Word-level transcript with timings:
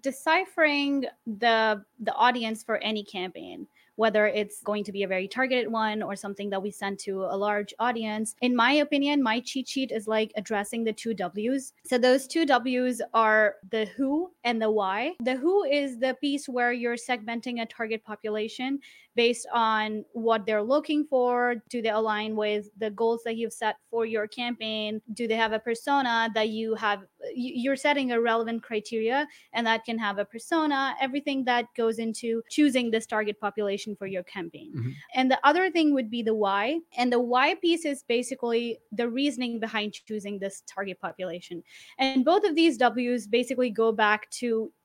deciphering 0.00 1.04
the 1.26 1.84
the 2.00 2.14
audience 2.14 2.62
for 2.62 2.78
any 2.78 3.04
campaign 3.04 3.66
whether 3.98 4.28
it's 4.28 4.62
going 4.62 4.84
to 4.84 4.92
be 4.92 5.02
a 5.02 5.08
very 5.08 5.26
targeted 5.26 5.70
one 5.72 6.04
or 6.04 6.14
something 6.14 6.48
that 6.50 6.62
we 6.62 6.70
send 6.70 7.00
to 7.00 7.24
a 7.24 7.36
large 7.36 7.74
audience. 7.80 8.36
In 8.42 8.54
my 8.54 8.74
opinion, 8.74 9.20
my 9.20 9.40
cheat 9.40 9.68
sheet 9.68 9.90
is 9.90 10.06
like 10.06 10.30
addressing 10.36 10.84
the 10.84 10.92
two 10.92 11.14
W's. 11.14 11.72
So 11.84 11.98
those 11.98 12.28
two 12.28 12.46
W's 12.46 13.02
are 13.12 13.56
the 13.72 13.86
who 13.86 14.30
and 14.48 14.62
the 14.62 14.70
why. 14.70 15.12
The 15.20 15.36
who 15.36 15.64
is 15.64 15.98
the 15.98 16.16
piece 16.22 16.48
where 16.48 16.72
you're 16.72 16.96
segmenting 16.96 17.60
a 17.60 17.66
target 17.66 18.02
population 18.02 18.80
based 19.14 19.48
on 19.52 20.04
what 20.12 20.46
they're 20.46 20.62
looking 20.62 21.04
for. 21.04 21.56
Do 21.68 21.82
they 21.82 21.90
align 21.90 22.36
with 22.36 22.70
the 22.78 22.90
goals 22.90 23.22
that 23.24 23.36
you've 23.36 23.52
set 23.52 23.76
for 23.90 24.06
your 24.06 24.28
campaign? 24.28 25.02
Do 25.12 25.26
they 25.28 25.34
have 25.34 25.52
a 25.52 25.58
persona 25.58 26.30
that 26.34 26.48
you 26.48 26.74
have? 26.76 27.00
You're 27.34 27.76
setting 27.76 28.12
a 28.12 28.20
relevant 28.20 28.62
criteria, 28.62 29.26
and 29.52 29.66
that 29.66 29.84
can 29.84 29.98
have 29.98 30.18
a 30.18 30.24
persona, 30.24 30.94
everything 31.00 31.44
that 31.44 31.66
goes 31.76 31.98
into 31.98 32.42
choosing 32.48 32.90
this 32.90 33.06
target 33.06 33.40
population 33.40 33.96
for 33.96 34.06
your 34.06 34.22
campaign. 34.22 34.72
Mm-hmm. 34.74 34.90
And 35.14 35.30
the 35.30 35.40
other 35.42 35.68
thing 35.70 35.92
would 35.94 36.10
be 36.10 36.22
the 36.22 36.34
why. 36.34 36.78
And 36.96 37.12
the 37.12 37.20
why 37.20 37.56
piece 37.56 37.84
is 37.84 38.04
basically 38.08 38.78
the 38.92 39.08
reasoning 39.08 39.60
behind 39.60 39.94
choosing 40.06 40.38
this 40.38 40.62
target 40.66 41.00
population. 41.00 41.62
And 41.98 42.24
both 42.24 42.44
of 42.44 42.54
these 42.54 42.78
W's 42.78 43.26
basically 43.26 43.70
go 43.70 43.90
back 43.90 44.30
to 44.30 44.37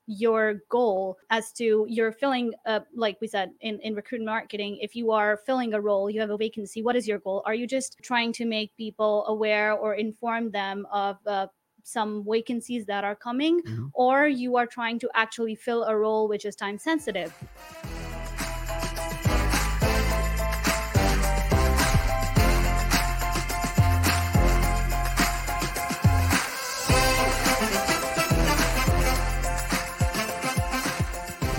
your 0.06 0.60
goal 0.68 1.16
as 1.30 1.50
to 1.52 1.86
you're 1.88 2.12
filling 2.12 2.52
uh, 2.66 2.80
like 2.94 3.16
we 3.20 3.26
said 3.26 3.50
in, 3.62 3.80
in 3.80 3.94
recruitment 3.94 4.26
marketing 4.26 4.76
if 4.82 4.94
you 4.94 5.10
are 5.10 5.38
filling 5.46 5.72
a 5.72 5.80
role 5.80 6.10
you 6.10 6.20
have 6.20 6.28
a 6.28 6.36
vacancy 6.36 6.82
what 6.82 6.96
is 6.96 7.08
your 7.08 7.18
goal? 7.20 7.42
Are 7.46 7.54
you 7.54 7.66
just 7.66 7.98
trying 8.02 8.32
to 8.34 8.44
make 8.44 8.76
people 8.76 9.24
aware 9.28 9.72
or 9.72 9.94
inform 9.94 10.50
them 10.50 10.86
of 10.92 11.16
uh, 11.26 11.46
some 11.84 12.24
vacancies 12.28 12.84
that 12.86 13.04
are 13.04 13.16
coming? 13.16 13.62
Mm-hmm. 13.62 13.86
or 13.94 14.26
you 14.26 14.56
are 14.56 14.66
trying 14.66 14.98
to 14.98 15.08
actually 15.14 15.54
fill 15.54 15.84
a 15.84 15.96
role 15.96 16.28
which 16.28 16.44
is 16.44 16.54
time 16.54 16.78
sensitive 16.78 17.32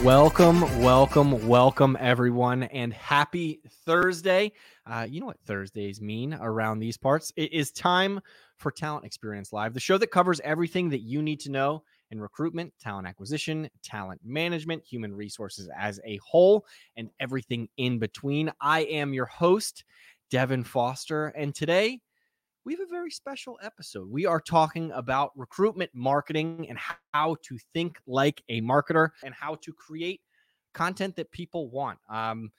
Welcome, 0.06 0.62
welcome, 0.84 1.48
welcome, 1.48 1.98
everyone, 2.00 2.62
and 2.62 2.94
happy 2.94 3.62
Thursday. 3.88 4.52
Uh, 4.86 5.08
you 5.10 5.20
know 5.20 5.26
what 5.26 5.40
Thursdays 5.48 6.00
mean 6.00 6.36
around 6.40 6.78
these 6.78 6.96
parts. 6.96 7.34
It 7.36 7.52
is 7.52 7.72
time 7.72 8.22
for 8.58 8.70
Talent 8.70 9.04
Experience 9.04 9.52
Live, 9.52 9.74
the 9.74 9.80
show 9.80 9.98
that 9.98 10.12
covers 10.12 10.40
everything 10.42 10.90
that 10.90 11.02
you 11.02 11.24
need 11.24 11.40
to 11.40 11.50
know 11.50 11.82
in 12.12 12.22
recruitment, 12.22 12.72
talent 12.80 13.08
acquisition, 13.08 13.68
talent 13.82 14.22
management, 14.24 14.84
human 14.86 15.12
resources 15.12 15.68
as 15.76 16.00
a 16.06 16.18
whole, 16.18 16.68
and 16.96 17.10
everything 17.20 17.68
in 17.78 17.98
between. 17.98 18.52
I 18.62 18.82
am 18.82 19.12
your 19.12 19.26
host, 19.26 19.86
Devin 20.30 20.66
Foster, 20.66 21.30
and 21.30 21.56
today 21.56 22.00
we 22.66 22.74
have 22.74 22.82
a 22.82 22.90
very 22.90 23.12
special 23.12 23.60
episode. 23.62 24.10
We 24.10 24.26
are 24.26 24.42
talking 24.42 24.92
about 24.92 25.32
recruitment 25.36 25.92
marketing 25.94 26.66
and 26.68 26.80
how 27.14 27.38
to 27.44 27.58
think 27.74 28.00
like 28.08 28.44
a 28.50 28.60
marketer 28.62 29.10
and 29.24 29.36
how 29.36 29.56
to 29.62 29.72
create 29.72 30.22
content 30.74 31.16
that 31.18 31.32
people 31.32 31.70
want. 31.70 32.00
Um, 32.10 32.52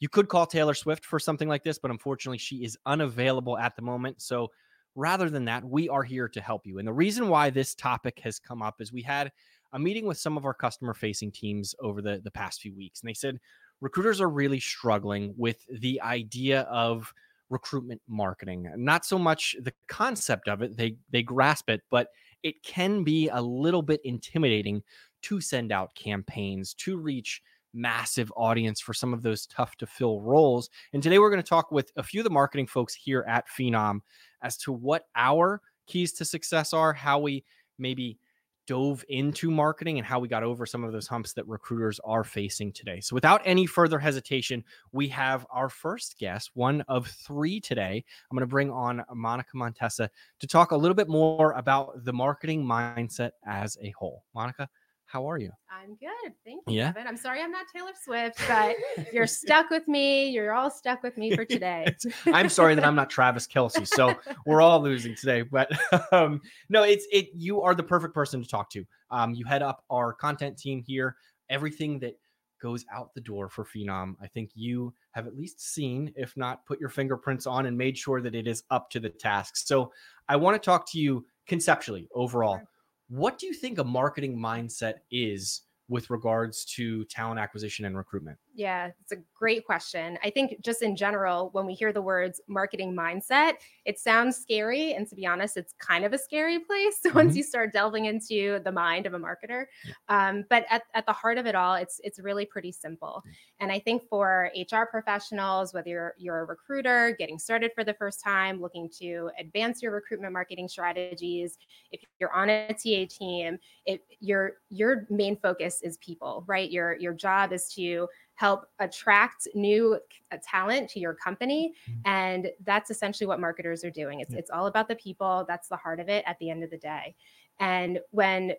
you 0.00 0.10
could 0.10 0.28
call 0.28 0.44
Taylor 0.44 0.74
Swift 0.74 1.06
for 1.06 1.18
something 1.18 1.48
like 1.48 1.64
this, 1.64 1.78
but 1.78 1.90
unfortunately, 1.90 2.38
she 2.38 2.56
is 2.56 2.76
unavailable 2.84 3.56
at 3.56 3.74
the 3.74 3.80
moment. 3.80 4.20
So 4.20 4.50
rather 4.94 5.30
than 5.30 5.46
that, 5.46 5.64
we 5.64 5.88
are 5.88 6.02
here 6.02 6.28
to 6.28 6.40
help 6.42 6.66
you. 6.66 6.78
And 6.78 6.86
the 6.86 6.92
reason 6.92 7.28
why 7.28 7.48
this 7.48 7.74
topic 7.74 8.20
has 8.22 8.38
come 8.38 8.60
up 8.60 8.82
is 8.82 8.92
we 8.92 9.02
had 9.02 9.32
a 9.72 9.78
meeting 9.78 10.04
with 10.04 10.18
some 10.18 10.36
of 10.36 10.44
our 10.44 10.54
customer 10.54 10.92
facing 10.92 11.32
teams 11.32 11.74
over 11.80 12.02
the, 12.02 12.20
the 12.22 12.30
past 12.30 12.60
few 12.60 12.76
weeks, 12.76 13.00
and 13.00 13.08
they 13.08 13.14
said 13.14 13.40
recruiters 13.80 14.20
are 14.20 14.28
really 14.28 14.60
struggling 14.60 15.34
with 15.38 15.64
the 15.80 16.00
idea 16.02 16.62
of 16.62 17.12
recruitment 17.50 18.00
marketing. 18.08 18.70
Not 18.76 19.04
so 19.04 19.18
much 19.18 19.56
the 19.60 19.72
concept 19.88 20.48
of 20.48 20.62
it, 20.62 20.76
they 20.76 20.96
they 21.10 21.22
grasp 21.22 21.70
it, 21.70 21.82
but 21.90 22.08
it 22.42 22.62
can 22.62 23.04
be 23.04 23.28
a 23.28 23.40
little 23.40 23.82
bit 23.82 24.00
intimidating 24.04 24.82
to 25.22 25.40
send 25.40 25.72
out 25.72 25.94
campaigns 25.94 26.74
to 26.74 26.96
reach 26.98 27.42
massive 27.72 28.32
audience 28.36 28.80
for 28.80 28.94
some 28.94 29.12
of 29.12 29.22
those 29.22 29.46
tough 29.46 29.76
to 29.76 29.86
fill 29.86 30.20
roles. 30.20 30.70
And 30.92 31.02
today 31.02 31.18
we're 31.18 31.30
going 31.30 31.42
to 31.42 31.48
talk 31.48 31.72
with 31.72 31.90
a 31.96 32.02
few 32.02 32.20
of 32.20 32.24
the 32.24 32.30
marketing 32.30 32.66
folks 32.66 32.94
here 32.94 33.24
at 33.28 33.48
Phenom 33.48 34.00
as 34.42 34.56
to 34.58 34.72
what 34.72 35.06
our 35.16 35.60
keys 35.86 36.12
to 36.14 36.24
success 36.24 36.72
are, 36.72 36.92
how 36.92 37.18
we 37.18 37.44
maybe 37.78 38.18
dove 38.66 39.04
into 39.08 39.50
marketing 39.50 39.98
and 39.98 40.06
how 40.06 40.18
we 40.18 40.28
got 40.28 40.42
over 40.42 40.66
some 40.66 40.84
of 40.84 40.92
those 40.92 41.06
humps 41.06 41.32
that 41.34 41.46
recruiters 41.46 42.00
are 42.04 42.24
facing 42.24 42.72
today. 42.72 43.00
So, 43.00 43.14
without 43.14 43.42
any 43.44 43.66
further 43.66 43.98
hesitation, 43.98 44.64
we 44.92 45.08
have 45.08 45.46
our 45.50 45.68
first 45.68 46.18
guest, 46.18 46.50
one 46.54 46.82
of 46.88 47.06
three 47.06 47.60
today. 47.60 48.04
I'm 48.30 48.36
going 48.36 48.46
to 48.46 48.46
bring 48.46 48.70
on 48.70 49.04
Monica 49.14 49.56
Montesa 49.56 50.08
to 50.40 50.46
talk 50.46 50.70
a 50.70 50.76
little 50.76 50.94
bit 50.94 51.08
more 51.08 51.52
about 51.52 52.04
the 52.04 52.12
marketing 52.12 52.64
mindset 52.64 53.30
as 53.46 53.76
a 53.82 53.90
whole. 53.90 54.24
Monica, 54.34 54.68
how 55.14 55.30
are 55.30 55.38
you? 55.38 55.52
I'm 55.70 55.94
good. 55.94 56.32
Thank 56.44 56.62
you, 56.66 56.74
yeah. 56.74 56.92
Kevin. 56.92 57.06
I'm 57.06 57.16
sorry 57.16 57.40
I'm 57.40 57.52
not 57.52 57.66
Taylor 57.72 57.92
Swift, 58.02 58.36
but 58.48 58.74
you're 59.12 59.28
stuck 59.28 59.70
with 59.70 59.86
me. 59.86 60.28
You're 60.30 60.52
all 60.52 60.72
stuck 60.72 61.04
with 61.04 61.16
me 61.16 61.36
for 61.36 61.44
today. 61.44 61.86
I'm 62.26 62.48
sorry 62.48 62.74
that 62.74 62.84
I'm 62.84 62.96
not 62.96 63.10
Travis 63.10 63.46
Kelce. 63.46 63.86
So 63.86 64.16
we're 64.46 64.60
all 64.60 64.82
losing 64.82 65.14
today. 65.14 65.42
But 65.42 65.70
um, 66.12 66.40
no, 66.68 66.82
it's 66.82 67.06
it 67.12 67.28
you 67.32 67.62
are 67.62 67.76
the 67.76 67.82
perfect 67.84 68.12
person 68.12 68.42
to 68.42 68.48
talk 68.48 68.70
to. 68.70 68.84
Um, 69.12 69.34
you 69.34 69.44
head 69.44 69.62
up 69.62 69.84
our 69.88 70.12
content 70.12 70.58
team 70.58 70.82
here. 70.84 71.14
Everything 71.48 72.00
that 72.00 72.18
goes 72.60 72.84
out 72.92 73.14
the 73.14 73.20
door 73.20 73.48
for 73.48 73.64
Phenom, 73.64 74.14
I 74.20 74.26
think 74.26 74.50
you 74.56 74.92
have 75.12 75.28
at 75.28 75.36
least 75.36 75.60
seen, 75.60 76.12
if 76.16 76.36
not 76.36 76.66
put 76.66 76.80
your 76.80 76.88
fingerprints 76.88 77.46
on 77.46 77.66
and 77.66 77.78
made 77.78 77.96
sure 77.96 78.20
that 78.20 78.34
it 78.34 78.48
is 78.48 78.64
up 78.70 78.90
to 78.90 78.98
the 78.98 79.10
task. 79.10 79.58
So 79.58 79.92
I 80.28 80.34
want 80.34 80.60
to 80.60 80.64
talk 80.64 80.90
to 80.90 80.98
you 80.98 81.24
conceptually 81.46 82.08
overall. 82.12 82.56
Sure 82.56 82.68
what 83.08 83.38
do 83.38 83.46
you 83.46 83.54
think 83.54 83.78
a 83.78 83.84
marketing 83.84 84.36
mindset 84.36 84.94
is 85.10 85.62
with 85.88 86.08
regards 86.08 86.64
to 86.64 87.04
talent 87.04 87.38
acquisition 87.38 87.84
and 87.84 87.96
recruitment? 87.96 88.38
Yeah, 88.54 88.90
it's 89.02 89.12
a 89.12 89.16
great 89.36 89.66
question. 89.66 90.16
I 90.22 90.30
think 90.30 90.62
just 90.62 90.80
in 90.80 90.96
general, 90.96 91.50
when 91.52 91.66
we 91.66 91.74
hear 91.74 91.92
the 91.92 92.00
words 92.00 92.40
marketing 92.48 92.94
mindset, 92.94 93.54
it 93.84 93.98
sounds 93.98 94.36
scary. 94.36 94.94
And 94.94 95.08
to 95.08 95.14
be 95.14 95.26
honest, 95.26 95.56
it's 95.56 95.74
kind 95.78 96.04
of 96.04 96.12
a 96.12 96.18
scary 96.18 96.60
place 96.60 97.00
mm-hmm. 97.04 97.16
once 97.16 97.36
you 97.36 97.42
start 97.42 97.72
delving 97.72 98.06
into 98.06 98.60
the 98.64 98.72
mind 98.72 99.06
of 99.06 99.14
a 99.14 99.18
marketer. 99.18 99.66
Um, 100.08 100.44
but 100.48 100.64
at, 100.70 100.82
at 100.94 101.04
the 101.04 101.12
heart 101.12 101.36
of 101.36 101.46
it 101.46 101.54
all, 101.54 101.74
it's 101.74 102.00
it's 102.02 102.18
really 102.18 102.46
pretty 102.46 102.72
simple. 102.72 103.22
And 103.60 103.70
I 103.70 103.78
think 103.78 104.02
for 104.08 104.50
HR 104.56 104.84
professionals, 104.90 105.74
whether 105.74 105.88
you're 105.90 106.14
you're 106.16 106.40
a 106.40 106.44
recruiter 106.44 107.14
getting 107.18 107.38
started 107.38 107.72
for 107.74 107.84
the 107.84 107.94
first 107.94 108.22
time, 108.22 108.60
looking 108.60 108.88
to 109.00 109.30
advance 109.38 109.82
your 109.82 109.92
recruitment 109.92 110.32
marketing 110.32 110.68
strategies, 110.68 111.58
if 111.90 112.00
you're 112.20 112.32
on 112.32 112.48
a 112.48 112.68
TA 112.68 113.06
team, 113.10 113.58
it, 113.84 114.00
your 114.20 114.54
your 114.70 115.06
main 115.10 115.36
focus 115.36 115.73
is 115.82 115.96
people, 115.98 116.44
right? 116.46 116.70
Your 116.70 116.96
your 116.96 117.12
job 117.12 117.52
is 117.52 117.68
to 117.74 118.08
help 118.34 118.66
attract 118.78 119.46
new 119.54 119.98
uh, 120.32 120.36
talent 120.42 120.90
to 120.90 121.00
your 121.00 121.14
company 121.14 121.72
mm-hmm. 121.88 122.00
and 122.04 122.50
that's 122.64 122.90
essentially 122.90 123.26
what 123.26 123.40
marketers 123.40 123.84
are 123.84 123.90
doing 123.90 124.20
it's, 124.20 124.32
yeah. 124.32 124.38
it's 124.38 124.50
all 124.50 124.66
about 124.66 124.88
the 124.88 124.96
people 124.96 125.44
that's 125.46 125.68
the 125.68 125.76
heart 125.76 126.00
of 126.00 126.08
it 126.08 126.24
at 126.26 126.38
the 126.40 126.50
end 126.50 126.64
of 126.64 126.70
the 126.70 126.78
day 126.78 127.14
and 127.60 128.00
when 128.10 128.52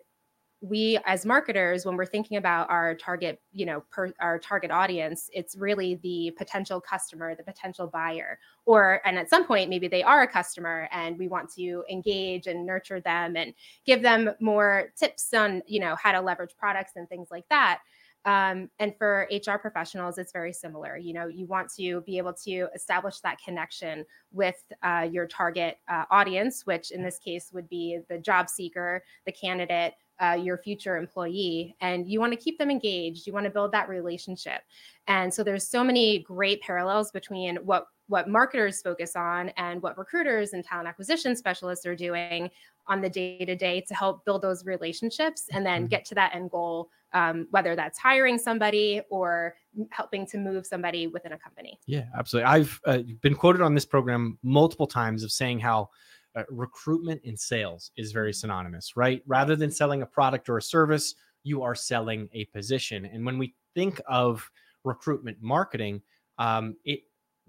we 0.68 0.98
as 1.04 1.24
marketers 1.24 1.84
when 1.84 1.96
we're 1.96 2.06
thinking 2.06 2.36
about 2.36 2.68
our 2.70 2.94
target 2.94 3.40
you 3.52 3.66
know 3.66 3.82
per, 3.90 4.12
our 4.20 4.38
target 4.38 4.70
audience 4.70 5.30
it's 5.32 5.56
really 5.56 5.96
the 6.02 6.32
potential 6.36 6.80
customer 6.80 7.34
the 7.34 7.42
potential 7.42 7.86
buyer 7.86 8.38
or 8.64 9.00
and 9.04 9.18
at 9.18 9.30
some 9.30 9.44
point 9.44 9.70
maybe 9.70 9.88
they 9.88 10.02
are 10.02 10.22
a 10.22 10.28
customer 10.28 10.88
and 10.92 11.18
we 11.18 11.28
want 11.28 11.50
to 11.52 11.84
engage 11.90 12.46
and 12.46 12.66
nurture 12.66 13.00
them 13.00 13.36
and 13.36 13.54
give 13.84 14.02
them 14.02 14.30
more 14.40 14.92
tips 14.96 15.32
on 15.34 15.62
you 15.66 15.80
know 15.80 15.96
how 16.02 16.12
to 16.12 16.20
leverage 16.20 16.56
products 16.58 16.92
and 16.96 17.08
things 17.08 17.28
like 17.30 17.48
that 17.48 17.80
um, 18.26 18.68
and 18.80 18.92
for 18.98 19.28
HR 19.30 19.56
professionals, 19.56 20.18
it's 20.18 20.32
very 20.32 20.52
similar. 20.52 20.96
You 20.96 21.14
know, 21.14 21.28
you 21.28 21.46
want 21.46 21.72
to 21.76 22.00
be 22.00 22.18
able 22.18 22.32
to 22.44 22.66
establish 22.74 23.20
that 23.20 23.38
connection 23.42 24.04
with 24.32 24.60
uh, 24.82 25.06
your 25.08 25.28
target 25.28 25.78
uh, 25.88 26.06
audience, 26.10 26.66
which 26.66 26.90
in 26.90 27.04
this 27.04 27.20
case 27.20 27.50
would 27.52 27.68
be 27.68 28.00
the 28.08 28.18
job 28.18 28.48
seeker, 28.48 29.04
the 29.26 29.32
candidate, 29.32 29.94
uh, 30.20 30.38
your 30.40 30.58
future 30.58 30.96
employee 30.96 31.76
and 31.80 32.08
you 32.08 32.20
want 32.20 32.32
to 32.32 32.38
keep 32.38 32.58
them 32.58 32.70
engaged 32.70 33.26
you 33.26 33.32
want 33.32 33.44
to 33.44 33.50
build 33.50 33.72
that 33.72 33.88
relationship 33.88 34.62
and 35.08 35.32
so 35.32 35.42
there's 35.42 35.68
so 35.68 35.84
many 35.84 36.20
great 36.20 36.60
parallels 36.62 37.10
between 37.10 37.56
what 37.56 37.86
what 38.08 38.28
marketers 38.28 38.80
focus 38.82 39.16
on 39.16 39.48
and 39.56 39.82
what 39.82 39.98
recruiters 39.98 40.52
and 40.52 40.64
talent 40.64 40.88
acquisition 40.88 41.34
specialists 41.34 41.84
are 41.84 41.96
doing 41.96 42.48
on 42.86 43.00
the 43.00 43.10
day 43.10 43.44
to 43.44 43.56
day 43.56 43.80
to 43.80 43.94
help 43.94 44.24
build 44.24 44.42
those 44.42 44.64
relationships 44.64 45.46
and 45.52 45.66
then 45.66 45.82
mm-hmm. 45.82 45.88
get 45.88 46.04
to 46.04 46.14
that 46.14 46.34
end 46.34 46.50
goal 46.50 46.88
um, 47.12 47.46
whether 47.50 47.74
that's 47.74 47.98
hiring 47.98 48.38
somebody 48.38 49.00
or 49.10 49.54
helping 49.90 50.26
to 50.26 50.38
move 50.38 50.66
somebody 50.66 51.06
within 51.06 51.32
a 51.32 51.38
company. 51.38 51.78
Yeah, 51.86 52.04
absolutely. 52.16 52.46
I've 52.46 52.80
uh, 52.84 52.98
been 53.22 53.34
quoted 53.34 53.62
on 53.62 53.74
this 53.74 53.86
program 53.86 54.38
multiple 54.42 54.86
times 54.86 55.22
of 55.22 55.32
saying 55.32 55.60
how 55.60 55.88
uh, 56.36 56.42
recruitment 56.50 57.20
and 57.24 57.38
sales 57.38 57.90
is 57.96 58.12
very 58.12 58.30
mm-hmm. 58.30 58.40
synonymous, 58.40 58.96
right? 58.96 59.22
Rather 59.26 59.56
than 59.56 59.70
selling 59.70 60.02
a 60.02 60.06
product 60.06 60.48
or 60.48 60.58
a 60.58 60.62
service, 60.62 61.14
you 61.42 61.62
are 61.62 61.74
selling 61.74 62.28
a 62.32 62.44
position. 62.46 63.06
And 63.06 63.24
when 63.24 63.38
we 63.38 63.54
think 63.74 64.00
of 64.06 64.48
recruitment 64.84 65.38
marketing, 65.40 66.02
um, 66.38 66.76
it 66.84 67.00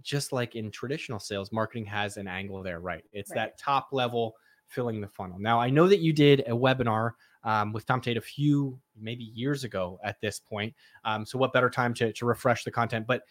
just 0.02 0.32
like 0.32 0.56
in 0.56 0.72
traditional 0.72 1.20
sales, 1.20 1.52
marketing 1.52 1.86
has 1.86 2.18
an 2.18 2.28
angle 2.28 2.62
there, 2.62 2.80
right? 2.80 3.04
It's 3.12 3.32
Right. 3.32 3.38
that 3.38 3.58
top 3.58 3.90
level 3.92 4.36
filling 4.68 5.02
the 5.02 5.08
funnel. 5.08 5.40
Now, 5.40 5.60
I 5.60 5.70
know 5.70 5.88
that 5.88 6.00
you 6.00 6.14
did 6.14 6.42
a 6.42 6.52
webinar 6.52 7.12
um, 7.44 7.74
with 7.74 7.86
Tom 7.86 8.02
Tate 8.02 8.18
a 8.18 8.22
few, 8.22 8.80
maybe 9.00 9.24
years 9.24 9.64
ago 9.64 10.00
at 10.04 10.20
this 10.22 10.40
point. 10.40 10.74
Um, 11.06 11.26
so, 11.26 11.38
what 11.38 11.54
better 11.54 11.70
time 11.70 11.94
to, 11.96 12.12
to 12.14 12.26
refresh 12.26 12.64
the 12.64 12.72
content? 12.72 13.08
But 13.08 13.24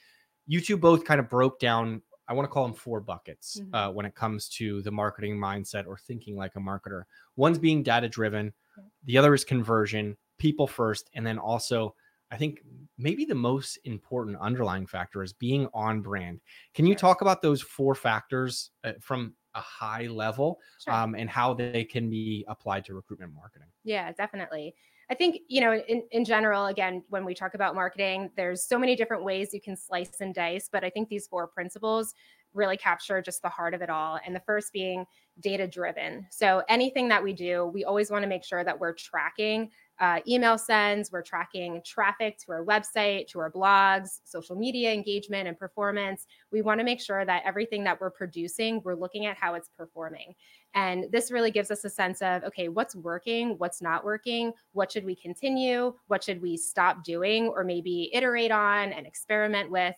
you 0.47 0.61
two 0.61 0.76
both 0.76 1.05
kind 1.05 1.20
of 1.20 1.29
broke 1.29 1.58
down, 1.58 2.03
I 2.28 2.32
want 2.34 2.46
to 2.46 2.50
call 2.52 2.64
them 2.64 2.75
four 2.75 3.00
buckets 3.00 3.61
Mhm. 3.61 3.70
uh, 3.73 3.93
when 3.93 4.06
it 4.06 4.14
comes 4.14 4.49
to 4.50 4.82
the 4.82 4.90
marketing 4.90 5.37
mindset 5.38 5.87
or 5.87 5.96
thinking 5.96 6.37
like 6.37 6.56
a 6.56 6.61
marketer. 6.61 7.05
One's 7.37 7.58
being 7.58 7.82
data 7.82 8.08
driven, 8.08 8.52
Yeah. 8.76 8.84
the 9.05 9.19
other 9.19 9.34
is 9.34 9.44
conversion, 9.44 10.17
people 10.38 10.67
first, 10.67 11.11
and 11.14 11.26
then 11.26 11.38
also, 11.38 11.94
I 12.31 12.37
think 12.37 12.62
maybe 12.99 13.25
the 13.25 13.34
most 13.37 13.76
important 13.84 14.37
underlying 14.38 14.87
factor 14.87 15.23
is 15.23 15.32
being 15.32 15.69
on 15.73 16.02
brand. 16.02 16.40
Can 16.75 16.87
you 16.87 16.94
Sure. 16.94 16.96
talk 16.96 17.20
about 17.20 17.43
those 17.43 17.62
four 17.62 17.94
factors 17.94 18.72
uh, 18.84 18.94
from 19.00 19.37
a 19.55 19.61
high 19.61 20.06
level 20.08 20.61
Sure. 20.79 21.05
um, 21.05 21.14
and 21.14 21.31
how 21.31 21.55
they 21.55 21.84
can 21.84 22.11
be 22.11 22.44
applied 22.49 22.84
to 22.87 22.94
recruitment 22.94 23.32
marketing? 23.32 23.69
Yeah, 23.84 24.12
definitely. 24.12 24.75
I 25.08 25.14
think, 25.14 25.38
you 25.49 25.61
know, 25.61 25.73
in, 25.73 26.03
in 26.11 26.25
general, 26.25 26.67
again, 26.67 27.03
when 27.08 27.25
we 27.25 27.35
talk 27.35 27.55
about 27.55 27.75
marketing, 27.75 28.31
there's 28.37 28.64
so 28.64 28.79
many 28.79 28.97
different 28.97 29.23
ways 29.23 29.55
you 29.55 29.61
can 29.61 29.76
slice 29.76 30.20
and 30.20 30.35
dice, 30.35 30.69
but 30.70 30.82
I 30.82 30.91
think 30.91 31.08
these 31.08 31.26
four 31.29 31.47
principles 31.47 32.12
really 32.55 32.76
capture 32.76 33.20
just 33.23 33.43
the 33.43 33.49
heart 33.49 33.75
of 33.75 33.82
it 33.82 33.91
all. 33.91 34.19
And 34.26 34.35
the 34.35 34.41
first 34.41 34.73
being 34.73 35.05
data 35.41 35.69
driven. 35.69 36.26
So 36.31 36.62
anything 36.69 37.08
that 37.08 37.23
we 37.23 37.32
do, 37.35 37.67
we 37.67 37.85
always 37.85 38.11
want 38.11 38.23
to 38.23 38.29
make 38.29 38.44
sure 38.44 38.64
that 38.64 38.81
we're 38.81 38.94
tracking 38.94 39.70
uh, 39.99 40.20
email 40.29 40.58
sends, 40.58 41.11
we're 41.11 41.23
tracking 41.23 41.81
traffic 41.85 42.38
to 42.38 42.53
our 42.53 42.64
website, 42.64 43.26
to 43.29 43.38
our 43.38 43.50
blogs, 43.50 44.20
social 44.25 44.55
media 44.55 44.93
engagement 44.93 45.49
and 45.49 45.58
performance. 45.58 46.26
We 46.53 46.62
want 46.62 46.81
to 46.81 46.85
make 46.85 47.00
sure 47.00 47.25
that 47.25 47.43
everything 47.47 47.85
that 47.85 48.00
we're 48.00 48.11
producing, 48.11 48.82
we're 48.85 48.94
looking 48.94 49.25
at 49.26 49.37
how 49.37 49.55
it's 49.55 49.70
performing. 49.76 50.35
And 50.76 51.06
this 51.11 51.31
really 51.31 51.50
gives 51.50 51.70
us 51.70 51.84
a 51.84 51.90
sense 51.90 52.20
of 52.20 52.44
okay, 52.44 52.69
what's 52.69 52.94
working, 52.94 53.56
what's 53.56 53.81
not 53.81 54.05
working, 54.05 54.52
what 54.73 54.93
should 54.93 55.06
we 55.06 55.17
continue, 55.17 55.94
what 56.06 56.23
should 56.23 56.40
we 56.40 56.56
stop 56.56 57.02
doing, 57.02 57.49
or 57.49 57.64
maybe 57.64 58.11
iterate 58.12 58.52
on 58.52 58.93
and 58.93 59.06
experiment 59.06 59.70
with. 59.70 59.96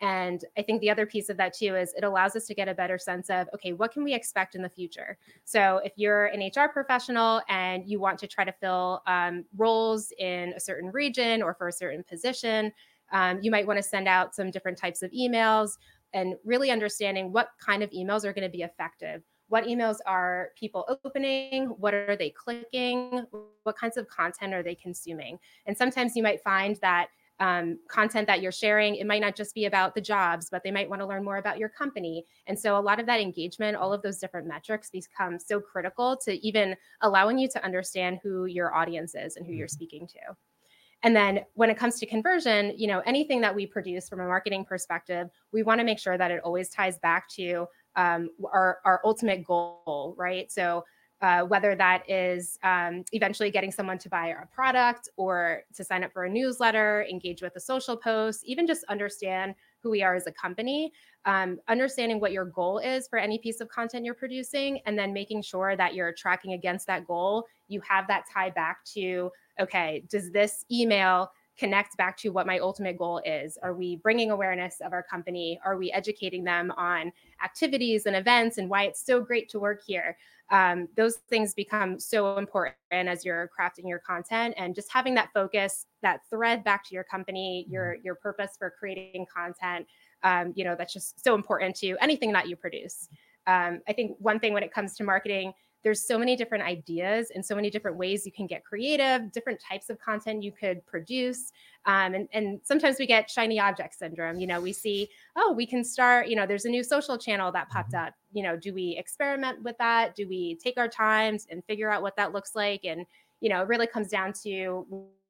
And 0.00 0.42
I 0.58 0.62
think 0.62 0.80
the 0.80 0.90
other 0.90 1.04
piece 1.04 1.28
of 1.28 1.36
that 1.36 1.52
too 1.54 1.76
is 1.76 1.92
it 1.94 2.04
allows 2.04 2.34
us 2.36 2.46
to 2.46 2.54
get 2.54 2.68
a 2.68 2.74
better 2.74 2.98
sense 2.98 3.28
of 3.28 3.48
okay, 3.54 3.74
what 3.74 3.92
can 3.92 4.02
we 4.02 4.14
expect 4.14 4.54
in 4.54 4.62
the 4.62 4.68
future? 4.68 5.18
So 5.44 5.82
if 5.84 5.92
you're 5.96 6.26
an 6.26 6.40
HR 6.40 6.68
professional 6.68 7.42
and 7.50 7.86
you 7.86 8.00
want 8.00 8.18
to 8.20 8.26
try 8.26 8.44
to 8.44 8.52
fill 8.52 9.02
um, 9.06 9.44
roles 9.58 10.10
in 10.18 10.54
a 10.54 10.60
certain 10.60 10.90
region 10.90 11.42
or 11.42 11.52
for 11.52 11.68
a 11.68 11.72
certain 11.72 12.02
position, 12.02 12.72
um, 13.12 13.40
you 13.42 13.50
might 13.50 13.66
want 13.66 13.76
to 13.76 13.82
send 13.82 14.08
out 14.08 14.34
some 14.34 14.50
different 14.50 14.78
types 14.78 15.02
of 15.02 15.10
emails 15.10 15.72
and 16.14 16.34
really 16.44 16.70
understanding 16.70 17.30
what 17.30 17.50
kind 17.60 17.82
of 17.82 17.90
emails 17.90 18.24
are 18.24 18.32
going 18.32 18.50
to 18.50 18.56
be 18.56 18.62
effective 18.62 19.22
what 19.48 19.64
emails 19.64 19.98
are 20.06 20.50
people 20.56 20.84
opening? 20.88 21.66
What 21.66 21.94
are 21.94 22.16
they 22.16 22.30
clicking? 22.30 23.26
What 23.62 23.76
kinds 23.76 23.96
of 23.96 24.08
content 24.08 24.54
are 24.54 24.62
they 24.62 24.74
consuming? 24.74 25.38
And 25.66 25.76
sometimes 25.76 26.16
you 26.16 26.22
might 26.22 26.42
find 26.42 26.76
that 26.76 27.08
um, 27.40 27.80
content 27.88 28.28
that 28.28 28.40
you're 28.42 28.52
sharing 28.52 28.94
it 28.94 29.06
might 29.08 29.20
not 29.20 29.34
just 29.34 29.56
be 29.56 29.64
about 29.64 29.96
the 29.96 30.00
jobs 30.00 30.48
but 30.50 30.62
they 30.62 30.70
might 30.70 30.88
want 30.88 31.02
to 31.02 31.06
learn 31.06 31.24
more 31.24 31.36
about 31.36 31.58
your 31.58 31.68
company. 31.68 32.24
And 32.46 32.56
so 32.56 32.78
a 32.78 32.80
lot 32.80 33.00
of 33.00 33.06
that 33.06 33.20
engagement 33.20 33.76
all 33.76 33.92
of 33.92 34.02
those 34.02 34.18
different 34.18 34.46
metrics 34.46 34.88
become 34.88 35.40
so 35.40 35.60
critical 35.60 36.16
to 36.18 36.34
even 36.46 36.76
allowing 37.00 37.38
you 37.38 37.48
to 37.48 37.64
understand 37.64 38.20
who 38.22 38.44
your 38.44 38.72
audience 38.72 39.16
is 39.16 39.34
and 39.36 39.44
who 39.46 39.52
you're 39.52 39.66
Mhm. 39.66 39.68
speaking 39.68 40.06
to. 40.06 40.20
And 41.02 41.14
then 41.14 41.44
when 41.54 41.70
it 41.70 41.76
comes 41.76 41.98
to 42.00 42.06
conversion 42.06 42.74
you 42.76 42.86
know 42.86 43.00
anything 43.00 43.40
that 43.42 43.54
we 43.54 43.66
produce 43.66 44.08
from 44.08 44.20
a 44.20 44.26
marketing 44.26 44.64
perspective 44.64 45.30
we 45.52 45.62
want 45.62 45.80
to 45.80 45.84
make 45.84 45.98
sure 45.98 46.18
that 46.18 46.30
it 46.30 46.40
always 46.42 46.70
ties 46.70 46.98
back 46.98 47.28
to 47.30 47.66
um, 47.96 48.30
our, 48.52 48.78
our 48.84 49.00
ultimate 49.04 49.44
goal, 49.44 50.14
right? 50.16 50.50
So 50.50 50.84
uh, 51.22 51.42
whether 51.42 51.74
that 51.74 52.02
is 52.10 52.58
um, 52.62 53.02
eventually 53.12 53.50
getting 53.50 53.72
someone 53.72 53.96
to 53.96 54.10
buy 54.10 54.34
a 54.42 54.46
product 54.54 55.08
or 55.16 55.62
to 55.74 55.82
sign 55.82 56.04
up 56.04 56.12
for 56.12 56.24
a 56.24 56.28
newsletter, 56.28 57.06
engage 57.10 57.40
with 57.40 57.56
a 57.56 57.60
social 57.60 57.96
post, 57.96 58.44
even 58.44 58.66
just 58.66 58.84
understand 58.90 59.54
who 59.82 59.90
we 59.90 60.02
are 60.02 60.14
as 60.14 60.26
a 60.26 60.32
company, 60.32 60.92
um, 61.24 61.58
understanding 61.68 62.20
what 62.20 62.32
your 62.32 62.44
goal 62.44 62.78
is 62.78 63.08
for 63.08 63.18
any 63.18 63.38
piece 63.38 63.60
of 63.60 63.68
content 63.68 64.04
you're 64.04 64.12
producing, 64.12 64.80
and 64.86 64.98
then 64.98 65.14
making 65.14 65.40
sure 65.40 65.76
that 65.76 65.94
you're 65.94 66.12
tracking 66.12 66.52
against 66.52 66.86
that 66.86 67.06
goal. 67.06 67.46
You 67.68 67.80
have 67.88 68.06
that 68.08 68.24
tie 68.30 68.50
back 68.50 68.84
to, 68.94 69.30
okay, 69.58 70.04
does 70.10 70.30
this 70.30 70.66
email 70.70 71.30
connect 71.56 71.96
back 71.96 72.16
to 72.18 72.30
what 72.30 72.46
my 72.46 72.58
ultimate 72.58 72.98
goal 72.98 73.20
is? 73.24 73.56
Are 73.62 73.74
we 73.74 73.96
bringing 73.96 74.30
awareness 74.30 74.80
of 74.80 74.92
our 74.92 75.02
company? 75.02 75.60
Are 75.64 75.76
we 75.76 75.92
educating 75.92 76.44
them 76.44 76.72
on 76.76 77.12
activities 77.42 78.06
and 78.06 78.16
events 78.16 78.58
and 78.58 78.68
why 78.68 78.84
it's 78.84 79.04
so 79.04 79.20
great 79.20 79.48
to 79.50 79.60
work 79.60 79.82
here? 79.86 80.16
Um, 80.50 80.88
those 80.96 81.16
things 81.30 81.54
become 81.54 81.98
so 81.98 82.36
important 82.36 82.74
as 82.90 83.24
you're 83.24 83.50
crafting 83.58 83.88
your 83.88 83.98
content 83.98 84.54
and 84.58 84.74
just 84.74 84.92
having 84.92 85.14
that 85.14 85.30
focus, 85.32 85.86
that 86.02 86.20
thread 86.28 86.64
back 86.64 86.84
to 86.88 86.94
your 86.94 87.04
company, 87.04 87.66
your 87.68 87.96
your 88.02 88.14
purpose 88.14 88.50
for 88.58 88.70
creating 88.78 89.26
content. 89.34 89.86
Um, 90.22 90.52
you 90.54 90.64
know, 90.64 90.74
that's 90.76 90.92
just 90.92 91.22
so 91.24 91.34
important 91.34 91.76
to 91.76 91.96
anything 92.00 92.32
that 92.32 92.48
you 92.48 92.56
produce. 92.56 93.08
Um, 93.46 93.80
I 93.88 93.92
think 93.92 94.16
one 94.18 94.38
thing 94.38 94.52
when 94.52 94.62
it 94.62 94.72
comes 94.72 94.94
to 94.96 95.04
marketing, 95.04 95.52
there's 95.84 96.04
so 96.04 96.18
many 96.18 96.34
different 96.34 96.64
ideas 96.64 97.30
and 97.34 97.44
so 97.44 97.54
many 97.54 97.70
different 97.70 97.98
ways 97.98 98.24
you 98.24 98.32
can 98.32 98.46
get 98.46 98.64
creative, 98.64 99.30
different 99.30 99.60
types 99.60 99.90
of 99.90 100.00
content 100.00 100.42
you 100.42 100.50
could 100.50 100.84
produce. 100.86 101.52
Um, 101.84 102.14
and, 102.14 102.28
and 102.32 102.60
sometimes 102.64 102.98
we 102.98 103.06
get 103.06 103.30
shiny 103.30 103.60
object 103.60 103.94
syndrome. 103.94 104.40
You 104.40 104.46
know, 104.46 104.60
we 104.60 104.72
see, 104.72 105.08
oh, 105.36 105.52
we 105.52 105.66
can 105.66 105.84
start, 105.84 106.28
you 106.28 106.36
know, 106.36 106.46
there's 106.46 106.64
a 106.64 106.70
new 106.70 106.82
social 106.82 107.18
channel 107.18 107.52
that 107.52 107.68
popped 107.68 107.94
up. 107.94 108.14
You 108.32 108.42
know, 108.42 108.56
do 108.56 108.72
we 108.72 108.96
experiment 108.98 109.62
with 109.62 109.76
that? 109.78 110.16
Do 110.16 110.26
we 110.26 110.56
take 110.56 110.78
our 110.78 110.88
times 110.88 111.46
and 111.50 111.62
figure 111.66 111.90
out 111.90 112.02
what 112.02 112.16
that 112.16 112.32
looks 112.32 112.56
like? 112.56 112.84
And, 112.84 113.04
you 113.40 113.50
know, 113.50 113.60
it 113.60 113.68
really 113.68 113.86
comes 113.86 114.08
down 114.08 114.32
to 114.44 114.86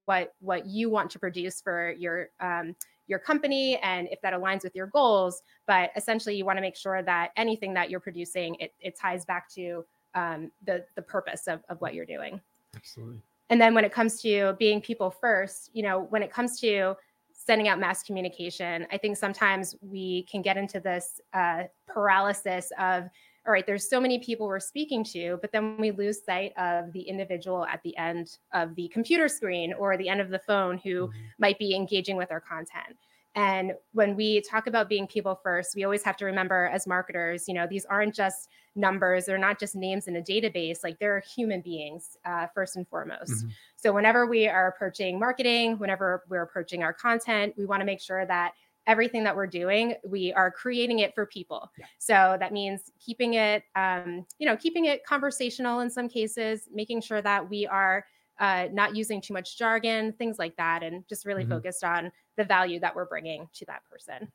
what 0.06 0.34
what 0.40 0.66
you 0.66 0.90
want 0.90 1.10
to 1.10 1.18
produce 1.18 1.60
for 1.60 1.92
your 1.98 2.28
um, 2.38 2.76
your 3.06 3.18
company 3.18 3.76
and 3.78 4.08
if 4.10 4.20
that 4.22 4.32
aligns 4.32 4.62
with 4.62 4.74
your 4.74 4.86
goals. 4.86 5.42
But 5.66 5.90
essentially, 5.96 6.36
you 6.36 6.44
want 6.44 6.58
to 6.58 6.62
make 6.62 6.76
sure 6.76 7.02
that 7.02 7.30
anything 7.36 7.74
that 7.74 7.90
you're 7.90 8.00
producing, 8.00 8.54
it, 8.60 8.72
it 8.80 8.98
ties 8.98 9.24
back 9.24 9.48
to 9.54 9.84
um, 10.14 10.50
the 10.64 10.84
the 10.96 11.02
purpose 11.02 11.46
of, 11.46 11.62
of 11.68 11.80
what 11.80 11.94
you're 11.94 12.06
doing. 12.06 12.40
Absolutely. 12.76 13.22
And 13.50 13.60
then 13.60 13.74
when 13.74 13.84
it 13.84 13.92
comes 13.92 14.20
to 14.22 14.54
being 14.58 14.80
people 14.80 15.10
first, 15.10 15.70
you 15.74 15.82
know, 15.82 16.00
when 16.00 16.22
it 16.22 16.32
comes 16.32 16.58
to 16.60 16.94
sending 17.32 17.68
out 17.68 17.78
mass 17.78 18.02
communication, 18.02 18.86
I 18.90 18.96
think 18.96 19.16
sometimes 19.16 19.76
we 19.82 20.22
can 20.24 20.40
get 20.40 20.56
into 20.56 20.80
this 20.80 21.20
uh, 21.34 21.64
paralysis 21.86 22.72
of, 22.78 23.04
all 23.46 23.52
right, 23.52 23.66
there's 23.66 23.88
so 23.88 24.00
many 24.00 24.18
people 24.18 24.46
we're 24.46 24.60
speaking 24.60 25.04
to, 25.04 25.38
but 25.42 25.52
then 25.52 25.76
we 25.78 25.90
lose 25.90 26.24
sight 26.24 26.52
of 26.56 26.90
the 26.92 27.02
individual 27.02 27.66
at 27.66 27.82
the 27.82 27.94
end 27.98 28.38
of 28.54 28.74
the 28.76 28.88
computer 28.88 29.28
screen 29.28 29.74
or 29.74 29.98
the 29.98 30.08
end 30.08 30.22
of 30.22 30.30
the 30.30 30.38
phone 30.38 30.78
who 30.78 31.08
Mhm. 31.08 31.12
might 31.38 31.58
be 31.58 31.74
engaging 31.74 32.16
with 32.16 32.32
our 32.32 32.40
content. 32.40 32.96
And 33.34 33.74
when 33.92 34.16
we 34.16 34.40
talk 34.40 34.66
about 34.66 34.88
being 34.88 35.06
people 35.06 35.34
first, 35.34 35.76
we 35.76 35.84
always 35.84 36.02
have 36.04 36.16
to 36.18 36.24
remember 36.24 36.70
as 36.72 36.86
marketers, 36.86 37.46
you 37.46 37.52
know, 37.52 37.66
these 37.66 37.84
aren't 37.84 38.14
just 38.14 38.48
numbers, 38.76 39.26
they're 39.26 39.38
not 39.38 39.58
just 39.60 39.74
names 39.76 40.08
in 40.08 40.16
a 40.16 40.22
database, 40.22 40.82
like 40.82 40.98
they're 40.98 41.20
human 41.20 41.60
beings 41.60 42.16
uh, 42.24 42.46
first 42.54 42.76
and 42.76 42.88
foremost. 42.88 43.44
Mhm. 43.44 43.56
So 43.76 43.92
whenever 43.92 44.26
we 44.26 44.48
are 44.48 44.68
approaching 44.68 45.18
marketing, 45.18 45.78
whenever 45.78 46.24
we're 46.28 46.42
approaching 46.42 46.82
our 46.82 46.92
content, 46.92 47.54
we 47.56 47.66
want 47.66 47.80
to 47.80 47.86
make 47.86 48.00
sure 48.00 48.26
that 48.26 48.54
everything 48.86 49.24
that 49.24 49.34
we're 49.34 49.46
doing, 49.46 49.94
we 50.04 50.32
are 50.34 50.50
creating 50.50 50.98
it 50.98 51.14
for 51.14 51.24
people. 51.24 51.70
Yeah. 51.76 51.86
So 51.98 52.36
that 52.38 52.52
means 52.52 52.90
keeping 53.00 53.34
it, 53.34 53.64
um, 53.74 54.26
you 54.38 54.46
know, 54.46 54.56
keeping 54.56 54.84
it 54.84 55.04
conversational 55.06 55.80
in 55.80 55.88
some 55.88 56.08
cases, 56.08 56.68
making 56.72 57.00
sure 57.00 57.22
that 57.22 57.48
we 57.48 57.66
are 57.66 58.04
uh, 58.40 58.68
not 58.72 58.96
using 58.96 59.20
too 59.20 59.32
much 59.32 59.56
jargon, 59.56 60.12
things 60.12 60.38
like 60.38 60.56
that, 60.56 60.82
and 60.82 61.08
just 61.08 61.24
really 61.24 61.44
Mhm. 61.44 61.48
focused 61.48 61.84
on 61.84 62.10
the 62.36 62.44
value 62.44 62.80
that 62.80 62.94
we're 62.96 63.06
bringing 63.06 63.48
to 63.54 63.64
that 63.66 63.84
person. 63.84 64.32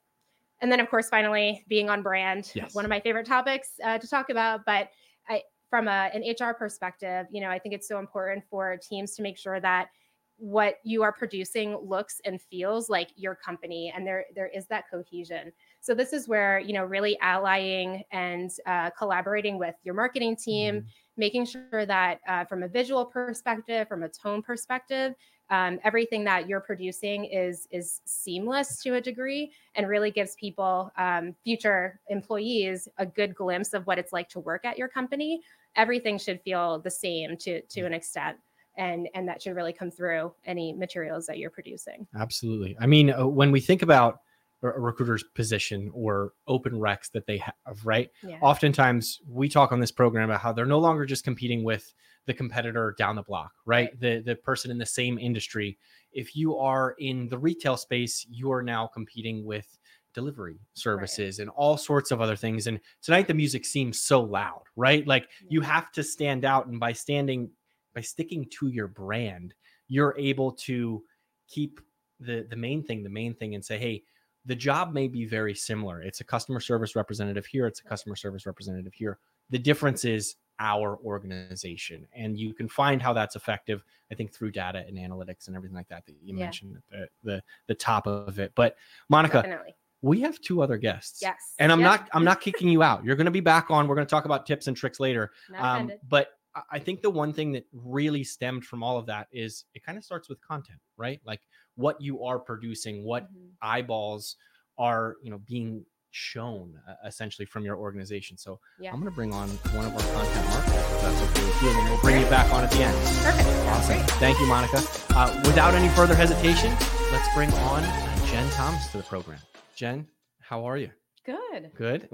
And 0.61 0.71
then, 0.71 0.79
of 0.79 0.89
course, 0.89 1.09
finally, 1.09 1.63
being 1.67 1.89
on 1.89 2.01
brand, 2.03 2.53
Yes. 2.53 2.73
one 2.73 2.85
of 2.85 2.89
my 2.89 2.99
favorite 2.99 3.25
topics 3.25 3.79
uh, 3.83 3.97
to 3.97 4.07
talk 4.07 4.29
about. 4.29 4.65
But 4.65 4.89
I, 5.27 5.43
from 5.69 5.87
a, 5.87 6.09
an 6.13 6.23
HR 6.23 6.53
perspective, 6.53 7.27
you 7.31 7.41
know, 7.41 7.49
I 7.49 7.59
think 7.59 7.73
it's 7.75 7.87
so 7.87 7.99
important 7.99 8.43
for 8.49 8.77
teams 8.77 9.15
to 9.15 9.21
make 9.21 9.37
sure 9.37 9.59
that 9.59 9.89
what 10.37 10.75
you 10.85 11.03
are 11.03 11.11
producing 11.11 11.75
looks 11.77 12.21
and 12.23 12.41
feels 12.41 12.89
like 12.89 13.09
your 13.17 13.35
company 13.35 13.91
and 13.93 14.07
there 14.07 14.23
there 14.33 14.47
is 14.47 14.67
that 14.67 14.85
cohesion 14.89 15.51
so 15.81 15.93
this 15.93 16.13
is 16.13 16.29
where 16.29 16.59
you 16.61 16.71
know 16.71 16.85
really 16.85 17.19
allying 17.19 18.03
and 18.13 18.49
uh, 18.65 18.89
collaborating 18.91 19.59
with 19.59 19.75
your 19.83 19.93
marketing 19.93 20.37
team 20.37 20.81
Mhm. 20.81 20.87
making 21.17 21.45
sure 21.45 21.85
that 21.85 22.21
uh, 22.25 22.45
from 22.45 22.63
a 22.63 22.69
visual 22.69 23.05
perspective 23.05 23.85
from 23.89 24.03
a 24.03 24.07
tone 24.07 24.41
perspective 24.41 25.13
um, 25.49 25.79
everything 25.83 26.23
that 26.23 26.47
you're 26.47 26.59
producing 26.59 27.25
is 27.25 27.67
is 27.71 28.01
seamless 28.05 28.81
to 28.83 28.95
a 28.95 29.01
degree 29.01 29.51
and 29.75 29.87
really 29.87 30.11
gives 30.11 30.35
people 30.35 30.91
um, 30.97 31.35
future 31.43 31.99
employees 32.09 32.87
a 32.97 33.05
good 33.05 33.35
glimpse 33.35 33.73
of 33.73 33.85
what 33.87 33.97
it's 33.97 34.13
like 34.13 34.29
to 34.29 34.39
work 34.39 34.65
at 34.65 34.77
your 34.77 34.87
company 34.87 35.41
everything 35.75 36.17
should 36.17 36.41
feel 36.41 36.79
the 36.79 36.91
same 36.91 37.37
to 37.37 37.61
to 37.63 37.81
an 37.81 37.93
extent 37.93 38.37
and 38.77 39.09
and 39.13 39.27
that 39.27 39.41
should 39.41 39.55
really 39.55 39.73
come 39.73 39.91
through 39.91 40.33
any 40.45 40.73
materials 40.73 41.27
that 41.27 41.37
you're 41.37 41.49
producing. 41.49 42.07
Absolutely. 42.17 42.75
I 42.79 42.87
mean, 42.87 43.11
uh, 43.11 43.27
when 43.27 43.51
we 43.51 43.59
think 43.59 43.81
about 43.81 44.21
a 44.61 44.67
recruiter's 44.67 45.23
position 45.35 45.89
or 45.93 46.33
open 46.47 46.73
recs 46.73 47.09
that 47.11 47.25
they 47.25 47.37
have, 47.37 47.53
right? 47.85 48.09
Yeah. 48.21 48.39
Oftentimes 48.41 49.19
we 49.25 49.47
talk 49.47 49.71
on 49.71 49.79
this 49.79 49.91
program 49.91 50.29
about 50.29 50.41
how 50.41 50.51
they're 50.51 50.65
no 50.65 50.79
longer 50.79 51.05
just 51.05 51.23
competing 51.23 51.63
with 51.63 51.93
the 52.29 52.33
competitor 52.35 52.93
down 52.99 53.15
the 53.15 53.23
block, 53.23 53.51
right? 53.65 53.99
The 53.99 54.21
the 54.23 54.35
person 54.35 54.69
in 54.69 54.77
the 54.77 54.85
same 54.85 55.17
industry. 55.17 55.79
If 56.11 56.35
you 56.35 56.55
are 56.57 56.95
in 56.99 57.27
the 57.27 57.39
retail 57.39 57.75
space, 57.75 58.23
you 58.29 58.51
are 58.51 58.61
now 58.61 58.85
competing 58.85 59.43
with 59.43 59.79
delivery 60.13 60.59
services 60.75 61.39
right. 61.39 61.43
and 61.43 61.49
all 61.49 61.75
sorts 61.75 62.11
of 62.11 62.21
other 62.21 62.35
things. 62.35 62.67
And 62.67 62.79
tonight 63.01 63.27
the 63.27 63.33
music 63.33 63.65
seems 63.65 63.99
so 63.99 64.21
loud, 64.21 64.61
right? 64.75 65.07
Like 65.07 65.23
yeah. 65.41 65.47
you 65.49 65.61
have 65.61 65.91
to 65.93 66.03
stand 66.03 66.45
out 66.45 66.67
and 66.67 66.79
by 66.79 66.93
standing 66.93 67.49
by 67.95 68.01
sticking 68.01 68.45
to 68.59 68.67
your 68.67 68.87
brand, 68.87 69.55
you're 69.87 70.15
able 70.19 70.51
to 70.51 71.03
keep 71.47 71.81
the 72.19 72.45
the 72.47 72.55
main 72.55 72.83
thing 72.83 73.01
the 73.01 73.09
main 73.09 73.33
thing 73.33 73.55
and 73.55 73.65
say, 73.65 73.79
"Hey, 73.79 74.03
the 74.45 74.55
job 74.55 74.93
may 74.93 75.07
be 75.07 75.25
very 75.25 75.55
similar. 75.55 76.03
It's 76.03 76.21
a 76.21 76.25
customer 76.25 76.59
service 76.59 76.95
representative 76.95 77.47
here, 77.47 77.65
it's 77.65 77.79
a 77.79 77.85
customer 77.85 78.15
service 78.15 78.45
representative 78.45 78.93
here. 78.93 79.17
The 79.49 79.57
difference 79.57 80.05
is 80.05 80.35
our 80.59 80.97
organization. 80.97 82.07
And 82.13 82.37
you 82.37 82.53
can 82.53 82.67
find 82.67 83.01
how 83.01 83.13
that's 83.13 83.35
effective, 83.35 83.83
I 84.11 84.15
think, 84.15 84.33
through 84.33 84.51
data 84.51 84.83
and 84.87 84.97
analytics 84.97 85.47
and 85.47 85.55
everything 85.55 85.75
like 85.75 85.87
that 85.89 86.05
that 86.05 86.15
you 86.21 86.35
yeah. 86.35 86.45
mentioned 86.45 86.77
at 86.77 86.83
the, 86.91 87.07
the, 87.23 87.43
the 87.67 87.75
top 87.75 88.07
of 88.07 88.39
it. 88.39 88.51
But 88.55 88.75
Monica, 89.09 89.41
Definitely. 89.41 89.75
we 90.01 90.21
have 90.21 90.39
two 90.41 90.61
other 90.61 90.77
guests. 90.77 91.19
Yes. 91.21 91.55
And 91.59 91.71
I'm 91.71 91.81
not 91.81 92.09
I'm 92.13 92.23
not 92.23 92.41
kicking 92.41 92.69
you 92.69 92.83
out. 92.83 93.03
You're 93.03 93.15
gonna 93.15 93.31
be 93.31 93.39
back 93.39 93.71
on. 93.71 93.87
We're 93.87 93.95
gonna 93.95 94.05
talk 94.05 94.25
about 94.25 94.45
tips 94.45 94.67
and 94.67 94.75
tricks 94.75 94.99
later. 94.99 95.31
Um, 95.57 95.91
but 96.07 96.31
I 96.71 96.79
think 96.79 97.01
the 97.01 97.09
one 97.09 97.31
thing 97.31 97.51
that 97.53 97.65
really 97.71 98.23
stemmed 98.23 98.65
from 98.65 98.83
all 98.83 98.97
of 98.97 99.05
that 99.05 99.27
is 99.31 99.65
it 99.73 99.83
kind 99.83 99.97
of 99.97 100.03
starts 100.03 100.29
with 100.29 100.41
content, 100.41 100.79
right? 100.97 101.21
Like 101.23 101.41
what 101.75 102.01
you 102.01 102.23
are 102.23 102.39
producing, 102.39 103.03
what 103.03 103.25
mm-hmm. 103.25 103.47
eyeballs 103.61 104.35
are, 104.77 105.15
you 105.21 105.29
know, 105.29 105.39
being 105.39 105.85
shown 106.11 106.79
uh, 106.87 106.93
essentially 107.05 107.45
from 107.45 107.65
your 107.65 107.77
organization. 107.77 108.37
So 108.37 108.59
yeah. 108.79 108.91
I'm 108.91 108.99
going 108.99 109.11
to 109.11 109.15
bring 109.15 109.33
on 109.33 109.49
one 109.49 109.85
of 109.85 109.93
our 109.93 110.13
content 110.13 110.49
marketers, 110.49 110.75
if 110.75 111.01
that's 111.01 111.21
okay 111.21 111.45
with 111.45 111.61
you, 111.61 111.69
and 111.69 111.89
we'll 111.89 112.01
bring 112.01 112.21
you 112.21 112.29
back 112.29 112.51
on 112.53 112.63
at 112.63 112.71
the 112.71 112.79
end. 112.79 112.95
Perfect. 113.23 113.49
Awesome. 113.69 113.99
Thank 114.19 114.39
you, 114.39 114.47
Monica. 114.47 114.81
Uh, 115.11 115.41
without 115.45 115.73
any 115.73 115.89
further 115.89 116.15
hesitation, 116.15 116.71
let's 117.11 117.33
bring 117.33 117.51
on 117.53 117.83
Jen 118.27 118.49
Thomas 118.51 118.87
to 118.91 118.97
the 118.97 119.03
program. 119.03 119.39
Jen, 119.75 120.07
how 120.39 120.65
are 120.65 120.77
you? 120.77 120.89
Good. 121.25 121.71
Good. 121.75 122.09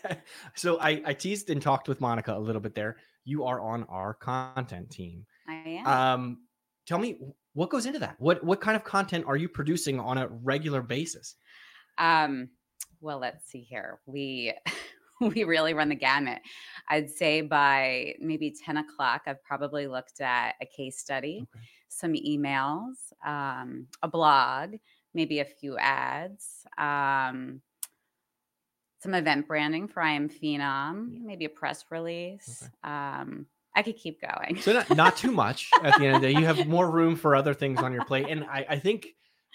so 0.54 0.78
I, 0.78 1.02
I 1.04 1.14
teased 1.14 1.50
and 1.50 1.60
talked 1.60 1.88
with 1.88 2.00
Monica 2.00 2.36
a 2.36 2.38
little 2.38 2.60
bit 2.60 2.74
there. 2.74 2.96
You 3.24 3.44
are 3.44 3.60
on 3.60 3.84
our 3.84 4.14
content 4.14 4.90
team. 4.90 5.26
I 5.48 5.54
am. 5.54 5.86
Um, 5.86 6.38
tell 6.86 6.98
me 6.98 7.18
what 7.54 7.70
goes 7.70 7.86
into 7.86 7.98
that. 8.00 8.16
What 8.18 8.44
what 8.44 8.60
kind 8.60 8.76
of 8.76 8.84
content 8.84 9.24
are 9.26 9.36
you 9.36 9.48
producing 9.48 9.98
on 9.98 10.18
a 10.18 10.28
regular 10.28 10.82
basis? 10.82 11.36
Um, 11.98 12.50
well, 13.04 13.18
let's 13.18 13.46
see 13.48 13.60
here. 13.60 14.00
We 14.06 14.54
we 15.20 15.44
really 15.44 15.74
run 15.74 15.90
the 15.90 15.94
gamut. 15.94 16.40
I'd 16.88 17.10
say 17.10 17.42
by 17.42 18.14
maybe 18.18 18.50
10 18.50 18.78
o'clock, 18.78 19.22
I've 19.26 19.42
probably 19.44 19.86
looked 19.86 20.20
at 20.20 20.54
a 20.60 20.66
case 20.66 20.98
study, 20.98 21.46
okay. 21.54 21.64
some 21.88 22.14
emails, 22.14 22.94
um, 23.24 23.86
a 24.02 24.08
blog, 24.08 24.76
maybe 25.12 25.38
a 25.38 25.44
few 25.44 25.78
ads, 25.78 26.66
um, 26.78 27.60
some 29.00 29.14
event 29.14 29.46
branding 29.46 29.86
for 29.86 30.02
I 30.02 30.12
Am 30.12 30.28
Phenom, 30.28 31.22
maybe 31.22 31.44
a 31.44 31.50
press 31.50 31.84
release. 31.90 32.62
Okay. 32.62 32.92
Um, 32.92 33.46
I 33.76 33.82
could 33.82 33.96
keep 33.96 34.20
going. 34.20 34.56
so 34.60 34.72
not, 34.72 34.96
not 34.96 35.16
too 35.16 35.32
much 35.44 35.68
at 35.82 35.98
the 35.98 36.06
end 36.06 36.16
of 36.16 36.22
the 36.22 36.32
day. 36.32 36.40
You 36.40 36.46
have 36.46 36.66
more 36.66 36.90
room 36.90 37.16
for 37.16 37.36
other 37.36 37.54
things 37.54 37.80
on 37.80 37.92
your 37.92 38.04
plate. 38.04 38.26
And 38.30 38.44
I, 38.44 38.64
I 38.70 38.78
think 38.78 39.08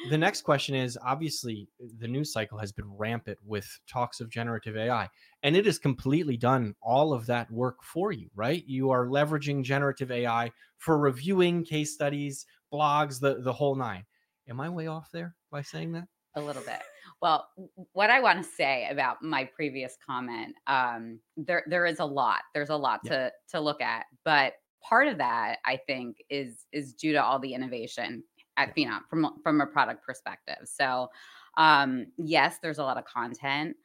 the 0.07 0.17
next 0.17 0.43
question 0.43 0.75
is 0.75 0.97
obviously 1.05 1.67
the 1.97 2.07
news 2.07 2.31
cycle 2.31 2.57
has 2.57 2.71
been 2.71 2.89
rampant 2.95 3.37
with 3.45 3.67
talks 3.87 4.21
of 4.21 4.29
generative 4.29 4.77
AI, 4.77 5.09
and 5.43 5.55
it 5.55 5.65
has 5.65 5.77
completely 5.77 6.37
done 6.37 6.73
all 6.81 7.13
of 7.13 7.25
that 7.25 7.51
work 7.51 7.83
for 7.83 8.11
you, 8.11 8.29
right? 8.35 8.63
You 8.65 8.91
are 8.91 9.07
leveraging 9.07 9.63
generative 9.63 10.11
AI 10.11 10.51
for 10.77 10.97
reviewing 10.97 11.65
case 11.65 11.93
studies, 11.93 12.45
blogs, 12.73 13.19
the 13.19 13.41
the 13.41 13.53
whole 13.53 13.75
nine. 13.75 14.05
Am 14.47 14.61
I 14.61 14.69
way 14.69 14.87
off 14.87 15.09
there 15.11 15.35
by 15.51 15.61
saying 15.61 15.91
that? 15.93 16.07
A 16.35 16.41
little 16.41 16.63
bit. 16.63 16.79
Well, 17.21 17.49
what 17.91 18.09
I 18.09 18.21
want 18.21 18.41
to 18.41 18.49
say 18.49 18.87
about 18.89 19.21
my 19.21 19.43
previous 19.43 19.97
comment, 20.05 20.55
um, 20.67 21.19
there 21.35 21.63
there 21.67 21.85
is 21.85 21.99
a 21.99 22.05
lot. 22.05 22.41
There's 22.53 22.69
a 22.69 22.77
lot 22.77 23.01
yeah. 23.03 23.11
to 23.11 23.31
to 23.49 23.59
look 23.59 23.81
at, 23.81 24.05
but 24.23 24.53
part 24.81 25.09
of 25.09 25.17
that 25.17 25.57
I 25.65 25.77
think 25.87 26.17
is 26.29 26.65
is 26.71 26.93
due 26.93 27.11
to 27.11 27.23
all 27.23 27.39
the 27.39 27.53
innovation 27.53 28.23
at 28.59 28.75
Phenom 28.75 28.99
from 29.09 29.39
from 29.41 29.61
a 29.61 29.65
product 29.65 30.05
perspective. 30.05 30.57
So, 30.65 31.09
um, 31.57 32.07
yes, 32.17 32.59
there's 32.61 32.77
a 32.77 32.83
lot 32.83 32.97
of 32.97 33.05
content. 33.05 33.75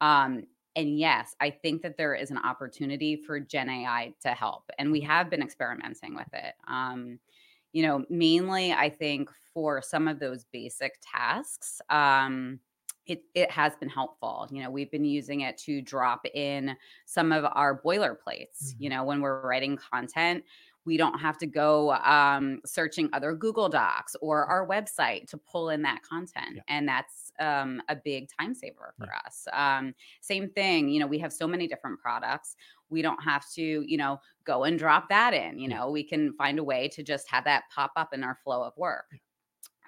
Um, 0.00 0.44
and 0.76 0.98
yes, 0.98 1.36
I 1.40 1.50
think 1.50 1.82
that 1.82 1.96
there 1.96 2.14
is 2.14 2.32
an 2.32 2.38
opportunity 2.38 3.16
for 3.16 3.38
Gen 3.38 3.70
AI 3.70 4.12
to 4.22 4.30
help, 4.30 4.64
and 4.78 4.92
we 4.92 5.00
have 5.00 5.30
been 5.30 5.42
experimenting 5.42 6.14
with 6.14 6.28
it. 6.32 6.54
Um, 6.66 7.18
you 7.72 7.82
know, 7.82 8.04
mainly 8.10 8.72
I 8.72 8.90
think 8.90 9.30
for 9.52 9.80
some 9.80 10.08
of 10.08 10.18
those 10.18 10.44
basic 10.52 10.98
tasks, 11.00 11.80
um, 11.90 12.58
it, 13.06 13.22
it 13.34 13.50
has 13.50 13.76
been 13.76 13.88
helpful. 13.88 14.48
You 14.50 14.62
know, 14.62 14.70
we've 14.70 14.90
been 14.90 15.04
using 15.04 15.42
it 15.42 15.58
to 15.58 15.82
drop 15.82 16.26
in 16.34 16.76
some 17.04 17.32
of 17.32 17.44
our 17.52 17.80
boilerplates. 17.80 18.64
Mm-hmm. 18.64 18.82
You 18.82 18.90
know, 18.90 19.04
when 19.04 19.20
we're 19.20 19.46
writing 19.46 19.76
content, 19.76 20.44
we 20.86 20.96
don't 20.96 21.18
have 21.18 21.38
to 21.38 21.46
go 21.46 21.92
um, 21.92 22.60
searching 22.64 23.08
other 23.12 23.34
Google 23.34 23.68
Docs 23.68 24.16
or 24.20 24.44
our 24.46 24.66
website 24.66 25.28
to 25.28 25.38
pull 25.38 25.70
in 25.70 25.82
that 25.82 26.02
content. 26.02 26.56
Yeah. 26.56 26.62
And 26.68 26.88
that's 26.88 27.32
um, 27.40 27.80
a 27.88 27.96
big 27.96 28.28
time 28.38 28.54
saver 28.54 28.94
for 28.98 29.06
yeah. 29.06 29.20
us. 29.26 29.46
Um, 29.52 29.94
same 30.20 30.48
thing, 30.50 30.88
you 30.88 31.00
know, 31.00 31.06
we 31.06 31.18
have 31.18 31.32
so 31.32 31.46
many 31.46 31.66
different 31.66 32.00
products. 32.00 32.56
We 32.90 33.02
don't 33.02 33.22
have 33.22 33.44
to, 33.54 33.62
you 33.62 33.96
know, 33.96 34.20
go 34.44 34.64
and 34.64 34.78
drop 34.78 35.08
that 35.08 35.34
in. 35.34 35.58
You 35.58 35.68
know, 35.68 35.90
we 35.90 36.04
can 36.04 36.34
find 36.34 36.58
a 36.58 36.64
way 36.64 36.88
to 36.88 37.02
just 37.02 37.28
have 37.30 37.44
that 37.44 37.64
pop 37.74 37.92
up 37.96 38.12
in 38.12 38.22
our 38.22 38.38
flow 38.44 38.62
of 38.62 38.76
work. 38.76 39.06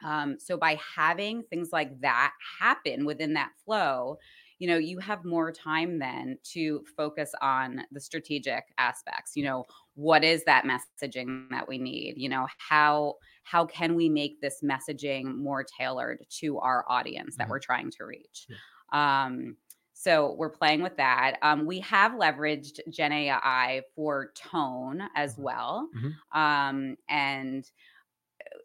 Yeah. 0.03 0.23
Um, 0.23 0.37
so 0.39 0.57
by 0.57 0.79
having 0.95 1.43
things 1.45 1.71
like 1.73 2.01
that 2.01 2.33
happen 2.59 3.05
within 3.05 3.35
that 3.35 3.51
flow, 3.65 4.19
you 4.59 4.69
know, 4.69 4.79
you 4.79 4.99
have 4.99 5.25
more 5.25 5.53
time 5.53 5.99
then 5.99 6.39
to 6.53 6.83
focus 6.97 7.33
on 7.43 7.83
the 7.93 8.01
strategic 8.01 8.65
aspects. 8.79 9.33
You 9.35 9.45
know, 9.45 9.67
what 9.95 10.25
is 10.25 10.45
that 10.45 10.65
messaging 10.65 11.51
that 11.51 11.69
we 11.69 11.79
need? 11.79 12.15
You 12.17 12.29
know, 12.29 12.47
how 12.59 13.15
how 13.43 13.65
can 13.67 13.95
we 13.95 14.09
make 14.09 14.41
this 14.41 14.63
messaging 14.63 15.37
more 15.37 15.65
tailored 15.65 16.25
to 16.41 16.59
our 16.59 16.85
audience 16.89 17.37
that 17.37 17.45
mm-hmm. 17.45 17.53
we're 17.53 17.59
trying 17.61 17.91
to 17.93 18.05
reach? 18.05 18.47
Yeah. 18.49 19.25
Um, 19.25 19.57
so 19.93 20.35
we're 20.39 20.51
playing 20.51 20.83
with 20.83 20.97
that. 20.99 21.39
Um, 21.43 21.65
we 21.65 21.81
have 21.81 22.13
leveraged 22.13 22.81
Gen 22.91 23.13
AI 23.13 23.83
for 23.95 24.33
tone 24.35 25.03
as 25.15 25.35
mm-hmm. 25.35 25.43
well, 25.43 25.89
mm-hmm. 25.97 26.39
um, 26.39 26.97
and 27.09 27.65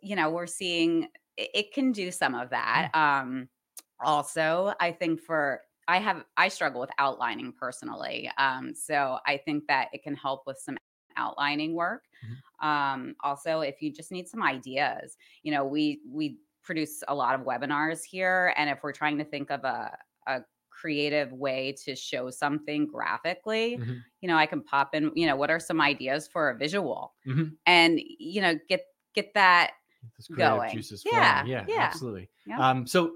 you 0.02 0.16
know 0.16 0.30
we're 0.30 0.48
seeing 0.48 1.10
it 1.38 1.74
can 1.74 1.92
do 1.92 2.12
some 2.12 2.36
of 2.36 2.50
that. 2.52 2.92
Um, 2.94 3.50
also, 4.04 4.74
I 4.80 4.92
think 4.92 5.22
for 5.22 5.62
I 5.88 6.00
have 6.00 6.24
I 6.38 6.48
struggle 6.48 6.82
with 6.82 6.92
outlining 6.98 7.54
personally. 7.54 8.30
Um, 8.38 8.74
so 8.76 9.18
I 9.26 9.38
think 9.38 9.68
that 9.68 9.90
it 9.94 10.04
can 10.04 10.16
help 10.16 10.44
with 10.46 10.58
some 10.58 10.78
outlining 11.18 11.76
work. 11.76 12.04
Mm-hmm. 12.26 12.68
Um, 12.68 13.16
also, 13.24 13.62
if 13.62 13.82
you 13.82 13.92
just 13.92 14.12
need 14.12 14.28
some 14.28 14.44
ideas, 14.44 15.18
you 15.44 15.52
know, 15.52 15.66
we 15.66 16.02
we 16.10 16.38
produce 16.64 17.04
a 17.08 17.16
lot 17.16 17.36
of 17.36 17.46
webinars 17.46 18.04
here, 18.04 18.54
and 18.58 18.70
if 18.70 18.80
we're 18.84 18.94
trying 18.94 19.18
to 19.18 19.26
think 19.26 19.52
of 19.52 19.64
a 19.64 19.98
a 20.28 20.42
creative 20.70 21.32
way 21.32 21.76
to 21.86 21.96
show 21.96 22.30
something 22.30 22.88
graphically, 22.88 23.78
mm-hmm. 23.78 23.96
you 24.22 24.28
know, 24.28 24.36
I 24.36 24.46
can 24.46 24.64
pop 24.64 24.96
in, 24.96 25.12
you 25.16 25.28
know, 25.28 25.36
what 25.36 25.52
are 25.52 25.60
some 25.60 25.82
ideas 25.82 26.28
for 26.28 26.50
a 26.50 26.58
visual, 26.58 27.14
mm-hmm. 27.28 27.50
and 27.66 28.00
you 28.00 28.42
know, 28.42 28.58
get 28.70 28.82
get 29.14 29.34
that 29.34 29.72
going. 30.36 30.84
yeah, 31.06 31.44
yeah, 31.46 31.66
yeah, 31.68 31.82
absolutely. 31.82 32.30
Yeah. 32.46 32.60
Um, 32.60 32.88
so 32.88 33.14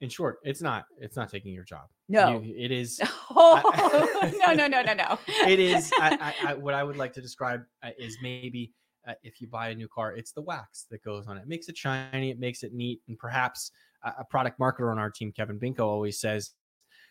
in 0.00 0.08
short, 0.08 0.38
it's 0.42 0.60
not 0.60 0.84
it's 0.98 1.16
not 1.16 1.30
taking 1.30 1.52
your 1.52 1.64
job. 1.64 1.86
No, 2.08 2.40
you, 2.40 2.54
it 2.56 2.70
is. 2.70 3.00
Oh, 3.38 3.60
I, 3.74 4.32
no, 4.46 4.54
no, 4.54 4.66
no, 4.66 4.82
no, 4.82 4.94
no. 4.94 5.18
it 5.46 5.58
is. 5.58 5.92
I, 5.98 6.32
I, 6.46 6.54
what 6.54 6.72
I 6.72 6.82
would 6.82 6.96
like 6.96 7.12
to 7.14 7.20
describe 7.20 7.62
uh, 7.82 7.90
is 7.98 8.16
maybe 8.22 8.72
uh, 9.06 9.12
if 9.24 9.42
you 9.42 9.46
buy 9.46 9.68
a 9.68 9.74
new 9.74 9.88
car, 9.88 10.16
it's 10.16 10.32
the 10.32 10.40
wax 10.40 10.86
that 10.90 11.02
goes 11.02 11.26
on 11.26 11.36
it. 11.36 11.42
it 11.42 11.48
makes 11.48 11.68
it 11.68 11.76
shiny, 11.76 12.30
it 12.30 12.38
makes 12.38 12.62
it 12.62 12.72
neat, 12.72 13.02
and 13.08 13.18
perhaps 13.18 13.72
a 14.04 14.24
product 14.24 14.58
marketer 14.58 14.90
on 14.90 14.98
our 14.98 15.10
team, 15.10 15.32
Kevin 15.32 15.58
Binko, 15.58 15.80
always 15.80 16.18
says 16.18 16.52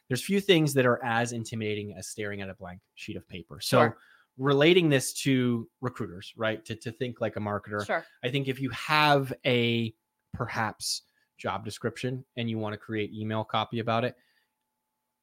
there's 0.08 0.24
few 0.24 0.40
things 0.40 0.74
that 0.74 0.86
are 0.86 1.04
as 1.04 1.32
intimidating 1.32 1.94
as 1.96 2.08
staring 2.08 2.42
at 2.42 2.50
a 2.50 2.56
blank 2.56 2.80
sheet 2.96 3.18
of 3.18 3.28
paper. 3.28 3.60
So. 3.62 3.80
Sure 3.80 3.98
relating 4.38 4.90
this 4.90 5.14
to 5.14 5.66
recruiters, 5.80 6.34
right? 6.36 6.66
To, 6.66 6.76
to 6.76 6.92
think 6.92 7.22
like 7.22 7.38
a 7.38 7.40
marketer. 7.40 7.86
Sure. 7.86 8.04
I 8.22 8.30
think 8.30 8.50
if 8.50 8.60
you 8.60 8.70
have 8.72 9.32
a 9.46 9.94
perhaps 10.34 11.04
job 11.38 11.66
description 11.66 12.26
and 12.38 12.50
you 12.50 12.58
want 12.58 12.74
to 12.74 12.78
create 12.78 13.14
email 13.14 13.44
copy 13.44 13.80
about 13.80 14.04
it, 14.04 14.16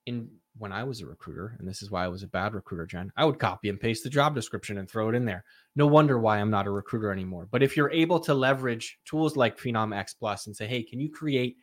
in 0.07 0.29
when 0.59 0.73
I 0.73 0.85
was 0.85 1.01
a 1.01 1.07
recruiter, 1.07 1.57
and 1.59 1.67
this 1.67 1.81
is 1.81 1.91
why 1.91 2.05
I 2.05 2.09
was 2.09 2.23
a 2.23 2.29
bad 2.29 2.55
recruiter, 2.55 2.85
Jen, 2.85 3.11
I 3.17 3.25
would 3.25 3.39
copy 3.39 3.69
and 3.69 3.81
paste 3.81 4.05
the 4.05 4.11
job 4.11 4.35
description 4.35 4.77
and 4.79 4.91
throw 4.91 5.09
it 5.09 5.15
in 5.15 5.25
there. 5.25 5.45
No 5.77 5.87
wonder 5.87 6.19
why 6.19 6.39
I'm 6.39 6.51
not 6.51 6.67
a 6.67 6.71
recruiter 6.71 7.11
anymore. 7.11 7.49
But 7.51 7.63
if 7.63 7.77
you're 7.77 7.91
able 7.91 8.21
to 8.21 8.35
leverage 8.35 8.99
tools 9.07 9.37
like 9.37 9.57
Phenom 9.59 9.97
X 9.97 10.13
Plus 10.13 10.47
and 10.47 10.55
say, 10.55 10.67
hey, 10.67 10.83
can 10.83 11.01
you 11.01 11.11
create 11.11 11.57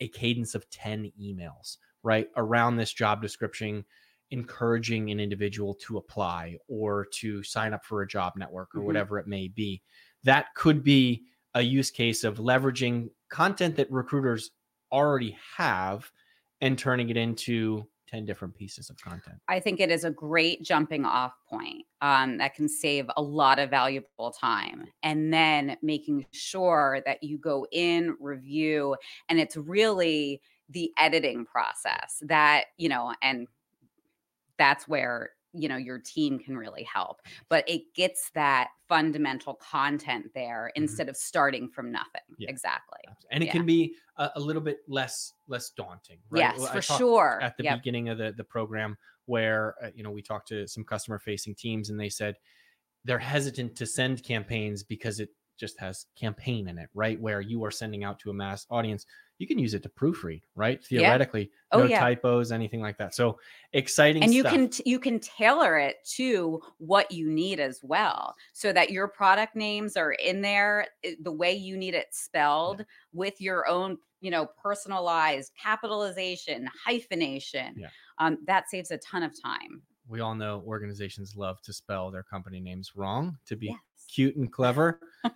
a 0.00 0.08
cadence 0.08 0.56
of 0.56 0.68
10 0.70 1.12
emails, 1.20 1.76
right, 2.02 2.28
around 2.36 2.76
this 2.76 2.92
job 2.92 3.22
description, 3.22 3.84
encouraging 4.30 5.10
an 5.10 5.20
individual 5.20 5.74
to 5.74 5.98
apply 5.98 6.56
or 6.66 7.06
to 7.12 7.42
sign 7.44 7.72
up 7.72 7.84
for 7.84 8.02
a 8.02 8.08
job 8.08 8.32
network 8.36 8.74
or 8.74 8.80
Mhm. 8.80 8.84
whatever 8.86 9.18
it 9.18 9.28
may 9.28 9.46
be? 9.46 9.80
That 10.24 10.52
could 10.56 10.82
be 10.82 11.26
a 11.54 11.62
use 11.62 11.92
case 11.92 12.24
of 12.24 12.38
leveraging 12.38 13.10
content 13.30 13.76
that 13.76 13.90
recruiters 13.90 14.50
already 14.92 15.36
have 15.56 16.10
and 16.60 16.78
turning 16.78 17.10
it 17.10 17.16
into 17.16 17.86
10 18.08 18.24
different 18.24 18.54
pieces 18.54 18.90
of 18.90 18.96
content. 18.96 19.36
I 19.48 19.58
think 19.58 19.80
it 19.80 19.90
is 19.90 20.04
a 20.04 20.10
great 20.10 20.62
jumping 20.62 21.04
off 21.04 21.32
point 21.48 21.84
um, 22.00 22.38
that 22.38 22.54
can 22.54 22.68
save 22.68 23.10
a 23.16 23.22
lot 23.22 23.58
of 23.58 23.70
valuable 23.70 24.30
time. 24.30 24.86
And 25.02 25.32
then 25.32 25.76
making 25.82 26.26
sure 26.30 27.00
that 27.06 27.22
you 27.22 27.38
go 27.38 27.66
in, 27.72 28.16
review, 28.20 28.96
and 29.28 29.40
it's 29.40 29.56
really 29.56 30.40
the 30.70 30.92
editing 30.96 31.44
process 31.44 32.22
that, 32.22 32.66
you 32.76 32.88
know, 32.88 33.12
and 33.20 33.48
that's 34.58 34.86
where 34.86 35.30
you 35.54 35.68
know 35.68 35.76
your 35.76 35.98
team 35.98 36.38
can 36.38 36.56
really 36.56 36.82
help 36.82 37.22
but 37.48 37.68
it 37.68 37.94
gets 37.94 38.30
that 38.34 38.70
fundamental 38.88 39.54
content 39.54 40.26
there 40.34 40.70
instead 40.74 41.08
of 41.08 41.16
starting 41.16 41.68
from 41.70 41.90
nothing 41.92 42.20
Mm-hmm. 42.32 42.42
Yeah. 42.42 42.48
exactly 42.50 43.00
And 43.30 43.42
it 43.42 43.46
Yeah. 43.46 43.52
can 43.52 43.66
be 43.66 43.96
a, 44.16 44.30
a 44.36 44.40
little 44.40 44.62
bit 44.62 44.78
less 44.88 45.32
less 45.46 45.70
daunting, 45.70 46.20
right? 46.30 46.40
yes 46.40 46.58
Well, 46.58 46.72
for 46.72 46.80
sure 46.82 47.38
At 47.42 47.56
the 47.56 47.64
Yep. 47.64 47.78
beginning 47.78 48.08
of 48.08 48.18
the, 48.18 48.32
the 48.36 48.44
program, 48.44 48.96
where 49.26 49.74
uh, 49.82 49.90
you 49.94 50.02
know 50.02 50.10
we 50.10 50.22
talked 50.22 50.48
to 50.48 50.66
some 50.68 50.84
customer 50.84 51.18
facing 51.18 51.54
teams, 51.54 51.90
and 51.90 51.98
they 51.98 52.08
said 52.08 52.36
they're 53.04 53.18
hesitant 53.18 53.76
to 53.76 53.86
send 53.86 54.22
campaigns 54.24 54.82
because 54.82 55.20
it 55.20 55.30
just 55.56 55.78
has 55.78 56.06
campaign 56.16 56.68
in 56.68 56.78
it, 56.78 56.88
right? 56.94 57.20
Where 57.20 57.40
you 57.40 57.64
are 57.64 57.70
sending 57.70 58.04
out 58.04 58.18
to 58.20 58.30
a 58.30 58.34
mass 58.34 58.66
audience, 58.70 59.06
you 59.38 59.46
can 59.46 59.58
use 59.58 59.74
it 59.74 59.82
to 59.82 59.88
proofread, 59.88 60.42
right? 60.54 60.80
Yeah. 60.90 61.00
Theoretically, 61.00 61.50
Oh, 61.72 61.80
no 61.80 61.84
yeah. 61.86 61.98
typos, 62.00 62.52
anything 62.52 62.80
like 62.80 62.98
that. 62.98 63.14
So 63.14 63.38
exciting, 63.72 64.22
and 64.22 64.32
you 64.32 64.42
stuff. 64.42 64.52
can 64.52 64.70
you 64.86 64.98
can 65.00 65.18
tailor 65.20 65.76
it 65.78 65.96
to 66.16 66.60
what 66.78 67.10
you 67.10 67.28
need 67.28 67.58
as 67.60 67.80
well 67.82 68.34
so 68.52 68.72
that 68.72 68.90
your 68.90 69.08
product 69.08 69.56
names 69.56 69.96
are 69.96 70.12
in 70.12 70.40
there 70.40 70.86
the 71.20 71.32
way 71.32 71.52
you 71.52 71.76
need 71.76 71.94
it 71.94 72.06
spelled 72.12 72.84
with 73.12 73.40
your 73.40 73.66
own 73.68 73.98
you 74.20 74.30
know 74.30 74.46
personalized 74.62 75.52
capitalization 75.60 76.68
hyphenation 76.86 77.74
Yeah. 77.76 77.88
um, 78.18 78.38
that 78.46 78.68
saves 78.70 78.90
a 78.90 78.98
ton 78.98 79.22
of 79.22 79.32
time 79.40 79.82
we 80.06 80.20
all 80.20 80.34
know 80.34 80.62
organizations 80.66 81.34
love 81.36 81.60
to 81.62 81.72
spell 81.72 82.10
their 82.10 82.22
company 82.22 82.60
names 82.60 82.92
wrong 82.96 83.36
to 83.46 83.56
be 83.56 83.66
yes 83.66 83.78
cute 84.08 84.36
and 84.36 84.52
clever. 84.52 85.00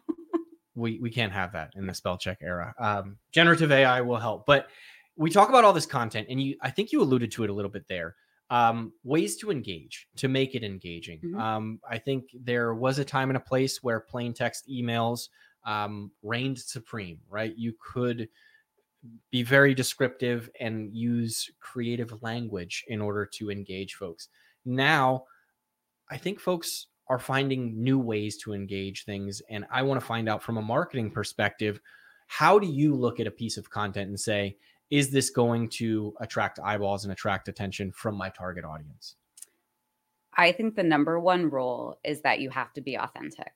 we 0.74 0.98
we 1.00 1.10
can't 1.10 1.32
have 1.32 1.52
that 1.52 1.72
in 1.76 1.86
the 1.86 1.94
spell 1.94 2.16
check 2.16 2.38
era. 2.40 2.74
Um, 2.78 3.16
generative 3.32 3.72
AI 3.72 4.00
will 4.00 4.16
help, 4.16 4.46
but 4.46 4.68
we 5.16 5.30
talk 5.30 5.48
about 5.48 5.64
all 5.64 5.72
this 5.72 5.86
content, 5.86 6.28
and 6.30 6.40
you 6.40 6.56
I 6.62 6.70
think 6.70 6.92
you 6.92 7.02
alluded 7.02 7.30
to 7.32 7.44
it 7.44 7.50
a 7.50 7.52
little 7.52 7.70
bit 7.70 7.86
there. 7.88 8.14
Um, 8.50 8.92
ways 9.04 9.36
to 9.38 9.50
engage 9.50 10.08
to 10.16 10.28
make 10.28 10.54
it 10.54 10.64
engaging. 10.64 11.20
Mhm. 11.20 11.38
Um, 11.38 11.80
I 11.88 11.98
think 11.98 12.30
there 12.32 12.74
was 12.74 12.98
a 12.98 13.04
time 13.04 13.28
and 13.28 13.36
a 13.36 13.40
place 13.40 13.82
where 13.82 14.00
plain 14.00 14.32
text 14.32 14.68
emails 14.68 15.28
um, 15.66 16.10
reigned 16.22 16.58
supreme. 16.58 17.18
Right, 17.28 17.54
you 17.56 17.74
could 17.78 18.28
be 19.30 19.42
very 19.42 19.74
descriptive 19.74 20.50
and 20.60 20.92
use 20.94 21.50
creative 21.60 22.22
language 22.22 22.84
in 22.88 23.00
order 23.00 23.26
to 23.26 23.50
engage 23.50 23.94
folks. 23.94 24.28
Now, 24.64 25.24
I 26.10 26.16
think 26.16 26.40
folks 26.40 26.86
are 27.08 27.18
finding 27.18 27.82
new 27.82 27.98
ways 27.98 28.36
to 28.38 28.52
engage 28.52 29.04
things. 29.04 29.40
And 29.48 29.64
I 29.70 29.82
want 29.82 30.00
to 30.00 30.06
find 30.06 30.28
out 30.28 30.42
from 30.42 30.58
a 30.58 30.62
marketing 30.62 31.10
perspective 31.10 31.80
how 32.26 32.58
do 32.58 32.66
you 32.66 32.94
look 32.94 33.20
at 33.20 33.26
a 33.26 33.30
piece 33.30 33.56
of 33.56 33.70
content 33.70 34.08
and 34.08 34.20
say, 34.20 34.56
is 34.90 35.10
this 35.10 35.30
going 35.30 35.68
to 35.68 36.14
attract 36.20 36.60
eyeballs 36.62 37.04
and 37.04 37.12
attract 37.12 37.48
attention 37.48 37.90
from 37.92 38.16
my 38.16 38.28
target 38.28 38.64
audience? 38.64 39.16
I 40.36 40.52
think 40.52 40.76
the 40.76 40.82
number 40.82 41.18
one 41.18 41.50
rule 41.50 41.98
is 42.04 42.20
that 42.22 42.40
you 42.40 42.50
have 42.50 42.72
to 42.74 42.80
be 42.80 42.96
authentic. 42.96 43.52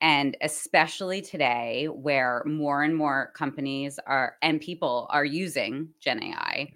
And 0.00 0.36
especially 0.40 1.22
today, 1.22 1.86
where 1.86 2.42
more 2.44 2.82
and 2.82 2.96
more 2.96 3.32
companies 3.36 4.00
are 4.06 4.36
and 4.42 4.60
people 4.60 5.06
are 5.10 5.24
using 5.24 5.90
Gen 6.00 6.22
AI, 6.22 6.72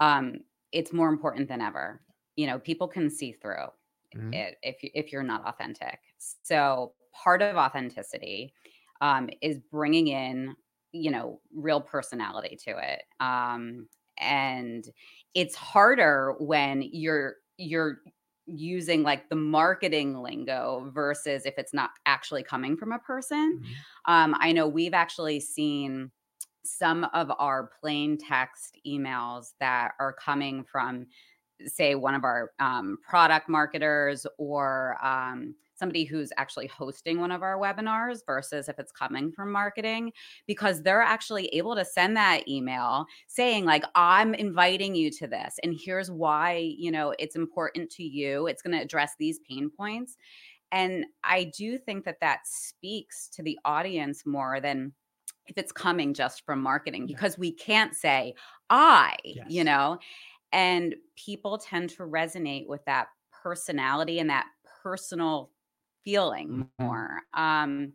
um, 0.00 0.38
it's 0.72 0.92
more 0.92 1.08
important 1.08 1.48
than 1.48 1.60
ever. 1.60 2.00
You 2.34 2.46
know, 2.46 2.58
people 2.58 2.88
can 2.88 3.10
see 3.10 3.32
through 3.32 3.66
Mhm. 4.14 4.32
it 4.32 4.58
if 4.62 4.76
if 4.82 5.12
you're 5.12 5.22
not 5.22 5.44
authentic. 5.46 6.00
So 6.42 6.94
part 7.12 7.42
of 7.42 7.56
authenticity 7.56 8.54
um, 9.00 9.28
is 9.42 9.58
bringing 9.58 10.08
in, 10.08 10.56
you 10.92 11.10
know, 11.10 11.40
real 11.54 11.80
personality 11.80 12.56
to 12.64 12.76
it. 12.78 13.02
Um, 13.20 13.88
and 14.18 14.88
it's 15.34 15.54
harder 15.54 16.34
when 16.38 16.82
you're 16.82 17.36
you're 17.58 18.00
using 18.46 19.02
like 19.02 19.28
the 19.28 19.36
marketing 19.36 20.14
lingo 20.22 20.90
versus 20.94 21.44
if 21.46 21.54
it's 21.58 21.74
not 21.74 21.90
actually 22.06 22.42
coming 22.44 22.76
from 22.76 22.92
a 22.92 22.98
person. 22.98 23.58
Mhm. 23.58 23.84
Um, 24.06 24.36
I 24.38 24.52
know 24.52 24.68
we've 24.68 24.94
actually 24.94 25.40
seen 25.40 26.12
some 26.64 27.04
of 27.12 27.30
our 27.38 27.68
plain 27.80 28.18
text 28.18 28.78
emails 28.86 29.52
that 29.60 29.92
are 30.00 30.12
coming 30.12 30.64
from, 30.64 31.06
say, 31.66 31.94
one 31.94 32.14
of 32.14 32.24
our 32.24 32.50
um, 32.58 32.98
product 33.02 33.48
marketers 33.48 34.26
or 34.38 34.96
um, 35.04 35.54
somebody 35.74 36.04
who's 36.04 36.32
actually 36.36 36.66
hosting 36.66 37.20
one 37.20 37.30
of 37.30 37.42
our 37.42 37.58
webinars 37.58 38.20
versus 38.26 38.68
if 38.68 38.78
it's 38.78 38.92
coming 38.92 39.30
from 39.30 39.52
marketing, 39.52 40.12
because 40.46 40.82
they're 40.82 41.02
actually 41.02 41.46
able 41.48 41.74
to 41.74 41.84
send 41.84 42.16
that 42.16 42.48
email 42.48 43.06
saying, 43.26 43.64
like, 43.64 43.84
I'm 43.94 44.34
inviting 44.34 44.94
you 44.94 45.10
to 45.12 45.26
this, 45.26 45.56
and 45.62 45.78
here's 45.78 46.10
why, 46.10 46.74
you 46.78 46.90
know, 46.90 47.14
it's 47.18 47.36
important 47.36 47.90
to 47.90 48.02
you. 48.02 48.46
It's 48.46 48.62
going 48.62 48.76
to 48.76 48.82
address 48.82 49.12
these 49.18 49.40
pain 49.48 49.70
points. 49.70 50.16
And 50.72 51.06
I 51.22 51.52
do 51.56 51.78
think 51.78 52.04
that 52.04 52.20
that 52.20 52.40
speaks 52.44 53.28
to 53.34 53.42
the 53.42 53.58
audience 53.64 54.26
more 54.26 54.60
than 54.60 54.92
if 55.46 55.56
it's 55.56 55.70
coming 55.70 56.12
just 56.12 56.44
from 56.44 56.60
marketing 56.60 57.06
because 57.06 57.38
we 57.38 57.52
can't 57.52 57.94
say 57.94 58.34
I, 58.68 59.14
you 59.48 59.62
know, 59.62 59.98
and 60.56 60.96
people 61.16 61.58
tend 61.58 61.90
to 61.92 62.04
resonate 62.04 62.68
with 62.68 62.84
that 62.86 63.10
personality 63.30 64.18
and 64.20 64.30
that 64.30 64.48
personal 64.82 65.52
feeling 66.04 66.70
Mhm. 66.78 66.78
more. 66.80 67.22
Um, 67.34 67.94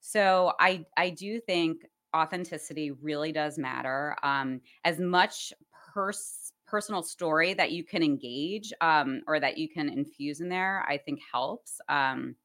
so 0.00 0.54
I 0.58 0.86
I 0.96 1.10
do 1.10 1.40
think 1.40 1.86
authenticity 2.14 2.90
really 2.90 3.32
does 3.32 3.58
matter. 3.58 4.16
Um, 4.22 4.60
as 4.84 5.00
much 5.00 5.52
pers- 5.94 6.52
personal 6.66 7.02
story 7.02 7.54
that 7.54 7.72
you 7.72 7.84
can 7.84 8.02
engage 8.02 8.72
um, 8.80 9.22
or 9.26 9.40
that 9.40 9.58
you 9.58 9.68
can 9.68 9.88
infuse 9.88 10.40
in 10.40 10.48
there, 10.48 10.84
I 10.88 10.98
think 10.98 11.20
helps. 11.32 11.80
Um, 11.88 12.36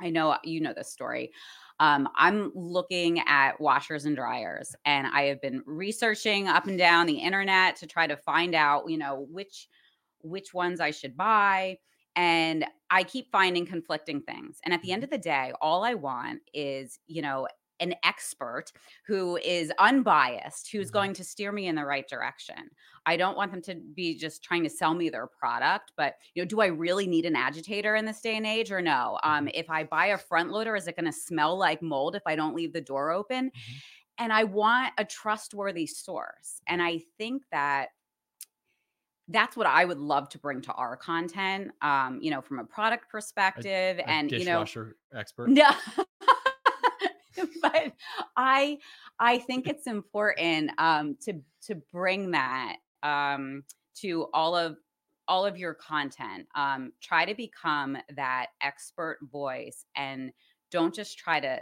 I 0.00 0.10
know 0.10 0.38
you 0.44 0.60
know 0.60 0.74
this 0.74 0.92
story. 0.92 1.32
Um, 1.80 2.08
I'm 2.16 2.52
looking 2.54 3.20
at 3.26 3.60
washers 3.60 4.04
and 4.04 4.14
dryers, 4.16 4.74
and 4.84 5.06
I 5.08 5.24
have 5.24 5.40
been 5.40 5.62
researching 5.66 6.48
up 6.48 6.66
and 6.66 6.78
down 6.78 7.06
the 7.06 7.18
internet 7.18 7.76
to 7.76 7.86
try 7.86 8.06
to 8.06 8.16
find 8.16 8.54
out, 8.54 8.88
you 8.88 8.98
know, 8.98 9.26
which 9.30 9.68
which 10.22 10.54
ones 10.54 10.80
I 10.80 10.90
should 10.90 11.16
buy. 11.16 11.78
And 12.16 12.64
I 12.90 13.02
keep 13.02 13.30
finding 13.32 13.66
conflicting 13.66 14.22
things. 14.22 14.60
And 14.64 14.72
at 14.72 14.82
the 14.82 14.92
end 14.92 15.02
of 15.04 15.10
the 15.10 15.18
day, 15.18 15.52
all 15.60 15.82
I 15.84 15.94
want 15.94 16.40
is, 16.54 17.00
you 17.06 17.22
know, 17.22 17.48
an 17.80 17.94
expert 18.04 18.72
who 19.06 19.36
is 19.38 19.72
unbiased, 19.78 20.70
who's 20.70 20.90
Mhm. 20.90 20.92
going 20.92 21.12
to 21.14 21.24
steer 21.24 21.52
me 21.52 21.66
in 21.66 21.74
the 21.74 21.84
right 21.84 22.06
direction. 22.08 22.70
I 23.06 23.16
don't 23.16 23.36
want 23.36 23.52
them 23.52 23.62
to 23.62 23.74
be 23.94 24.16
just 24.16 24.42
trying 24.42 24.62
to 24.64 24.70
sell 24.70 24.94
me 24.94 25.10
their 25.10 25.26
product, 25.26 25.92
but 25.96 26.14
you 26.34 26.42
know, 26.42 26.46
do 26.46 26.60
I 26.60 26.66
really 26.66 27.06
need 27.06 27.26
an 27.26 27.36
agitator 27.36 27.94
in 27.96 28.04
this 28.04 28.20
day 28.20 28.36
and 28.36 28.46
age 28.46 28.70
or 28.72 28.80
no? 28.80 29.18
Um, 29.22 29.48
if 29.52 29.68
I 29.70 29.84
buy 29.84 30.06
a 30.06 30.18
front 30.18 30.50
loader, 30.50 30.76
is 30.76 30.86
it 30.88 30.96
going 30.96 31.06
to 31.06 31.12
smell 31.12 31.56
like 31.56 31.82
mold 31.82 32.16
if 32.16 32.22
I 32.26 32.36
don't 32.36 32.54
leave 32.54 32.72
the 32.72 32.80
door 32.80 33.10
open? 33.10 33.50
Mhm. 33.54 33.82
And 34.18 34.32
I 34.32 34.44
want 34.44 34.94
a 34.98 35.04
trustworthy 35.04 35.86
source. 35.86 36.60
And 36.68 36.82
I 36.82 37.00
think 37.18 37.44
that 37.52 37.90
that's 39.28 39.56
what 39.56 39.66
I 39.66 39.84
would 39.84 39.98
love 39.98 40.28
to 40.30 40.38
bring 40.38 40.60
to 40.62 40.72
our 40.74 40.96
content, 40.96 41.72
um, 41.80 42.20
you 42.20 42.30
know, 42.30 42.42
from 42.42 42.58
a 42.58 42.64
product 42.64 43.08
perspective 43.08 43.98
A 44.06 44.06
and, 44.06 44.30
you 44.36 44.44
know, 44.44 44.68
dishwasher 44.68 44.96
expert. 45.12 45.56
no. 45.56 45.70
but 47.62 47.92
I 48.36 48.78
I 49.18 49.38
think 49.38 49.66
it's 49.68 49.86
important 49.86 50.70
um 50.78 51.16
to 51.22 51.40
to 51.66 51.76
bring 51.92 52.32
that 52.32 52.76
um 53.02 53.64
to 53.96 54.26
all 54.34 54.56
of 54.56 54.76
all 55.28 55.46
of 55.46 55.56
your 55.58 55.74
content. 55.74 56.46
Um 56.54 56.92
try 57.00 57.24
to 57.24 57.34
become 57.34 57.96
that 58.16 58.48
expert 58.60 59.18
voice 59.32 59.84
and 59.96 60.32
don't 60.70 60.94
just 60.94 61.18
try 61.18 61.40
to 61.40 61.60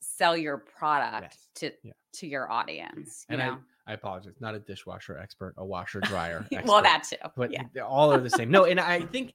sell 0.00 0.36
your 0.36 0.58
product 0.58 1.22
Yes. 1.34 1.48
to 1.56 1.72
Yeah. 1.82 1.92
to 2.14 2.26
your 2.26 2.50
audience, 2.50 3.24
you 3.28 3.34
And 3.34 3.42
I, 3.42 3.46
know. 3.46 3.58
I 3.86 3.92
apologize. 3.94 4.34
Not 4.40 4.54
a 4.54 4.58
dishwasher 4.58 5.16
expert, 5.18 5.54
a 5.58 5.64
washer 5.64 6.00
dryer. 6.04 6.46
well, 6.64 6.82
that 6.82 7.04
too. 7.04 7.16
But 7.36 7.52
yeah. 7.52 7.62
they 7.74 7.80
all 7.80 8.12
are 8.12 8.20
the 8.20 8.30
same. 8.30 8.50
No, 8.50 8.64
and 8.64 8.80
I 8.80 9.00
think 9.12 9.34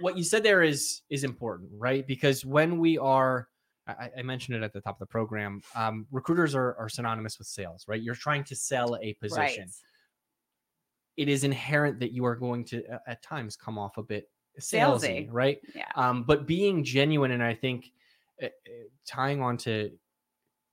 what 0.00 0.16
you 0.18 0.24
said 0.24 0.42
there 0.42 0.62
is 0.62 1.02
is 1.10 1.24
important, 1.24 1.70
right? 1.76 2.06
Because 2.06 2.44
when 2.44 2.78
we 2.78 2.98
are, 2.98 3.48
I, 3.86 4.10
I 4.18 4.22
mentioned 4.22 4.56
it 4.56 4.62
at 4.62 4.72
the 4.72 4.80
top 4.80 4.96
of 4.96 5.00
the 5.00 5.06
program. 5.06 5.60
Um, 5.74 6.06
recruiters 6.10 6.54
are, 6.54 6.76
are 6.78 6.88
synonymous 6.88 7.38
with 7.38 7.48
sales, 7.48 7.84
right? 7.88 8.00
You're 8.00 8.14
trying 8.14 8.44
to 8.44 8.56
sell 8.56 8.96
a 9.02 9.14
position. 9.14 9.64
Right. 9.64 9.70
It 11.16 11.28
is 11.28 11.44
inherent 11.44 12.00
that 12.00 12.12
you 12.12 12.24
are 12.24 12.36
going 12.36 12.64
to 12.66 12.82
at 13.06 13.22
times 13.22 13.56
come 13.56 13.78
off 13.78 13.98
a 13.98 14.02
bit 14.02 14.28
salesy, 14.60 15.26
Salesy. 15.26 15.28
right? 15.30 15.58
Yeah. 15.74 15.84
um, 15.96 16.24
but 16.24 16.46
being 16.46 16.84
genuine 16.84 17.30
and 17.30 17.42
i 17.42 17.54
think 17.54 17.90
uh, 18.42 18.48
tying 19.06 19.40
on 19.40 19.56
to 19.56 19.90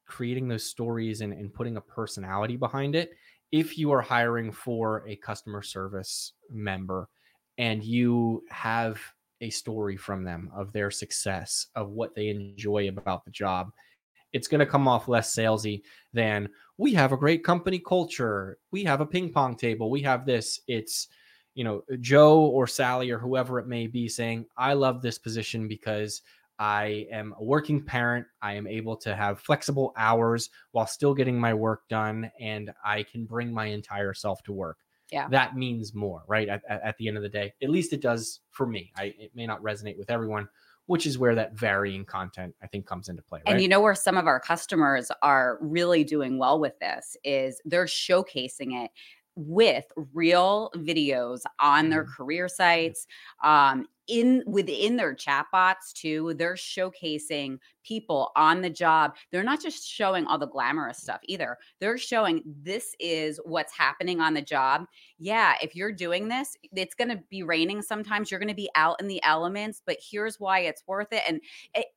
creating 0.06 0.48
those 0.48 0.66
stories 0.66 1.22
and, 1.22 1.32
and 1.34 1.54
putting 1.54 1.78
a 1.78 1.82
personality 1.82 2.58
behind 2.58 2.96
it 2.96 3.12
if 3.52 3.78
you 3.78 3.92
are 3.92 4.02
hiring 4.02 4.52
for 4.52 5.08
a 5.08 5.16
customer 5.16 5.62
service 5.62 6.34
member 6.50 7.08
and 7.58 7.84
you 7.84 8.44
have 8.50 9.00
a 9.42 9.50
story 9.50 9.98
from 9.98 10.24
them 10.24 10.50
of 10.54 10.72
their 10.72 10.92
success 10.92 11.68
of 11.76 11.92
what 11.92 12.16
they 12.16 12.30
enjoy 12.30 12.90
about 12.90 13.26
the 13.26 13.32
job. 13.32 13.72
It's 14.32 14.48
going 14.48 14.60
to 14.60 14.66
come 14.66 14.88
off 14.88 15.08
less 15.08 15.34
salesy 15.34 15.82
than 16.14 16.50
we 16.78 16.94
have 16.94 17.12
a 17.12 17.18
great 17.18 17.44
company 17.44 17.80
culture. 17.80 18.58
We 18.72 18.84
have 18.84 19.02
a 19.02 19.06
ping 19.06 19.32
pong 19.32 19.56
table. 19.56 19.90
We 19.90 20.02
have 20.04 20.26
this. 20.26 20.60
It's 20.68 21.08
you 21.56 21.64
know 21.64 21.84
joe 22.00 22.40
or 22.40 22.68
sally 22.68 23.10
or 23.10 23.18
whoever 23.18 23.60
it 23.60 23.68
may 23.68 23.86
be 23.86 24.08
saying 24.08 24.46
i 24.56 24.72
love 24.72 25.02
this 25.02 25.18
position 25.18 25.68
because 25.68 26.22
i 26.58 27.06
am 27.12 27.34
a 27.38 27.44
working 27.44 27.84
parent. 27.84 28.26
I 28.42 28.54
am 28.54 28.68
able 28.68 28.96
to 28.98 29.16
have 29.16 29.42
flexible 29.42 29.92
hours 29.98 30.50
while 30.72 30.88
still 30.88 31.14
getting 31.14 31.40
my 31.40 31.54
work 31.54 31.82
done 31.90 32.32
and 32.40 32.72
i 32.86 33.04
can 33.04 33.26
bring 33.26 33.52
my 33.52 33.66
entire 33.66 34.14
self 34.14 34.42
to 34.44 34.54
work 34.54 34.78
Yeah. 35.12 35.28
that 35.30 35.56
means 35.56 35.94
more 35.94 36.24
right 36.28 36.48
at, 36.50 36.62
at, 36.70 36.98
the 36.98 37.08
end 37.08 37.18
of 37.18 37.24
the 37.24 37.30
day 37.30 37.54
at 37.62 37.70
least 37.70 37.94
it 37.94 38.02
does 38.02 38.42
for 38.52 38.66
me 38.68 38.92
I, 38.98 39.14
it 39.18 39.32
may 39.36 39.48
not 39.48 39.62
resonate 39.62 39.98
with 39.98 40.10
everyone 40.10 40.48
which 40.86 41.06
is 41.06 41.18
where 41.18 41.36
that 41.36 41.54
varying 41.54 42.06
content 42.06 42.56
i 42.62 42.68
think 42.68 42.86
comes 42.86 43.10
into 43.10 43.22
play 43.22 43.40
right 43.46 43.54
And 43.54 43.62
you 43.62 43.68
know 43.68 43.82
where 43.82 43.96
some 43.96 44.18
of 44.18 44.28
our 44.28 44.40
customers 44.40 45.12
are 45.22 45.58
really 45.62 46.04
doing 46.04 46.38
well 46.38 46.60
with 46.60 46.78
this 46.80 47.18
is 47.24 47.62
they're 47.66 47.86
showcasing 47.86 48.84
it 48.84 48.92
with 49.36 49.86
real 50.14 50.70
videos 50.76 51.42
on 51.60 51.90
their 51.90 52.04
Mhm. 52.04 52.16
career 52.16 52.48
sites 52.48 53.08
um 53.44 53.88
in 54.10 54.44
within 54.48 54.98
their 54.98 55.16
chatbots 55.16 55.94
too 55.94 56.34
they're 56.36 56.56
showcasing 56.56 57.60
people 57.84 58.32
on 58.36 58.62
the 58.62 58.70
job. 58.70 59.16
They're 59.32 59.44
not 59.44 59.62
just 59.62 59.88
showing 59.88 60.26
all 60.28 60.38
the 60.38 60.48
glamorous 60.48 61.00
stuff 61.00 61.22
either. 61.24 61.58
They're 61.80 61.98
showing 61.98 62.44
this 62.46 62.96
is 63.00 63.40
what's 63.46 63.74
happening 63.76 64.20
on 64.22 64.34
the 64.34 64.42
job. 64.42 64.86
Yeah 65.20 65.56
if 65.62 65.76
you're 65.76 65.92
doing 65.94 66.28
this 66.30 66.58
it's 66.74 66.96
going 66.96 67.10
to 67.10 67.24
be 67.30 67.44
raining 67.44 67.82
sometimes. 67.82 68.32
You're 68.32 68.40
going 68.40 68.50
to 68.50 68.56
be 68.56 68.70
out 68.76 69.00
in 69.02 69.08
the 69.08 69.24
elements 69.24 69.82
but 69.86 69.98
here's 70.02 70.40
why 70.40 70.60
it's 70.60 70.84
worth 70.88 71.14
it. 71.14 71.24
And 71.28 71.42
it, 71.74 71.88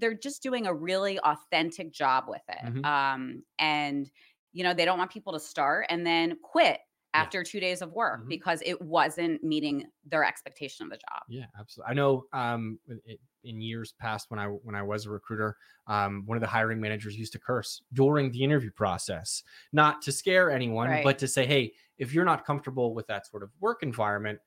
they're 0.00 0.14
just 0.14 0.42
doing 0.42 0.66
a 0.66 0.74
really 0.74 1.18
authentic 1.20 1.92
job 1.92 2.24
with 2.28 2.42
it 2.48 2.64
Mhm. 2.64 2.84
um 2.84 3.44
and 3.58 4.10
you 4.52 4.64
know 4.64 4.72
they 4.74 4.84
don't 4.86 4.98
want 4.98 5.10
people 5.10 5.32
to 5.34 5.40
start 5.40 5.86
and 5.90 6.06
then 6.06 6.38
quit 6.42 6.80
Yeah. 7.16 7.22
after 7.22 7.42
two 7.42 7.60
days 7.60 7.82
of 7.82 7.92
work 7.92 8.24
Mhm. 8.24 8.28
because 8.28 8.62
it 8.64 8.80
wasn't 8.82 9.42
meeting 9.42 9.86
their 10.04 10.24
expectation 10.24 10.84
of 10.84 10.90
the 10.90 10.96
job 10.98 11.22
Yeah, 11.28 11.46
absolutely. 11.58 11.90
I 11.90 11.94
know 11.94 12.26
um, 12.32 12.78
in- 12.88 13.00
in- 13.06 13.18
in 13.44 13.60
years 13.60 13.92
past 13.92 14.30
when 14.30 14.40
I 14.40 14.46
when 14.48 14.74
I 14.74 14.82
was 14.82 15.06
a 15.06 15.10
recruiter, 15.10 15.56
um, 15.86 16.26
one 16.26 16.36
of 16.36 16.40
the 16.42 16.48
hiring 16.48 16.80
managers 16.80 17.16
used 17.16 17.32
to 17.34 17.38
curse 17.38 17.82
during 17.92 18.30
the 18.32 18.42
interview 18.42 18.70
process, 18.72 19.42
not 19.72 20.02
to 20.02 20.12
scare 20.12 20.50
anyone, 20.50 20.88
Right. 20.90 21.04
but 21.04 21.16
to 21.20 21.28
say, 21.28 21.46
"Hey, 21.46 21.74
if 21.96 22.12
you're 22.12 22.24
not 22.24 22.44
comfortable 22.44 22.92
with 22.94 23.06
that 23.06 23.26
sort 23.26 23.42
of 23.44 23.50
work 23.60 23.82
environment, 23.84 24.40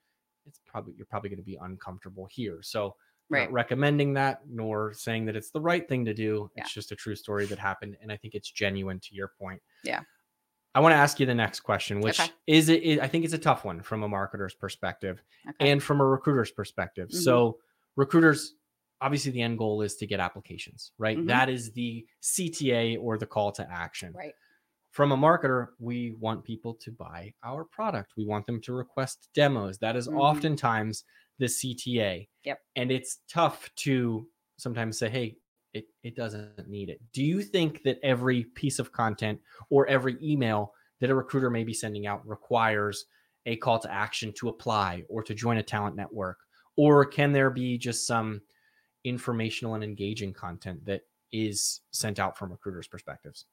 it's 0.46 0.60
probably 0.66 0.94
you're 0.96 1.06
probably 1.06 1.30
going 1.30 1.38
to 1.38 1.44
be 1.44 1.56
uncomfortable 1.62 2.26
here." 2.26 2.62
So, 2.62 2.98
Right. 3.30 3.44
not 3.46 3.54
recommending 3.54 4.14
that 4.16 4.42
nor 4.50 4.92
saying 4.94 5.26
that 5.26 5.36
it's 5.36 5.52
the 5.52 5.62
right 5.62 5.88
thing 5.88 6.04
to 6.06 6.14
do. 6.14 6.52
Yeah. 6.56 6.64
It's 6.64 6.74
just 6.74 6.92
a 6.92 6.96
true 6.96 7.16
story 7.16 7.46
that 7.46 7.60
happened, 7.60 7.96
and 8.02 8.12
I 8.12 8.18
think 8.18 8.34
it's 8.36 8.52
genuine. 8.52 9.00
To 9.02 9.16
your 9.16 9.30
point, 9.30 9.62
Yeah. 9.84 10.04
I 10.76 10.80
want 10.82 10.94
to 10.94 10.98
ask 10.98 11.20
you 11.20 11.26
the 11.26 11.34
next 11.36 11.62
question, 11.62 12.00
which 12.00 12.20
Okay. 12.20 12.32
is 12.48 12.70
it? 12.70 13.00
I 13.00 13.08
think 13.08 13.26
it's 13.26 13.34
a 13.34 13.38
tough 13.40 13.66
one 13.66 13.82
from 13.82 14.04
a 14.04 14.10
marketer's 14.10 14.54
perspective 14.54 15.24
okay 15.50 15.72
and 15.72 15.82
from 15.82 16.00
a 16.00 16.06
recruiter's 16.06 16.52
perspective. 16.52 17.10
Mhm. 17.10 17.14
So, 17.24 17.60
recruiters, 17.96 18.56
obviously, 19.02 19.32
the 19.32 19.42
end 19.42 19.58
goal 19.58 19.82
is 19.82 19.96
to 19.98 20.06
get 20.08 20.20
applications, 20.20 20.92
right? 20.98 21.18
Mhm. 21.18 21.28
That 21.28 21.50
is 21.50 21.72
the 21.72 22.06
CTA 22.22 22.98
or 22.98 23.18
the 23.18 23.26
call 23.26 23.52
to 23.54 23.70
action. 23.72 24.14
right 24.14 24.34
From 24.92 25.12
a 25.12 25.18
marketer, 25.18 25.70
we 25.78 26.14
want 26.20 26.44
people 26.44 26.74
to 26.74 26.92
buy 26.92 27.32
our 27.44 27.64
product. 27.64 28.14
We 28.18 28.26
want 28.26 28.48
them 28.48 28.60
to 28.62 28.74
request 28.74 29.30
demos. 29.36 29.78
That 29.78 29.96
is 29.96 30.08
Mhm. 30.08 30.20
oftentimes 30.20 31.04
the 31.38 31.48
CTA. 31.48 32.28
Yep. 32.44 32.60
And 32.76 32.92
it's 32.92 33.20
tough 33.28 33.70
to 33.86 34.28
sometimes 34.58 34.98
say, 34.98 35.08
hey, 35.10 35.38
it, 35.74 35.86
it 36.04 36.16
doesn't 36.16 36.68
need 36.68 36.90
it. 36.90 37.00
Do 37.14 37.24
you 37.24 37.42
think 37.42 37.84
that 37.84 38.00
every 38.04 38.44
piece 38.44 38.80
of 38.80 38.92
content 38.92 39.40
or 39.70 39.88
every 39.88 40.18
email 40.22 40.74
that 41.00 41.10
a 41.10 41.16
recruiter 41.16 41.50
may 41.50 41.64
be 41.64 41.74
sending 41.74 42.08
out 42.08 42.28
requires 42.28 43.06
a 43.46 43.56
call 43.56 43.80
to 43.80 43.92
action 43.92 44.34
to 44.34 44.50
apply 44.50 45.04
or 45.10 45.24
to 45.24 45.34
join 45.34 45.58
a 45.58 45.64
talent 45.64 45.96
network? 45.96 46.38
Or 46.76 47.06
can 47.06 47.32
there 47.32 47.50
be 47.50 47.78
just 47.78 48.08
some 48.08 48.42
informational 49.04 49.76
and 49.76 49.84
engaging 49.84 50.34
content 50.34 50.86
that 50.86 51.02
is 51.32 51.82
sent 51.92 52.20
out 52.20 52.38
from 52.38 52.52
recruiters' 52.52 52.88
perspectives? 52.88 53.46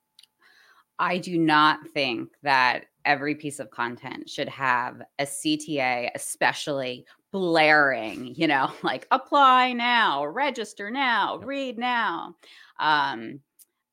I 0.98 1.18
do 1.18 1.38
not 1.38 1.86
think 1.88 2.30
that 2.42 2.86
every 3.04 3.34
piece 3.34 3.60
of 3.60 3.70
content 3.70 4.28
should 4.28 4.48
have 4.48 5.00
a 5.18 5.24
CTA, 5.24 6.10
especially 6.14 7.06
blaring, 7.32 8.34
you 8.34 8.46
know, 8.46 8.72
like 8.82 9.06
apply 9.10 9.72
now, 9.72 10.24
register 10.26 10.90
now, 10.90 11.38
read 11.38 11.78
now. 11.78 12.34
Um, 12.80 13.40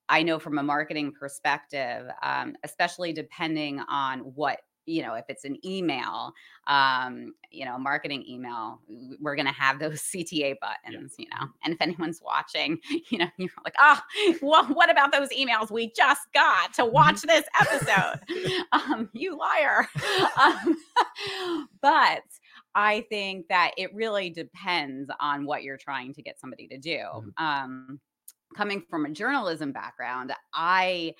I 0.10 0.24
know 0.24 0.39
from 0.39 0.58
a 0.58 0.63
marketing 0.63 1.13
perspective, 1.18 2.08
um, 2.22 2.56
especially 2.63 3.13
depending 3.13 3.80
on 3.82 4.20
what, 4.20 4.60
you 4.86 5.02
know, 5.02 5.13
if 5.15 5.26
it's 5.30 5.46
an 5.46 5.58
email, 5.65 6.34
um, 6.67 7.34
you 7.52 7.65
know, 7.65 7.78
marketing 7.78 8.24
email, 8.28 8.80
we're 9.19 9.36
going 9.36 9.48
to 9.48 9.54
have 9.54 9.80
those 9.80 10.02
CTA 10.15 10.56
buttons, 10.60 11.15
you 11.17 11.28
know, 11.30 11.48
and 11.63 11.74
if 11.74 11.82
anyone's 11.82 12.22
watching, 12.24 12.80
you 13.10 13.17
know, 13.17 13.28
you're 13.38 13.50
like, 13.63 13.76
ah, 13.80 14.04
well, 14.41 14.65
what 14.65 14.89
about 14.91 15.12
those 15.12 15.30
emails 15.30 15.72
we 15.72 15.91
just 15.91 16.22
got 16.34 16.74
to 16.76 16.86
watch 16.86 17.22
this 17.22 17.46
episode? 17.60 18.19
um, 18.72 19.10
you 19.13 19.38
liar. 19.38 19.88
um, 20.41 20.78
but 21.82 22.24
I 22.76 23.06
think 23.10 23.48
that 23.50 23.72
it 23.78 23.93
really 23.93 24.30
depends 24.30 25.10
on 25.19 25.46
what 25.46 25.63
you're 25.63 25.78
trying 25.78 26.13
to 26.13 26.22
get 26.22 26.39
somebody 26.39 26.67
to 26.67 26.78
do. 26.78 26.98
Mhm. 26.98 27.32
Um, 27.38 28.00
coming 28.56 28.84
from 28.89 29.06
a 29.06 29.10
journalism 29.10 29.72
background, 29.72 30.34
I 30.54 31.15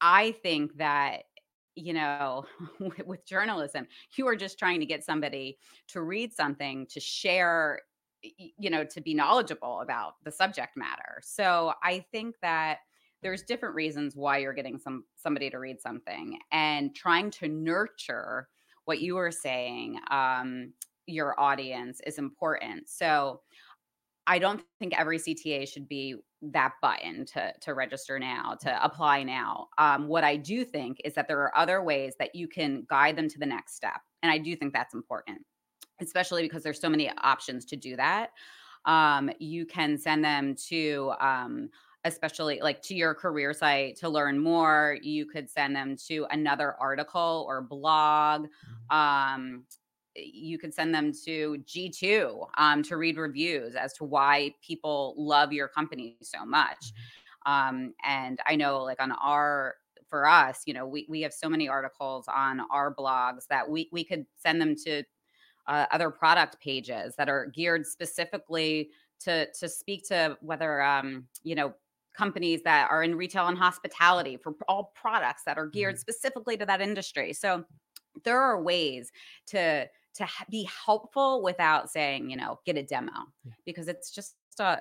I 0.00 0.32
think 0.42 0.76
that 0.78 1.24
you 1.74 1.92
know 1.92 2.44
with, 3.06 3.24
journalism, 3.26 3.86
you 4.16 4.26
are 4.26 4.36
just 4.36 4.58
trying 4.58 4.80
to 4.80 4.86
get 4.86 5.04
somebody 5.04 5.58
to 5.88 6.02
read 6.02 6.32
something 6.32 6.86
to 6.90 7.00
share 7.00 7.80
you 8.22 8.68
know 8.70 8.84
to 8.84 9.00
be 9.00 9.14
knowledgeable 9.14 9.80
about 9.80 10.14
the 10.24 10.30
subject 10.30 10.76
matter. 10.76 11.20
So 11.22 11.72
I 11.82 12.04
think 12.12 12.36
that 12.42 12.78
there's 13.22 13.42
different 13.42 13.74
reasons 13.74 14.16
why 14.16 14.38
you're 14.38 14.52
getting 14.52 14.78
some 14.78 15.04
somebody 15.16 15.50
to 15.50 15.58
read 15.58 15.80
something 15.80 16.38
and 16.52 16.94
trying 16.94 17.30
to 17.30 17.48
nurture 17.48 18.48
what 18.84 19.00
you 19.00 19.14
were 19.14 19.30
saying 19.30 19.98
um, 20.10 20.72
your 21.06 21.38
audience 21.40 22.00
is 22.06 22.18
important 22.18 22.88
so 22.88 23.40
i 24.26 24.38
don't 24.38 24.62
think 24.78 24.98
every 24.98 25.18
cta 25.18 25.68
should 25.68 25.88
be 25.88 26.14
that 26.42 26.72
button 26.80 27.24
to 27.26 27.52
to 27.60 27.74
register 27.74 28.18
now 28.18 28.56
to 28.60 28.84
apply 28.84 29.22
now. 29.22 29.68
Um, 29.78 30.08
what 30.08 30.24
i 30.24 30.36
do 30.36 30.64
think 30.64 31.00
is 31.04 31.14
that 31.14 31.28
there 31.28 31.40
are 31.40 31.56
other 31.56 31.82
ways 31.82 32.14
that 32.18 32.34
you 32.34 32.48
can 32.48 32.86
guide 32.88 33.16
them 33.16 33.28
to 33.28 33.38
the 33.38 33.46
next 33.46 33.76
step 33.76 34.00
and 34.22 34.32
i 34.32 34.38
do 34.38 34.56
think 34.56 34.72
that's 34.72 34.94
important 34.94 35.38
especially 36.00 36.42
because 36.42 36.62
there's 36.62 36.80
so 36.80 36.88
many 36.88 37.10
options 37.22 37.64
to 37.66 37.76
do 37.76 37.96
that. 37.96 38.30
Um, 38.84 39.30
you 39.38 39.66
can 39.66 39.98
send 39.98 40.24
them 40.24 40.54
to 40.68 41.12
um, 41.20 41.68
especially 42.04 42.60
like 42.62 42.80
to 42.80 42.94
your 42.94 43.14
career 43.14 43.52
site 43.52 43.96
to 43.96 44.08
learn 44.08 44.38
more. 44.38 44.96
You 45.02 45.26
could 45.26 45.50
send 45.50 45.76
them 45.76 45.96
to 46.08 46.26
another 46.30 46.74
article 46.80 47.44
or 47.46 47.60
blog 47.60 48.46
um, 48.88 49.64
you 50.26 50.58
could 50.58 50.74
send 50.74 50.94
them 50.94 51.12
to 51.24 51.58
g2 51.66 52.48
um, 52.56 52.82
to 52.82 52.96
read 52.96 53.16
reviews 53.16 53.74
as 53.74 53.92
to 53.94 54.04
why 54.04 54.54
people 54.62 55.14
love 55.16 55.52
your 55.52 55.68
company 55.68 56.16
so 56.22 56.44
much 56.44 56.92
um, 57.46 57.94
and 58.02 58.40
i 58.46 58.56
know 58.56 58.82
like 58.82 59.00
on 59.00 59.12
our 59.12 59.76
for 60.06 60.26
us 60.26 60.62
you 60.66 60.74
know 60.74 60.86
we, 60.86 61.06
we 61.08 61.20
have 61.20 61.32
so 61.32 61.48
many 61.48 61.68
articles 61.68 62.26
on 62.28 62.60
our 62.70 62.94
blogs 62.94 63.46
that 63.48 63.68
we, 63.68 63.88
we 63.92 64.04
could 64.04 64.26
send 64.36 64.60
them 64.60 64.74
to 64.74 65.02
uh, 65.66 65.86
other 65.90 66.10
product 66.10 66.60
pages 66.60 67.14
that 67.16 67.28
are 67.28 67.46
geared 67.46 67.86
specifically 67.86 68.90
to 69.20 69.50
to 69.52 69.68
speak 69.68 70.06
to 70.08 70.36
whether 70.40 70.80
um 70.82 71.28
you 71.42 71.54
know 71.54 71.74
companies 72.14 72.62
that 72.64 72.90
are 72.90 73.02
in 73.02 73.14
retail 73.14 73.46
and 73.46 73.56
hospitality 73.56 74.36
for 74.36 74.54
all 74.68 74.92
products 74.96 75.44
that 75.44 75.56
are 75.56 75.66
geared 75.66 75.96
Mhm. 75.96 76.00
specifically 76.00 76.56
to 76.56 76.66
that 76.66 76.80
industry. 76.80 77.32
So 77.32 77.64
there 78.24 78.40
are 78.40 78.60
ways 78.60 79.12
to 79.48 79.88
to 80.14 80.26
be 80.50 80.68
helpful 80.86 81.42
without 81.42 81.90
saying, 81.90 82.30
you 82.30 82.36
know, 82.36 82.58
get 82.66 82.76
a 82.76 82.82
demo 82.82 83.12
Yeah. 83.44 83.52
because 83.64 83.88
it's 83.88 84.10
just 84.10 84.34
a 84.58 84.80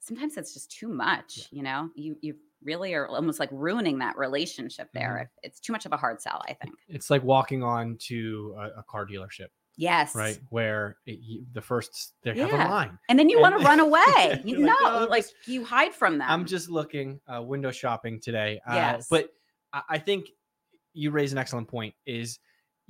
sometimes 0.00 0.36
it's 0.36 0.54
just 0.54 0.70
too 0.70 0.88
much, 0.88 1.48
you 1.50 1.62
know. 1.62 1.90
You 1.94 2.16
you 2.20 2.36
really 2.62 2.92
are 2.94 3.06
almost 3.06 3.38
like 3.38 3.50
ruining 3.52 3.98
that 3.98 4.16
relationship 4.18 4.88
there. 4.92 5.30
Mhm. 5.30 5.38
It's 5.44 5.60
too 5.60 5.72
much 5.72 5.86
of 5.86 5.92
a 5.92 5.96
hard 5.96 6.20
sell, 6.20 6.42
I 6.48 6.54
think. 6.54 6.74
It's 6.88 7.08
like 7.10 7.22
walking 7.22 7.62
on 7.62 7.96
to 8.08 8.54
a, 8.58 8.80
a 8.80 8.82
car 8.82 9.06
dealership, 9.06 9.46
Yes. 9.76 10.14
right? 10.16 10.40
Where 10.50 10.96
it, 11.06 11.20
you, 11.20 11.44
the 11.52 11.60
first 11.62 12.14
they 12.24 12.36
have 12.36 12.52
a 12.52 12.56
line. 12.56 12.98
And 13.08 13.16
then 13.18 13.28
you 13.28 13.40
want 13.40 13.56
to 13.58 13.64
run 13.64 13.78
away. 13.88 14.40
You 14.44 14.58
You're 14.58 14.66
like, 14.66 14.80
know, 14.82 15.04
"Oh, 15.04 15.06
like 15.08 15.22
just- 15.22 15.34
you 15.46 15.64
hide 15.64 15.94
from 15.94 16.18
them. 16.18 16.28
I'm 16.28 16.46
just 16.46 16.68
looking 16.68 17.20
uh, 17.32 17.40
window 17.42 17.70
shopping 17.70 18.20
today. 18.20 18.60
Uh, 18.68 18.74
Yes. 18.74 19.06
But 19.08 19.30
I, 19.72 19.82
I 19.90 19.98
think 19.98 20.26
you 20.94 21.12
raise 21.12 21.30
an 21.32 21.38
excellent 21.38 21.68
point. 21.68 21.94
Is 22.06 22.40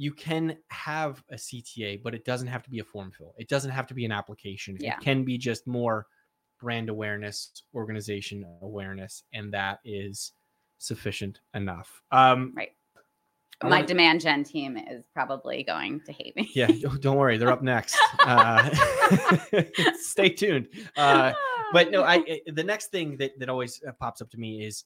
you 0.01 0.13
can 0.13 0.57
have 0.69 1.23
a 1.31 1.35
CTA, 1.35 2.01
but 2.03 2.15
it 2.15 2.25
doesn't 2.25 2.47
have 2.49 2.63
to 2.63 2.71
be 2.71 2.79
a 2.79 2.85
form 2.85 3.11
fill. 3.11 3.35
It 3.37 3.49
doesn't 3.49 3.73
have 3.73 3.87
to 3.89 3.95
be 3.95 4.05
an 4.05 4.13
application. 4.13 4.77
Yeah. 4.81 4.95
It 4.95 5.01
can 5.01 5.25
be 5.25 5.37
just 5.37 5.67
more 5.67 6.07
brand 6.61 6.89
awareness, 6.89 7.51
organization 7.75 8.45
awareness, 8.63 9.25
and 9.33 9.53
that 9.53 9.81
is 9.85 10.33
sufficient 10.79 11.41
enough. 11.55 12.01
Um, 12.13 12.53
Right. 12.57 12.71
My 13.61 13.71
wanna- 13.71 13.87
demand 13.87 14.21
gen 14.21 14.45
team 14.45 14.77
is 14.77 15.05
probably 15.13 15.65
going 15.65 16.01
to 16.03 16.13
hate 16.13 16.37
me. 16.37 16.49
yeah, 16.55 16.69
don't- 16.69 17.03
don't 17.03 17.17
worry, 17.17 17.37
they're 17.39 17.51
up 17.51 17.63
next. 17.63 17.99
Uh, 18.21 18.71
stay 19.99 20.29
tuned. 20.29 20.69
Uh, 20.97 21.33
but 21.73 21.91
no, 21.91 22.03
I 22.05 22.15
I- 22.29 22.41
the 22.53 22.63
next 22.63 22.93
thing 22.93 23.17
that 23.17 23.37
that 23.41 23.49
always 23.49 23.81
uh, 23.87 23.91
pops 23.99 24.23
up 24.23 24.31
to 24.31 24.39
me 24.39 24.65
is 24.65 24.85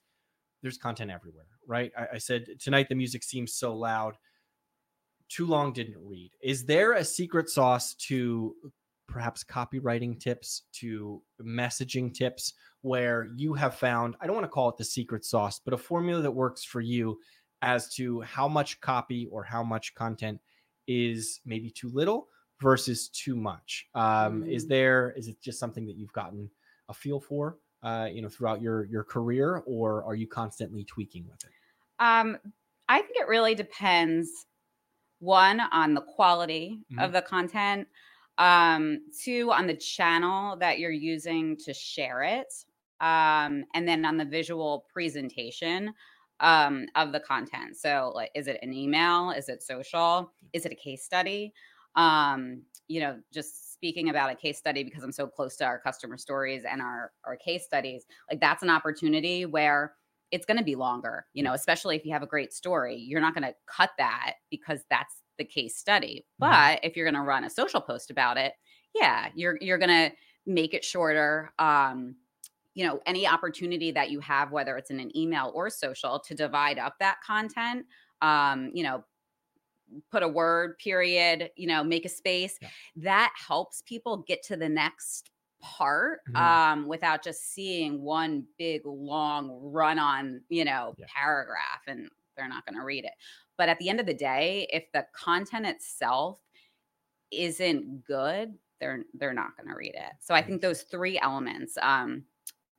there's 0.63 0.79
content 0.79 1.11
everywhere, 1.11 1.45
right? 1.67 1.93
I, 1.99 2.07
I 2.15 2.19
said 2.19 2.47
tonight 2.61 2.89
the 2.89 2.95
music 2.95 3.23
seems 3.25 3.53
so 3.55 3.75
loud. 3.77 4.17
Too 5.35 5.47
long 5.47 5.73
didn't 5.73 5.97
read. 5.99 6.33
Is 6.43 6.65
there 6.67 6.93
a 6.93 7.05
secret 7.05 7.49
sauce 7.49 7.95
to 7.95 8.55
perhaps 9.09 9.43
copywriting 9.43 10.21
tips, 10.21 10.63
to 10.73 11.23
messaging 11.41 12.13
tips, 12.13 12.53
where 12.83 13.31
you 13.37 13.55
have 13.55 13.75
found? 13.75 14.15
I 14.21 14.27
don't 14.27 14.37
want 14.37 14.45
to 14.45 14.51
call 14.51 14.69
it 14.69 14.77
the 14.77 14.85
secret 14.85 15.25
sauce, 15.25 15.59
but 15.59 15.73
a 15.73 15.79
formula 15.79 16.21
that 16.21 16.31
works 16.31 16.65
for 16.65 16.83
you 16.83 17.19
as 17.63 17.89
to 17.95 18.21
how 18.21 18.47
much 18.47 18.81
copy 18.83 19.27
or 19.33 19.43
how 19.43 19.63
much 19.63 19.95
content 19.95 20.39
is 20.87 21.41
maybe 21.47 21.71
too 21.71 21.89
little 21.89 22.29
versus 22.61 23.09
too 23.09 23.35
much. 23.37 23.89
Um, 23.95 24.45
Is 24.45 24.67
Mm. 24.67 24.69
there? 24.69 25.13
Is 25.17 25.29
it 25.29 25.41
just 25.41 25.59
something 25.59 25.87
that 25.87 25.97
you've 25.97 26.13
gotten 26.13 26.51
a 26.91 26.95
feel 26.95 27.21
for, 27.21 27.59
uh, 27.83 28.09
you 28.13 28.21
know, 28.21 28.29
throughout 28.29 28.61
your 28.61 28.85
your 28.85 29.05
career, 29.05 29.63
or 29.65 30.05
are 30.05 30.15
you 30.15 30.27
constantly 30.27 30.85
tweaking 30.85 31.27
with 31.27 31.43
it? 31.45 31.51
Um, 31.99 32.37
I 32.89 33.01
think 33.01 33.17
it 33.17 33.29
really 33.29 33.55
depends. 33.55 34.29
One 35.23 35.61
on 35.61 35.95
the 35.95 36.01
quality 36.03 36.81
Mhm. 36.91 36.99
of 36.99 37.13
the 37.13 37.23
content. 37.23 37.87
Um, 38.39 39.07
two 39.23 39.53
on 39.53 39.69
the 39.69 39.77
channel 39.77 40.57
that 40.57 40.81
you're 40.81 40.91
using 40.91 41.57
to 41.59 41.73
share 41.73 42.23
it. 42.25 42.53
Um, 43.01 43.65
and 43.75 43.87
then 43.87 44.05
on 44.05 44.17
the 44.17 44.25
visual 44.25 44.87
presentation 44.93 45.95
um, 46.41 46.87
of 46.97 47.13
the 47.13 47.21
content. 47.21 47.77
So, 47.77 48.11
like, 48.17 48.31
is 48.35 48.49
it 48.49 48.59
an 48.63 48.73
email? 48.73 49.31
Is 49.31 49.49
it 49.49 49.63
social? 49.63 50.33
Is 50.53 50.67
it 50.67 50.73
a 50.73 50.77
case 50.77 51.05
study? 51.05 51.53
Um, 51.95 52.65
you 52.89 53.01
know, 53.01 53.23
just 53.33 53.73
speaking 53.73 54.09
about 54.09 54.31
a 54.33 54.35
case 54.35 54.59
study 54.59 54.83
because 54.83 55.05
I'm 55.05 55.13
so 55.13 55.27
close 55.29 55.57
to 55.59 55.65
our 55.67 55.79
customer 55.79 56.17
stories 56.17 56.65
and 56.65 56.81
our 56.83 57.13
our 57.25 57.37
case 57.37 57.65
studies, 57.65 58.07
like 58.31 58.41
that's 58.41 58.63
an 58.63 58.71
opportunity 58.71 59.47
where 59.47 59.95
it's 60.33 60.47
going 60.47 60.57
to 60.57 60.65
be 60.65 60.75
longer, 60.75 61.27
you 61.35 61.43
know, 61.43 61.53
especially 61.53 61.95
if 61.95 62.05
you 62.05 62.13
have 62.13 62.23
a 62.23 62.27
great 62.27 62.53
story. 62.53 62.97
You're 62.97 63.21
not 63.21 63.35
going 63.35 63.45
to 63.45 63.55
cut 63.67 63.91
that 63.99 64.35
because 64.51 64.81
that's 64.91 65.17
the 65.39 65.45
case 65.45 65.77
study. 65.77 66.25
Mhm. 66.25 66.39
But 66.39 66.81
if 66.83 66.97
you're 66.97 67.07
going 67.07 67.23
to 67.23 67.29
run 67.29 67.45
a 67.45 67.51
social 67.51 67.81
post 67.81 68.11
about 68.11 68.39
it, 68.39 68.55
yeah, 68.95 69.29
you're 69.35 69.59
you're 69.61 69.79
going 69.79 70.11
to 70.11 70.17
make 70.47 70.75
it 70.75 70.85
shorter. 70.85 71.53
Um, 71.59 72.17
you 72.75 72.87
know, 72.87 73.01
any 73.05 73.27
opportunity 73.27 73.91
that 73.93 74.11
you 74.11 74.21
have, 74.21 74.51
whether 74.51 74.79
it's 74.79 74.91
in 74.91 74.99
an 74.99 75.15
email 75.17 75.53
or 75.55 75.69
social, 75.69 76.19
to 76.21 76.35
divide 76.35 76.79
up 76.79 76.97
that 77.01 77.19
content, 77.25 77.85
um, 78.23 78.71
you 78.73 78.83
know, 78.83 79.05
put 80.11 80.23
a 80.23 80.29
word 80.29 80.79
period, 80.79 81.51
you 81.57 81.67
know, 81.67 81.85
make 81.85 82.07
a 82.07 82.09
space. 82.09 82.59
Yeah. 82.63 82.69
That 82.97 83.33
helps 83.37 83.83
people 83.83 84.25
get 84.27 84.43
to 84.45 84.57
the 84.57 84.69
next 84.69 85.31
part 85.63 86.21
Mhm. 86.27 86.33
um 86.35 86.87
without 86.89 87.23
just 87.25 87.53
seeing 87.55 88.03
one 88.03 88.47
big 88.59 88.83
long 88.87 89.51
run 89.63 89.99
on, 89.99 90.43
you 90.49 90.65
know, 90.65 90.97
Yeah. 90.97 91.07
paragraph 91.07 91.83
and 91.87 92.11
they're 92.37 92.49
not 92.49 92.67
going 92.67 92.77
to 92.79 92.85
read 92.85 93.05
it. 93.05 93.13
But 93.59 93.69
at 93.69 93.79
the 93.79 93.89
end 93.89 94.01
of 94.01 94.07
the 94.07 94.15
day, 94.15 94.67
if 94.73 94.91
the 94.93 95.07
content 95.15 95.67
itself 95.67 96.41
isn't 97.31 98.05
good, 98.05 98.59
they're 98.81 99.05
they're 99.15 99.35
not 99.35 99.57
going 99.57 99.69
to 99.69 99.75
read 99.77 99.95
it. 99.95 100.13
So 100.21 100.35
I 100.35 100.43
think 100.43 100.61
those 100.63 100.83
three 100.83 101.19
elements 101.21 101.77
um 101.81 102.27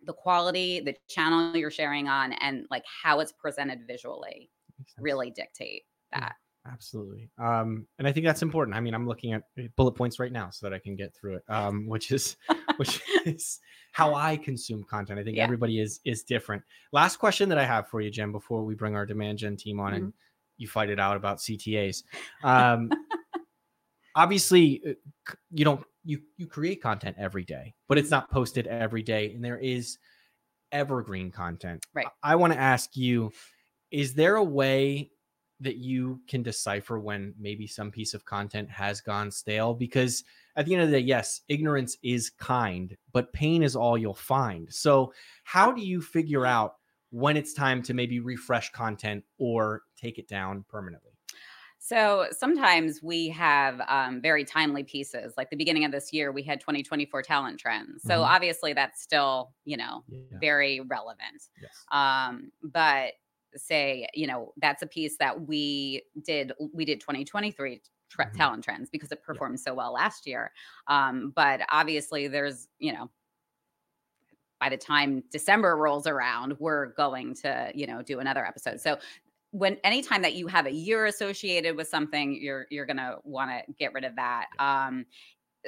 the 0.06 0.14
quality, 0.14 0.82
the 0.82 0.96
channel 1.10 1.56
you're 1.58 1.72
sharing 1.72 2.08
on 2.10 2.34
and 2.34 2.68
like 2.72 2.86
how 2.88 3.20
it's 3.22 3.32
presented 3.34 3.88
visually 3.88 4.52
really 4.98 5.32
dictate 5.32 5.84
that. 6.12 6.36
Absolutely. 6.72 7.30
Um, 7.38 7.88
and 8.00 8.08
I 8.08 8.14
think 8.14 8.26
that's 8.26 8.42
important. 8.42 8.78
I 8.78 8.80
mean, 8.80 8.94
I'm 8.94 9.08
looking 9.08 9.34
at 9.34 9.44
uh, 9.60 9.64
bullet 9.76 9.94
points 9.94 10.18
right 10.18 10.32
now 10.32 10.50
so 10.50 10.66
that 10.66 10.74
I 10.74 10.80
can 10.80 10.96
get 10.96 11.14
through 11.14 11.36
it. 11.36 11.44
Um, 11.50 11.88
which 11.88 12.12
is 12.12 12.38
which 12.78 13.02
is 13.26 13.60
how 13.92 14.16
I 14.16 14.38
consume 14.38 14.84
content. 14.84 15.20
I 15.20 15.24
think 15.24 15.38
Yeah. 15.38 15.44
everybody 15.44 15.80
is 15.80 16.00
is 16.06 16.24
different. 16.24 16.64
Last 16.94 17.18
question 17.18 17.50
that 17.50 17.58
I 17.58 17.66
have 17.66 17.90
for 17.90 18.00
you, 18.02 18.10
Jen, 18.10 18.32
before 18.32 18.64
we 18.64 18.76
bring 18.76 18.96
our 18.96 19.06
demand 19.06 19.40
gen 19.40 19.58
team 19.58 19.80
on 19.80 19.94
and 19.94 20.14
you 20.58 20.68
fight 20.68 20.90
it 20.90 21.00
out 21.00 21.18
about 21.18 21.40
CTAs. 21.40 22.04
Um, 22.44 22.90
obviously, 24.16 24.82
uh, 24.88 25.34
you 25.52 25.66
don't 25.66 25.84
you 26.06 26.22
you 26.38 26.48
create 26.48 26.82
content 26.82 27.18
every 27.20 27.44
day, 27.44 27.74
but 27.88 27.98
it's 27.98 28.10
not 28.10 28.30
posted 28.32 28.68
every 28.68 29.04
day, 29.04 29.34
and 29.34 29.44
there 29.44 29.58
is 29.58 29.98
evergreen 30.72 31.32
content. 31.32 31.86
Right. 31.94 32.08
I 32.22 32.36
want 32.36 32.54
to 32.54 32.60
ask 32.60 32.96
you: 32.96 33.32
Is 33.92 34.14
there 34.14 34.36
a 34.36 34.44
way 34.44 35.12
that 35.64 35.78
you 35.78 36.22
can 36.28 36.44
decipher 36.44 37.00
when 37.00 37.34
maybe 37.40 37.68
some 37.68 37.92
piece 37.92 38.14
of 38.14 38.26
content 38.26 38.70
has 38.70 39.02
gone 39.02 39.32
stale? 39.32 39.74
Because 39.74 40.24
at 40.56 40.66
the 40.66 40.74
end 40.74 40.84
of 40.84 40.90
the 40.92 40.98
day, 41.00 41.06
yes, 41.06 41.42
ignorance 41.48 41.98
is 42.04 42.30
kind, 42.30 42.96
but 43.12 43.34
pain 43.34 43.64
is 43.64 43.76
all 43.76 43.98
you'll 43.98 44.14
find. 44.14 44.72
So, 44.74 45.14
how 45.44 45.72
do 45.72 45.82
you 45.82 46.02
figure 46.02 46.46
out 46.46 46.76
when 47.10 47.38
it's 47.38 47.54
time 47.54 47.82
to 47.84 47.94
maybe 47.94 48.20
refresh 48.20 48.72
content 48.72 49.24
or 49.38 49.84
take 49.96 50.18
it 50.20 50.28
down 50.28 50.64
permanently? 50.70 51.12
So 51.80 52.28
sometimes 52.32 53.04
we 53.04 53.28
have 53.30 53.82
um, 53.90 54.22
very 54.22 54.46
timely 54.46 54.84
pieces. 54.84 55.34
Like 55.36 55.50
the 55.50 55.58
beginning 55.58 55.84
of 55.84 55.92
this 55.92 56.14
year, 56.14 56.32
we 56.32 56.42
had 56.42 56.62
2024 56.62 57.22
talent 57.24 57.60
trends. 57.60 58.04
So 58.04 58.22
Mhm. 58.22 58.26
obviously, 58.26 58.72
that's 58.72 59.02
still 59.02 59.54
you 59.66 59.76
know 59.76 60.04
Yeah. 60.08 60.38
very 60.40 60.80
relevant. 60.80 61.50
Yes. 61.62 61.86
Um, 61.92 62.52
but 62.64 63.16
say 63.58 64.08
you 64.14 64.28
know 64.28 64.54
that's 64.58 64.82
a 64.82 64.88
piece 64.88 65.18
that 65.18 65.42
we 65.48 66.04
did 66.24 66.54
we 66.74 66.86
did 66.86 67.00
2023 67.02 67.82
tre- 68.10 68.26
Mhm. 68.26 68.34
talent 68.36 68.64
trends 68.64 68.90
because 68.90 69.12
it 69.12 69.22
performed 69.24 69.60
so 69.60 69.74
well 69.74 69.94
last 69.94 70.28
year. 70.28 70.52
Um, 70.88 71.32
but 71.36 71.62
obviously, 71.70 72.28
there's 72.28 72.68
you 72.80 72.94
know 72.94 73.10
by 74.60 74.70
the 74.70 74.78
time 74.78 75.24
December 75.32 75.76
rolls 75.76 76.08
around, 76.08 76.58
we're 76.60 76.88
going 76.94 77.34
to, 77.36 77.72
you 77.76 77.86
know, 77.86 78.02
do 78.02 78.20
another 78.20 78.46
episode. 78.46 78.80
So 78.80 78.98
when 79.52 79.78
anytime 79.84 80.22
that 80.24 80.34
you 80.36 80.48
have 80.48 80.66
a 80.66 80.72
year 80.72 81.06
associated 81.06 81.76
with 81.76 81.88
something, 81.88 82.36
you're 82.42 82.66
you're 82.70 82.86
gonna 82.86 83.18
want 83.24 83.52
to 83.52 83.74
get 83.74 83.94
rid 83.94 84.04
of 84.06 84.16
that. 84.16 84.48
Um 84.60 85.06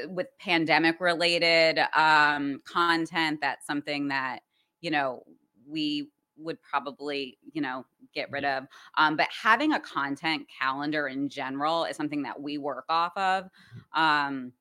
with 0.08 0.28
pandemic 0.40 1.00
related 1.02 1.80
um 1.94 2.62
content, 2.66 3.42
that's 3.42 3.66
something 3.68 4.10
that, 4.10 4.42
you 4.82 4.92
know, 4.92 5.24
we 5.68 6.12
would 6.38 6.62
probably, 6.62 7.38
you 7.54 7.62
know, 7.62 7.86
get 8.14 8.32
rid 8.32 8.46
of. 8.46 8.66
Um, 8.98 9.16
but 9.16 9.28
having 9.30 9.74
a 9.74 9.80
content 9.80 10.48
calendar 10.60 11.08
in 11.08 11.30
general 11.30 11.86
is 11.86 11.98
something 11.98 12.24
that 12.24 12.42
we 12.42 12.58
work 12.58 12.86
off 12.90 13.16
of. 13.18 13.50
Um, 13.94 14.54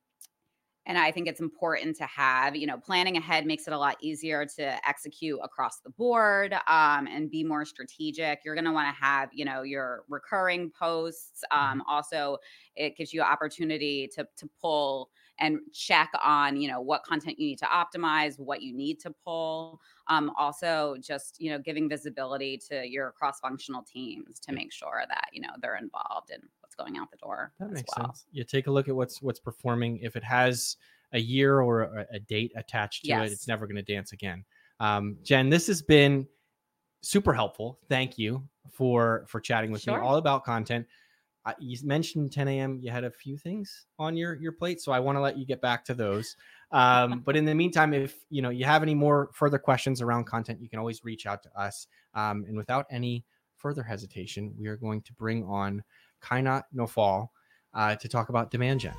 and 0.87 0.99
I 0.99 1.11
think 1.13 1.29
it's 1.29 1.41
important 1.41 1.97
to 1.97 2.05
have, 2.05 2.55
you 2.57 2.67
know, 2.67 2.77
planning 2.77 3.17
ahead 3.17 3.47
makes 3.47 3.67
it 3.67 3.73
a 3.73 3.79
lot 3.79 3.97
easier 4.03 4.45
to 4.57 4.89
execute 4.89 5.41
across 5.43 5.81
the 5.81 5.89
board 5.91 6.53
um, 6.67 7.07
and 7.07 7.31
be 7.31 7.43
more 7.43 7.65
strategic. 7.65 8.41
You're 8.45 8.55
going 8.55 8.67
to 8.67 8.73
want 8.73 8.95
to 8.95 9.03
have, 9.03 9.31
you 9.33 9.47
know, 9.47 9.63
your 9.63 10.05
recurring 10.09 10.71
posts. 10.79 11.43
Um, 11.51 11.83
also, 11.89 12.37
it 12.77 12.97
gives 12.97 13.15
you 13.15 13.23
opportunity 13.23 14.09
to 14.15 14.27
to 14.37 14.49
pull 14.61 15.11
and 15.41 15.59
check 15.73 16.11
on, 16.23 16.57
you 16.57 16.69
know, 16.69 16.81
what 16.81 17.05
content 17.05 17.39
you 17.39 17.47
need 17.47 17.59
to 17.59 17.67
optimize, 17.67 18.39
what 18.39 18.63
you 18.63 18.75
need 18.75 19.01
to 19.01 19.11
pull. 19.25 19.81
Um, 20.09 20.33
also, 20.39 20.97
just 21.01 21.41
you 21.41 21.51
know, 21.51 21.59
giving 21.59 21.89
visibility 21.89 22.61
to 22.69 22.87
your 22.87 23.13
cross-functional 23.13 23.83
teams 23.83 24.39
to 24.41 24.53
make 24.53 24.73
sure 24.73 25.03
that 25.09 25.29
you 25.33 25.41
know 25.41 25.51
they're 25.61 25.77
involved 25.77 26.31
in 26.31 26.41
what's 26.61 26.75
going 26.75 26.97
out 26.97 27.11
the 27.11 27.17
door. 27.17 27.53
That 27.59 27.71
makes 27.71 27.91
well. 27.97 28.07
sense. 28.07 28.27
You 28.33 28.45
take 28.45 28.67
a 28.67 28.71
look 28.71 28.89
at 28.89 28.95
what's 28.95 29.23
what's 29.23 29.41
performing. 29.41 29.99
If 30.03 30.17
it 30.17 30.25
has 30.25 30.77
a 31.13 31.19
year 31.19 31.61
or 31.61 31.83
a, 31.83 32.07
a 32.13 32.19
date 32.21 32.53
attached 32.57 33.05
to 33.05 33.13
it, 33.13 33.33
it's 33.33 33.49
never 33.49 33.67
going 33.67 33.77
to 33.77 33.83
dance 33.83 34.13
again. 34.13 34.45
Um, 34.81 35.17
Jen, 35.23 35.49
this 35.49 35.67
has 35.69 35.81
been 35.81 36.27
super 37.03 37.33
helpful. 37.33 37.79
Thank 37.89 38.19
you 38.19 38.43
for 38.73 39.25
for 39.29 39.41
chatting 39.41 39.71
with 39.71 39.83
Sure. 39.83 39.99
me 39.99 40.07
all 40.07 40.17
about 40.17 40.45
content. 40.45 40.87
Uh, 41.47 41.53
you 41.59 41.77
mentioned 41.83 42.33
10 42.33 42.49
a.m. 42.49 42.79
You 42.81 42.91
had 42.91 43.05
a 43.05 43.11
few 43.11 43.37
things 43.37 43.87
on 43.99 44.17
your 44.17 44.35
your 44.35 44.53
plate, 44.53 44.81
so 44.81 44.93
I 44.93 45.01
want 45.01 45.17
to 45.17 45.21
let 45.21 45.37
you 45.37 45.45
get 45.45 45.61
back 45.61 45.85
to 45.87 45.95
those. 45.95 46.37
Um, 46.73 47.23
but 47.25 47.37
in 47.37 47.45
the 47.45 47.55
meantime, 47.55 47.93
if 47.93 48.25
you 48.31 48.41
know 48.41 48.51
you 48.51 48.65
have 48.65 48.83
any 48.83 48.95
more 48.95 49.31
further 49.33 49.59
questions 49.59 50.01
around 50.01 50.25
content, 50.25 50.61
you 50.63 50.69
can 50.69 50.79
always 50.79 51.05
reach 51.05 51.27
out 51.27 51.43
to 51.43 51.51
us. 51.59 51.87
Um, 52.15 52.45
and 52.49 52.57
without 52.57 52.87
any 52.91 53.25
further 53.57 53.83
hesitation, 53.83 54.55
we 54.59 54.69
are 54.69 54.77
going 54.77 55.03
to 55.03 55.13
bring 55.13 55.45
on 55.45 55.85
Kainat 56.23 56.63
Nofal 56.75 57.29
uh, 57.75 57.97
to 57.97 58.09
talk 58.09 58.31
about 58.31 58.51
demand 58.51 58.81
gen. 58.81 58.95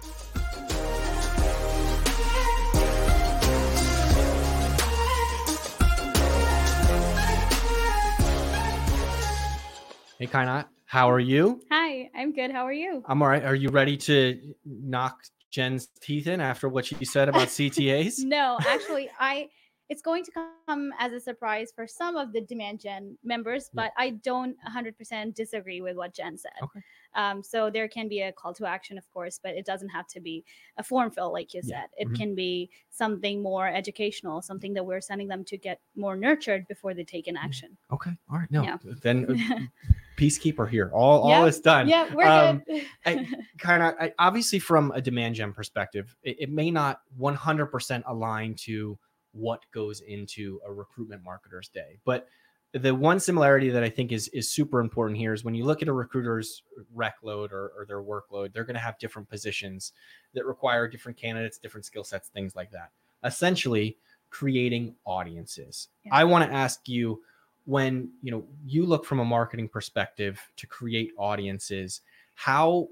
Hey, 10.17 10.27
Kainat, 10.27 10.67
how 10.85 11.09
are 11.09 11.19
you? 11.19 11.61
Hi, 11.71 12.09
I'm 12.15 12.31
good. 12.33 12.51
How 12.51 12.65
are 12.65 12.73
you? 12.73 13.03
I'm 13.07 13.21
all 13.21 13.27
right. 13.27 13.43
Are 13.43 13.55
you 13.55 13.69
ready 13.69 13.97
to 13.97 14.39
knock 14.65 15.23
Jen's 15.51 15.87
teeth 16.01 16.27
in 16.27 16.39
after 16.39 16.69
what 16.69 16.85
she 16.85 17.03
said 17.05 17.27
about 17.27 17.47
CTAs? 17.57 18.19
No, 18.19 18.57
actually, 18.67 19.09
I 19.19 19.49
it's 19.89 20.01
going 20.01 20.23
to 20.23 20.31
come 20.67 20.91
as 20.97 21.13
a 21.13 21.19
surprise 21.19 21.71
for 21.75 21.85
some 21.85 22.15
of 22.15 22.33
the 22.33 22.41
demand 22.41 22.79
gen 22.79 23.17
members, 23.23 23.69
Yeah. 23.73 23.83
but 23.83 23.91
I 23.97 24.11
don't 24.11 24.55
100% 24.67 25.35
disagree 25.35 25.81
with 25.81 25.95
what 25.95 26.13
Jen 26.13 26.37
said. 26.37 26.51
Okay. 26.63 26.79
Um, 27.13 27.43
so 27.43 27.69
there 27.69 27.87
can 27.87 28.07
be 28.09 28.21
a 28.21 28.31
call 28.31 28.53
to 28.55 28.65
action, 28.65 28.97
of 28.97 29.07
course, 29.13 29.39
but 29.41 29.53
it 29.55 29.65
doesn't 29.65 29.89
have 29.89 30.07
to 30.07 30.19
be 30.19 30.43
a 30.77 30.83
form 30.83 31.11
fill, 31.11 31.31
like 31.31 31.53
you 31.53 31.61
Yeah. 31.63 31.81
said. 31.81 31.89
It 31.97 32.09
Mhm. 32.09 32.15
can 32.15 32.35
be 32.35 32.69
something 32.89 33.41
more 33.43 33.67
educational, 33.67 34.41
something 34.41 34.73
that 34.73 34.83
we're 34.83 35.01
sending 35.01 35.27
them 35.27 35.43
to 35.45 35.57
get 35.57 35.79
more 35.95 36.15
nurtured 36.17 36.67
before 36.67 36.93
they 36.95 37.03
take 37.03 37.27
an 37.27 37.37
action. 37.37 37.77
Okay. 37.91 38.11
All 38.31 38.39
right. 38.39 38.49
No. 38.51 38.63
Yeah. 38.63 38.77
Then 39.01 39.25
uh, 39.29 39.59
peacekeeper 40.17 40.67
here. 40.67 40.89
All 40.93 41.31
all 41.31 41.45
is 41.45 41.59
done. 41.59 41.87
yeah, 41.87 42.11
we're 42.13 42.25
Um, 42.25 42.63
good. 42.65 42.85
Kind 43.59 43.83
of 43.83 44.11
obviously 44.17 44.59
from 44.59 44.91
a 44.91 45.01
demand 45.01 45.35
gen 45.35 45.53
perspective 45.53 46.15
it, 46.23 46.37
it 46.41 46.49
may 46.49 46.71
not 46.71 47.01
100% 47.19 48.03
align 48.07 48.55
to 48.55 48.97
what 49.35 49.63
goes 49.71 50.01
into 50.01 50.59
a 50.65 50.71
recruitment 50.71 51.21
marketer's 51.23 51.67
day. 51.67 51.99
But 52.05 52.27
the 52.75 52.93
one 52.93 53.19
similarity 53.19 53.69
that 53.69 53.83
i 53.83 53.89
think 53.89 54.11
is 54.11 54.27
is 54.29 54.49
super 54.49 54.81
important 54.81 55.17
here 55.17 55.33
is 55.33 55.45
when 55.45 55.55
you 55.55 55.63
look 55.63 55.81
at 55.81 55.87
a 55.87 55.93
recruiter's 55.93 56.63
rec 56.93 57.15
load 57.23 57.51
or, 57.53 57.71
or 57.77 57.85
their 57.87 58.01
workload 58.01 58.51
they're 58.51 58.65
going 58.65 58.75
to 58.75 58.81
have 58.81 58.99
different 58.99 59.29
positions 59.29 59.93
that 60.33 60.45
require 60.45 60.87
different 60.87 61.17
candidates 61.17 61.57
different 61.57 61.85
skill 61.85 62.03
sets 62.03 62.29
things 62.29 62.55
like 62.55 62.69
that. 62.71 62.91
Essentially 63.23 63.97
creating 64.29 64.93
audiences. 65.05 65.87
Yeah. 66.03 66.15
i 66.15 66.23
want 66.23 66.49
to 66.49 66.55
ask 66.55 66.87
you 66.87 67.21
when 67.65 68.09
you 68.21 68.31
know 68.31 68.43
you 68.65 68.85
look 68.85 69.05
from 69.05 69.19
a 69.19 69.25
marketing 69.25 69.69
perspective 69.69 70.39
to 70.57 70.67
create 70.67 71.11
audiences 71.17 72.01
how 72.35 72.87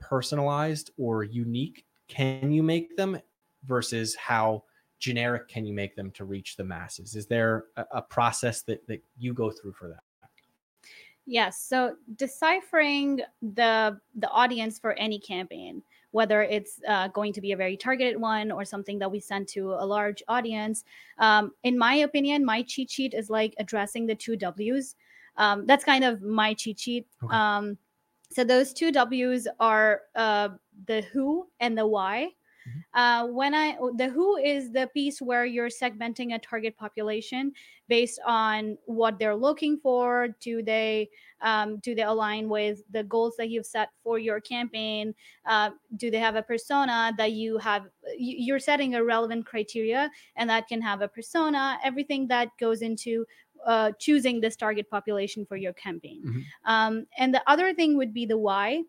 personalized 0.00 0.90
or 0.98 1.22
unique 1.22 1.84
can 2.08 2.50
you 2.50 2.62
make 2.62 2.96
them 2.96 3.20
versus 3.64 4.16
how 4.16 4.64
generic 4.98 5.48
can 5.48 5.64
you 5.64 5.72
make 5.72 5.94
them 5.96 6.10
to 6.10 6.24
reach 6.24 6.56
the 6.56 6.64
masses 6.64 7.14
is 7.14 7.26
there 7.26 7.66
a, 7.76 7.84
a 7.92 8.02
process 8.02 8.62
that, 8.62 8.86
that 8.86 9.02
you 9.16 9.32
go 9.32 9.50
through 9.50 9.72
for 9.72 9.88
that 9.88 10.02
Yes. 11.30 11.62
So 11.62 11.96
deciphering 12.16 13.20
the 13.42 14.00
the 14.14 14.30
audience 14.30 14.78
for 14.78 14.94
any 14.94 15.18
campaign, 15.18 15.82
whether 16.10 16.42
it's 16.42 16.80
uh, 16.88 17.08
going 17.08 17.34
to 17.34 17.42
be 17.42 17.52
a 17.52 17.56
very 17.56 17.76
targeted 17.76 18.18
one 18.18 18.50
or 18.50 18.64
something 18.64 18.98
that 19.00 19.10
we 19.10 19.20
send 19.20 19.46
to 19.48 19.74
a 19.74 19.84
large 19.84 20.22
audience, 20.28 20.84
um, 21.18 21.52
in 21.64 21.76
my 21.76 21.96
opinion, 21.96 22.46
my 22.46 22.62
cheat 22.62 22.90
sheet 22.90 23.12
is 23.12 23.28
like 23.28 23.54
addressing 23.58 24.06
the 24.06 24.14
two 24.14 24.36
Ws. 24.36 24.96
Um, 25.36 25.66
that's 25.66 25.84
kind 25.84 26.02
of 26.02 26.22
my 26.22 26.54
cheat 26.54 26.80
sheet. 26.80 27.06
Okay. 27.22 27.36
Um, 27.36 27.76
so 28.30 28.42
those 28.42 28.72
two 28.72 28.90
W's 28.90 29.46
are 29.60 30.00
uh, 30.14 30.48
the 30.86 31.02
who 31.12 31.46
and 31.60 31.76
the 31.76 31.86
why. 31.86 32.30
Uh, 32.94 33.26
when 33.28 33.54
I 33.54 33.76
the 33.96 34.08
who 34.08 34.36
is 34.36 34.72
the 34.72 34.88
piece 34.94 35.20
where 35.20 35.44
you're 35.44 35.68
segmenting 35.68 36.34
a 36.34 36.38
target 36.38 36.76
population 36.76 37.52
based 37.88 38.18
on 38.26 38.76
what 38.86 39.18
they're 39.18 39.36
looking 39.36 39.78
for. 39.78 40.28
Do 40.40 40.62
they 40.62 41.08
um, 41.40 41.78
do 41.78 41.94
they 41.94 42.02
align 42.02 42.48
with 42.48 42.82
the 42.90 43.04
goals 43.04 43.34
that 43.38 43.48
you've 43.50 43.66
set 43.66 43.90
for 44.02 44.18
your 44.18 44.40
campaign? 44.40 45.14
Uh, 45.46 45.70
do 45.96 46.10
they 46.10 46.18
have 46.18 46.36
a 46.36 46.42
persona 46.42 47.12
that 47.18 47.32
you 47.32 47.58
have? 47.58 47.86
you- 48.16 48.36
You're 48.38 48.58
setting 48.60 48.94
a 48.94 49.04
relevant 49.04 49.46
criteria, 49.46 50.10
and 50.36 50.48
that 50.50 50.66
can 50.68 50.80
have 50.82 51.00
a 51.02 51.08
persona. 51.08 51.78
Everything 51.84 52.26
that 52.28 52.48
goes 52.58 52.82
into 52.82 53.26
uh, 53.66 53.92
choosing 53.98 54.40
this 54.40 54.56
target 54.56 54.88
population 54.88 55.44
for 55.44 55.56
your 55.56 55.72
campaign. 55.72 56.22
Mhm. 56.24 56.44
Um, 56.64 57.06
and 57.18 57.34
the 57.34 57.42
other 57.50 57.74
thing 57.74 57.96
would 57.96 58.12
be 58.14 58.24
the 58.26 58.38
why. 58.38 58.82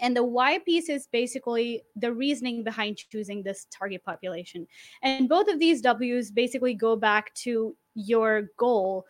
And 0.00 0.16
the 0.16 0.24
why 0.24 0.58
piece 0.58 0.88
is 0.88 1.06
basically 1.06 1.82
the 1.96 2.12
reasoning 2.12 2.64
behind 2.64 2.96
choosing 2.96 3.42
this 3.42 3.66
target 3.70 4.04
population. 4.04 4.66
And 5.02 5.28
both 5.28 5.48
of 5.48 5.58
these 5.58 5.80
W's 5.82 6.30
basically 6.30 6.74
go 6.74 6.96
back 6.96 7.34
to 7.34 7.76
your 7.94 8.48
goal 8.56 9.06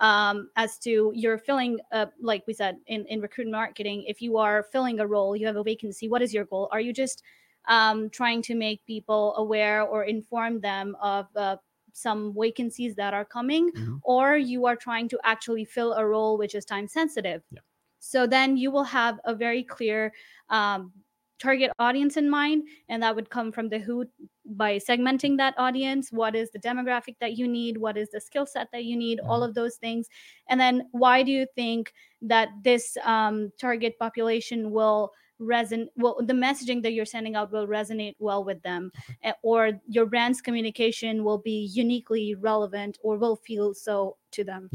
um, 0.00 0.50
as 0.56 0.78
to 0.80 1.12
you're 1.14 1.38
filling, 1.38 1.80
uh, 1.92 2.06
like 2.20 2.44
we 2.46 2.54
said 2.54 2.78
in, 2.86 3.06
in 3.06 3.20
recruitment 3.20 3.52
marketing, 3.52 4.04
if 4.06 4.22
you 4.22 4.38
are 4.38 4.62
filling 4.62 5.00
a 5.00 5.06
role, 5.06 5.36
you 5.36 5.46
have 5.46 5.56
a 5.56 5.62
vacancy, 5.62 6.08
what 6.08 6.22
is 6.22 6.32
your 6.32 6.44
goal? 6.46 6.68
Are 6.72 6.80
you 6.80 6.92
just 6.92 7.22
um, 7.68 8.08
trying 8.10 8.42
to 8.42 8.54
make 8.54 8.84
people 8.86 9.34
aware 9.36 9.82
or 9.82 10.04
inform 10.04 10.60
them 10.60 10.96
of 11.02 11.26
uh, 11.36 11.56
some 11.92 12.34
vacancies 12.38 12.94
that 12.96 13.12
are 13.14 13.24
coming, 13.24 13.72
Mhm. 13.74 14.00
or 14.02 14.36
you 14.36 14.66
are 14.66 14.76
trying 14.76 15.08
to 15.10 15.20
actually 15.24 15.64
fill 15.64 15.92
a 15.94 16.06
role 16.06 16.38
which 16.38 16.54
is 16.54 16.64
time 16.64 16.88
sensitive? 16.88 17.42
Yeah. 17.50 17.60
So 18.00 18.26
then 18.26 18.56
you 18.56 18.70
will 18.70 18.84
have 18.84 19.20
a 19.24 19.34
very 19.34 19.62
clear 19.62 20.12
um, 20.48 20.92
target 21.38 21.70
audience 21.78 22.16
in 22.18 22.28
mind, 22.28 22.68
and 22.88 23.02
that 23.02 23.14
would 23.16 23.30
come 23.30 23.52
from 23.52 23.68
the 23.70 23.78
who 23.78 24.06
by 24.44 24.78
segmenting 24.78 25.36
that 25.38 25.54
audience. 25.58 26.12
What 26.12 26.34
is 26.36 26.50
the 26.50 26.58
demographic 26.58 27.16
that 27.20 27.36
you 27.38 27.46
need? 27.48 27.78
What 27.78 27.96
is 27.96 28.10
the 28.10 28.20
skill 28.20 28.46
set 28.46 28.68
that 28.72 28.84
you 28.84 28.96
need? 28.96 29.20
All 29.20 29.40
Mhm. 29.40 29.48
of 29.48 29.54
those 29.54 29.76
things. 29.76 30.08
And 30.48 30.60
then 30.60 30.88
why 30.92 31.22
do 31.22 31.30
you 31.32 31.46
think 31.54 31.92
that 32.22 32.48
this 32.62 32.96
um, 33.04 33.52
target 33.58 33.98
population 33.98 34.70
will 34.72 35.12
resonate? 35.40 35.88
Well, 35.96 36.18
the 36.20 36.34
messaging 36.34 36.82
that 36.82 36.92
you're 36.92 37.06
sending 37.06 37.36
out 37.36 37.52
will 37.52 37.66
resonate 37.66 38.16
well 38.18 38.44
with 38.44 38.62
them, 38.62 38.92
eh, 39.22 39.32
or 39.42 39.80
your 39.88 40.06
brand's 40.06 40.42
communication 40.42 41.24
will 41.24 41.38
be 41.38 41.70
uniquely 41.72 42.34
relevant 42.34 42.98
or 43.02 43.16
will 43.16 43.36
feel 43.36 43.72
so 43.74 44.18
to 44.32 44.44
them. 44.44 44.68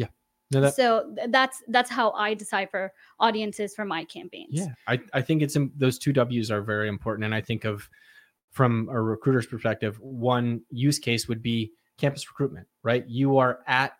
No, 0.51 0.61
that, 0.61 0.75
so 0.75 1.15
that's 1.29 1.63
that's 1.69 1.89
how 1.89 2.11
I 2.11 2.33
decipher 2.33 2.93
audiences 3.19 3.73
for 3.75 3.85
my 3.85 4.03
campaigns. 4.05 4.49
yeah 4.51 4.67
I, 4.87 4.99
I 5.13 5.21
think 5.21 5.41
it's 5.41 5.55
im- 5.55 5.71
those 5.75 5.97
two 5.97 6.13
w's 6.13 6.51
are 6.51 6.61
very 6.61 6.87
important 6.87 7.25
and 7.25 7.33
i 7.33 7.41
think 7.41 7.65
of 7.65 7.89
from 8.51 8.87
a 8.89 9.01
recruiter's 9.01 9.47
perspective 9.47 9.99
one 9.99 10.61
use 10.69 10.99
case 10.99 11.27
would 11.27 11.41
be 11.41 11.71
campus 11.97 12.29
recruitment 12.29 12.67
right 12.83 13.05
you 13.07 13.37
are 13.37 13.59
at 13.67 13.93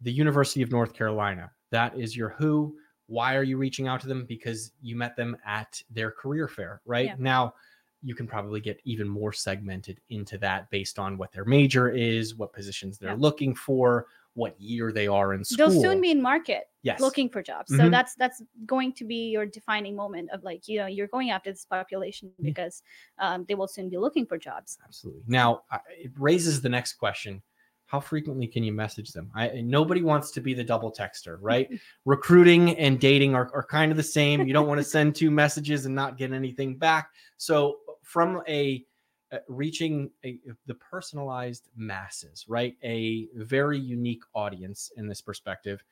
the 0.00 0.12
university 0.12 0.62
of 0.62 0.70
north 0.70 0.92
carolina 0.94 1.50
that 1.70 1.98
is 1.98 2.16
your 2.16 2.30
who 2.30 2.74
why 3.06 3.34
are 3.34 3.42
you 3.42 3.56
reaching 3.56 3.88
out 3.88 4.00
to 4.00 4.06
them 4.06 4.24
because 4.26 4.72
you 4.82 4.94
met 4.94 5.16
them 5.16 5.36
at 5.46 5.82
their 5.90 6.10
career 6.10 6.46
fair 6.46 6.80
right 6.86 7.06
Yeah. 7.06 7.14
now 7.18 7.54
you 8.02 8.14
can 8.14 8.28
probably 8.28 8.60
get 8.60 8.80
even 8.84 9.08
more 9.08 9.32
segmented 9.32 9.98
into 10.10 10.38
that 10.38 10.70
based 10.70 10.98
on 11.00 11.18
what 11.18 11.32
their 11.32 11.44
major 11.44 11.88
is 11.90 12.36
what 12.36 12.52
positions 12.52 12.96
they're 12.98 13.10
Yeah. 13.10 13.16
looking 13.18 13.54
for 13.54 14.06
what 14.38 14.58
year 14.60 14.92
they 14.92 15.08
are 15.08 15.34
in 15.34 15.44
school 15.44 15.70
They'll 15.70 15.82
soon 15.82 16.00
be 16.00 16.12
in 16.12 16.22
market 16.22 16.64
yes 16.82 17.00
looking 17.00 17.28
for 17.28 17.42
jobs. 17.42 17.76
So 17.76 17.82
Mhm. 17.82 17.90
that's 17.90 18.14
that's 18.14 18.40
going 18.64 18.92
to 18.94 19.04
be 19.04 19.30
your 19.30 19.44
defining 19.44 19.96
moment 19.96 20.30
of 20.30 20.44
like, 20.44 20.68
you 20.68 20.78
know, 20.78 20.86
you're 20.86 21.08
going 21.08 21.30
after 21.30 21.50
this 21.50 21.64
population 21.64 22.30
Yeah. 22.38 22.50
because 22.50 22.82
um, 23.18 23.44
they 23.48 23.56
will 23.56 23.66
soon 23.68 23.88
be 23.90 23.98
looking 23.98 24.26
for 24.26 24.38
jobs. 24.38 24.78
Absolutely. 24.84 25.24
Now, 25.26 25.62
it 25.90 26.12
raises 26.16 26.62
the 26.62 26.68
next 26.68 26.94
question. 26.94 27.42
How 27.86 28.00
frequently 28.00 28.46
can 28.46 28.62
you 28.62 28.72
message 28.72 29.12
them? 29.12 29.30
I, 29.34 29.62
nobody 29.62 30.02
wants 30.02 30.30
to 30.32 30.40
be 30.40 30.54
the 30.54 30.62
double 30.62 30.92
texter, 30.92 31.38
right? 31.40 31.68
Recruiting 32.04 32.76
and 32.78 33.00
dating 33.00 33.34
are, 33.34 33.50
are 33.54 33.64
kind 33.64 33.90
of 33.90 33.96
the 33.96 34.02
same. 34.18 34.46
You 34.46 34.52
don't 34.52 34.68
want 34.68 34.78
to 34.78 34.84
send 34.84 35.16
two 35.16 35.30
messages 35.30 35.86
and 35.86 35.94
not 35.94 36.18
get 36.18 36.32
anything 36.32 36.76
back. 36.76 37.10
So, 37.38 37.78
from 38.02 38.42
a 38.46 38.84
uh, 39.32 39.38
reaching 39.48 40.10
a, 40.24 40.38
the 40.66 40.74
personalized 40.74 41.68
masses, 41.76 42.46
right? 42.48 42.76
A 42.82 43.28
very 43.34 43.78
unique 43.78 44.22
audience 44.34 44.90
in 44.96 45.06
this 45.06 45.20
perspective. 45.20 45.82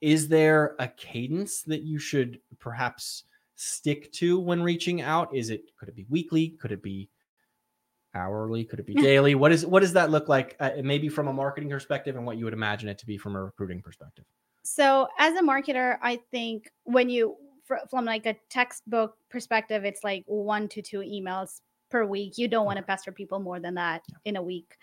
Is 0.00 0.28
there 0.28 0.74
a 0.78 0.88
cadence 0.88 1.62
that 1.62 1.82
you 1.82 1.98
should 1.98 2.40
perhaps 2.58 3.24
stick 3.54 4.12
to 4.14 4.40
when 4.40 4.62
reaching 4.62 5.00
out? 5.00 5.34
Is 5.34 5.50
it 5.50 5.62
could 5.78 5.88
it 5.88 5.94
be 5.94 6.06
weekly? 6.08 6.56
Could 6.60 6.72
it 6.72 6.82
be 6.82 7.08
hourly? 8.14 8.64
Could 8.64 8.80
it 8.80 8.86
be 8.86 8.94
daily? 9.10 9.34
what 9.36 9.52
is 9.52 9.64
what 9.64 9.80
does 9.80 9.92
that 9.92 10.10
look 10.10 10.28
like? 10.28 10.56
Uh, 10.58 10.70
maybe 10.82 11.08
from 11.08 11.28
a 11.28 11.32
marketing 11.32 11.70
perspective, 11.70 12.16
and 12.16 12.26
what 12.26 12.36
you 12.36 12.44
would 12.44 12.54
imagine 12.54 12.88
it 12.88 12.98
to 12.98 13.06
be 13.06 13.16
from 13.16 13.36
a 13.36 13.44
recruiting 13.44 13.80
perspective. 13.80 14.24
So 14.64 15.08
as 15.18 15.34
a 15.34 15.42
marketer, 15.42 15.98
I 16.02 16.20
think 16.30 16.70
when 16.84 17.08
you 17.08 17.36
from 17.88 18.04
like 18.04 18.26
a 18.26 18.36
textbook 18.50 19.16
perspective, 19.30 19.84
it's 19.84 20.02
like 20.02 20.24
one 20.26 20.68
to 20.68 20.82
two 20.82 20.98
emails 20.98 21.60
per 21.92 22.04
week. 22.04 22.38
You 22.38 22.48
don't 22.48 22.66
want 22.66 22.78
to 22.78 22.82
pester 22.82 23.12
people 23.12 23.38
more 23.38 23.60
than 23.60 23.74
that 23.74 24.02
in 24.24 24.36
a 24.36 24.42
week. 24.42 24.76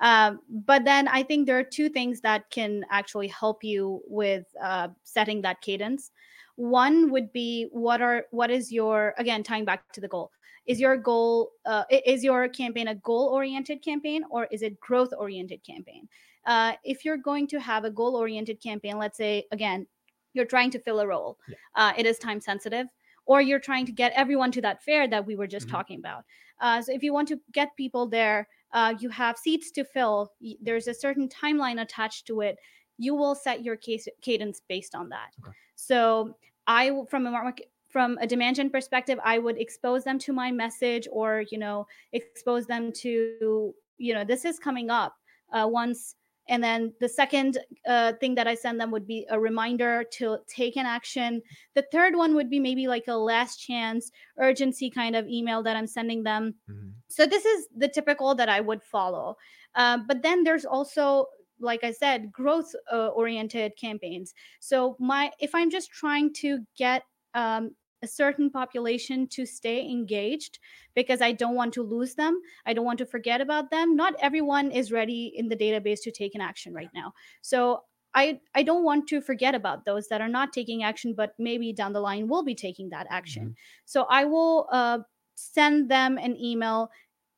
Um, 0.00 0.40
but 0.48 0.84
then 0.84 1.06
I 1.06 1.22
think 1.22 1.46
there 1.46 1.58
are 1.58 1.62
two 1.78 1.88
things 1.88 2.20
that 2.22 2.50
can 2.50 2.84
actually 2.90 3.28
help 3.28 3.62
you 3.62 4.02
with 4.08 4.44
uh, 4.60 4.88
setting 5.04 5.42
that 5.42 5.60
cadence. 5.60 6.10
One 6.56 7.10
would 7.12 7.32
be 7.32 7.68
what 7.70 8.00
are 8.02 8.26
what 8.30 8.50
is 8.50 8.72
your 8.72 9.14
again 9.18 9.42
tying 9.42 9.64
back 9.64 9.92
to 9.92 10.00
the 10.00 10.08
goal 10.08 10.30
is 10.66 10.80
your 10.80 10.96
goal 10.96 11.50
uh, 11.66 11.84
is 11.90 12.24
your 12.24 12.48
campaign 12.48 12.88
a 12.88 12.94
goal 12.94 13.28
oriented 13.28 13.82
campaign 13.82 14.22
or 14.30 14.46
is 14.50 14.62
it 14.62 14.78
growth 14.80 15.12
oriented 15.18 15.60
campaign 15.64 16.08
uh, 16.46 16.72
if 16.84 17.04
you're 17.04 17.18
going 17.18 17.46
to 17.48 17.58
have 17.58 17.84
a 17.84 17.90
goal 17.90 18.14
oriented 18.16 18.62
campaign 18.62 18.98
let's 18.98 19.16
say 19.18 19.44
again 19.50 19.86
you're 20.32 20.46
trying 20.46 20.70
to 20.70 20.78
fill 20.78 21.00
a 21.00 21.06
role 21.06 21.36
Yeah. 21.48 21.56
uh, 21.74 21.92
it 21.98 22.06
is 22.06 22.18
time 22.18 22.40
sensitive 22.40 22.86
or 23.26 23.40
you're 23.40 23.58
trying 23.58 23.86
to 23.86 23.92
get 23.92 24.12
everyone 24.14 24.52
to 24.52 24.60
that 24.60 24.82
fair 24.82 25.08
that 25.08 25.24
we 25.26 25.36
were 25.36 25.46
just 25.46 25.66
Mhm. 25.66 25.72
talking 25.72 25.98
about 25.98 26.24
uh, 26.60 26.80
so 26.82 26.92
if 26.92 27.02
you 27.02 27.12
want 27.12 27.28
to 27.28 27.40
get 27.52 27.76
people 27.76 28.06
there 28.08 28.48
uh, 28.72 28.94
you 28.98 29.08
have 29.08 29.38
seats 29.38 29.70
to 29.70 29.84
fill 29.84 30.32
there's 30.60 30.88
a 30.88 30.94
certain 30.94 31.28
timeline 31.28 31.80
attached 31.80 32.26
to 32.26 32.40
it 32.40 32.58
you 32.98 33.14
will 33.14 33.34
set 33.34 33.62
your 33.64 33.76
case 33.76 34.06
cadence 34.20 34.60
based 34.68 34.94
on 34.94 35.08
that 35.08 35.30
Okay. 35.42 35.52
so 35.74 36.36
I, 36.66 36.90
from 37.10 37.26
a 37.26 37.30
market 37.30 37.70
from 37.88 38.18
a 38.20 38.26
demand 38.26 38.56
gen 38.56 38.70
perspective 38.70 39.18
i 39.24 39.38
would 39.38 39.58
expose 39.58 40.04
them 40.04 40.18
to 40.18 40.32
my 40.32 40.50
message 40.50 41.06
or 41.12 41.44
you 41.50 41.58
know 41.58 41.86
expose 42.12 42.66
them 42.66 42.90
to 42.92 43.72
you 43.98 44.14
know 44.14 44.24
this 44.24 44.44
is 44.44 44.58
coming 44.58 44.90
up 44.90 45.14
uh, 45.52 45.66
once 45.70 46.16
and 46.48 46.62
then 46.62 46.92
the 47.00 47.08
second 47.08 47.58
uh, 47.86 48.12
thing 48.20 48.34
that 48.34 48.46
i 48.46 48.54
send 48.54 48.80
them 48.80 48.90
would 48.90 49.06
be 49.06 49.26
a 49.30 49.38
reminder 49.38 50.04
to 50.12 50.38
take 50.46 50.76
an 50.76 50.86
action. 50.86 51.40
The 51.74 51.86
third 51.90 52.14
one 52.16 52.34
would 52.34 52.50
be 52.50 52.60
maybe 52.60 52.86
like 52.86 53.08
a 53.08 53.14
last 53.16 53.56
chance 53.58 54.10
urgency 54.38 54.90
kind 54.90 55.16
of 55.16 55.26
email 55.26 55.62
that 55.62 55.76
i'm 55.76 55.86
sending 55.86 56.22
them. 56.22 56.54
Mhm. 56.70 56.92
so 57.08 57.26
this 57.26 57.44
is 57.44 57.68
the 57.76 57.88
typical 57.88 58.34
that 58.34 58.48
i 58.48 58.60
would 58.60 58.82
follow. 58.82 59.36
Uh, 59.74 59.98
but 60.06 60.22
then 60.22 60.44
there's 60.44 60.64
also 60.64 61.26
like 61.60 61.84
i 61.84 61.92
said 61.92 62.32
growth 62.32 62.74
uh, 62.92 63.08
oriented 63.08 63.72
campaigns. 63.76 64.34
So 64.60 64.96
my 64.98 65.30
if 65.40 65.54
i'm 65.54 65.70
just 65.70 65.90
trying 65.90 66.32
to 66.34 66.58
get 66.76 67.04
um, 67.34 67.74
a 68.04 68.06
certain 68.06 68.50
population 68.50 69.26
to 69.28 69.46
stay 69.46 69.78
engaged 69.90 70.58
because 70.94 71.20
i 71.20 71.32
don't 71.32 71.54
want 71.54 71.74
to 71.74 71.82
lose 71.82 72.14
them. 72.14 72.40
I 72.66 72.72
don't 72.74 72.84
want 72.84 72.98
to 72.98 73.06
forget 73.06 73.40
about 73.40 73.70
them. 73.70 73.96
Not 73.96 74.14
everyone 74.20 74.70
is 74.70 74.92
ready 74.92 75.32
in 75.34 75.48
the 75.48 75.56
database 75.56 76.02
to 76.02 76.10
take 76.10 76.34
an 76.34 76.40
action 76.40 76.74
right 76.74 76.90
now. 76.94 77.12
So 77.42 77.84
I, 78.14 78.40
I 78.54 78.62
don't 78.62 78.84
want 78.84 79.08
to 79.08 79.20
forget 79.20 79.54
about 79.54 79.84
those 79.84 80.08
that 80.08 80.20
are 80.20 80.28
not 80.28 80.52
taking 80.52 80.84
action, 80.84 81.14
but 81.14 81.34
maybe 81.38 81.72
down 81.72 81.92
the 81.92 82.00
line 82.00 82.28
will 82.28 82.44
be 82.44 82.54
taking 82.54 82.90
that 82.90 83.06
action. 83.10 83.56
So 83.84 84.04
I 84.08 84.24
will 84.24 84.68
uh, 84.70 85.00
send 85.34 85.90
them 85.90 86.16
an 86.18 86.36
email 86.36 86.90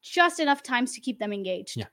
just 0.02 0.38
enough 0.38 0.62
times 0.62 0.94
to 0.94 1.00
keep 1.00 1.18
them 1.18 1.32
engaged. 1.32 1.78
Yeah, 1.78 1.86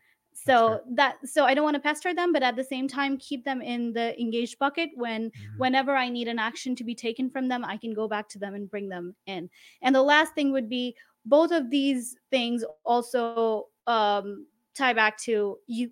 So 0.45 0.81
that 0.95 1.17
so 1.27 1.45
I 1.45 1.53
don't 1.53 1.63
want 1.63 1.75
to 1.75 1.79
pester 1.81 2.13
them, 2.13 2.33
but 2.33 2.43
at 2.43 2.55
the 2.55 2.63
same 2.63 2.87
time 2.87 3.17
keep 3.17 3.45
them 3.45 3.61
in 3.61 3.93
the 3.93 4.19
engaged 4.19 4.59
bucket 4.59 4.89
when 4.95 5.31
Mhm. 5.31 5.57
whenever 5.57 5.95
I 5.95 6.09
need 6.09 6.27
an 6.27 6.39
action 6.39 6.75
to 6.75 6.83
be 6.83 6.95
taken 6.95 7.29
from 7.29 7.47
them, 7.47 7.63
I 7.63 7.77
can 7.77 7.93
go 7.93 8.07
back 8.07 8.27
to 8.29 8.39
them 8.39 8.53
and 8.55 8.69
bring 8.69 8.89
them 8.89 9.15
in. 9.25 9.49
And 9.81 9.95
the 9.95 10.03
last 10.03 10.33
thing 10.35 10.51
would 10.51 10.69
be 10.69 10.95
both 11.25 11.51
of 11.51 11.69
these 11.69 12.15
things 12.29 12.63
also 12.85 13.69
um, 13.87 14.47
tie 14.73 14.93
back 14.93 15.17
to 15.19 15.59
you. 15.67 15.91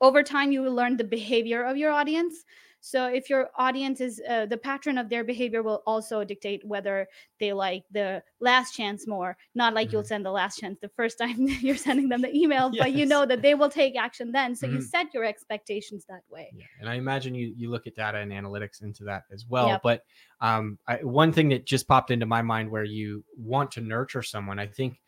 Over 0.00 0.22
time, 0.22 0.52
you 0.52 0.62
will 0.62 0.74
learn 0.74 0.96
the 0.96 1.04
behavior 1.04 1.62
of 1.64 1.76
your 1.76 1.90
audience. 1.90 2.44
So 2.82 3.06
if 3.08 3.28
your 3.28 3.50
audience 3.56 4.00
is 4.00 4.22
uh, 4.26 4.46
the 4.46 4.56
pattern 4.56 4.96
of 4.96 5.10
their 5.10 5.22
behavior 5.22 5.62
will 5.62 5.82
also 5.86 6.24
dictate 6.24 6.64
whether 6.64 7.08
they 7.38 7.52
like 7.52 7.84
the 7.90 8.22
last 8.40 8.74
chance 8.74 9.06
more. 9.06 9.36
Not 9.54 9.74
like 9.74 9.92
you'll 9.92 10.02
Mhm. 10.02 10.06
send 10.06 10.24
the 10.24 10.30
last 10.30 10.58
chance 10.58 10.78
the 10.80 10.88
first 10.88 11.18
time 11.18 11.36
you're 11.60 11.76
sending 11.76 12.08
them 12.08 12.22
the 12.22 12.34
email, 12.34 12.70
but 12.70 12.92
you 12.92 13.04
know 13.04 13.26
that 13.26 13.42
they 13.42 13.54
will 13.54 13.68
take 13.68 13.96
action 13.96 14.32
then. 14.32 14.56
So 14.56 14.66
you 14.66 14.78
Mhm. 14.78 14.82
set 14.88 15.12
your 15.12 15.24
expectations 15.24 16.06
that 16.06 16.22
way. 16.30 16.48
Yeah, 16.56 16.64
and 16.80 16.88
I 16.88 16.94
imagine 16.94 17.34
you 17.34 17.52
you 17.54 17.70
look 17.70 17.86
at 17.86 17.94
data 17.94 18.18
and 18.18 18.32
analytics 18.32 18.82
into 18.82 19.04
that 19.04 19.24
as 19.30 19.46
well. 19.46 19.68
Yep. 19.68 19.82
But 19.82 20.04
um, 20.40 20.78
I, 20.86 20.96
one 21.04 21.32
thing 21.32 21.50
that 21.50 21.66
just 21.66 21.86
popped 21.86 22.10
into 22.10 22.24
my 22.26 22.40
mind 22.40 22.70
where 22.70 22.84
you 22.84 23.22
want 23.36 23.70
to 23.72 23.82
nurture 23.82 24.22
someone, 24.22 24.58
I 24.58 24.66
think 24.66 25.00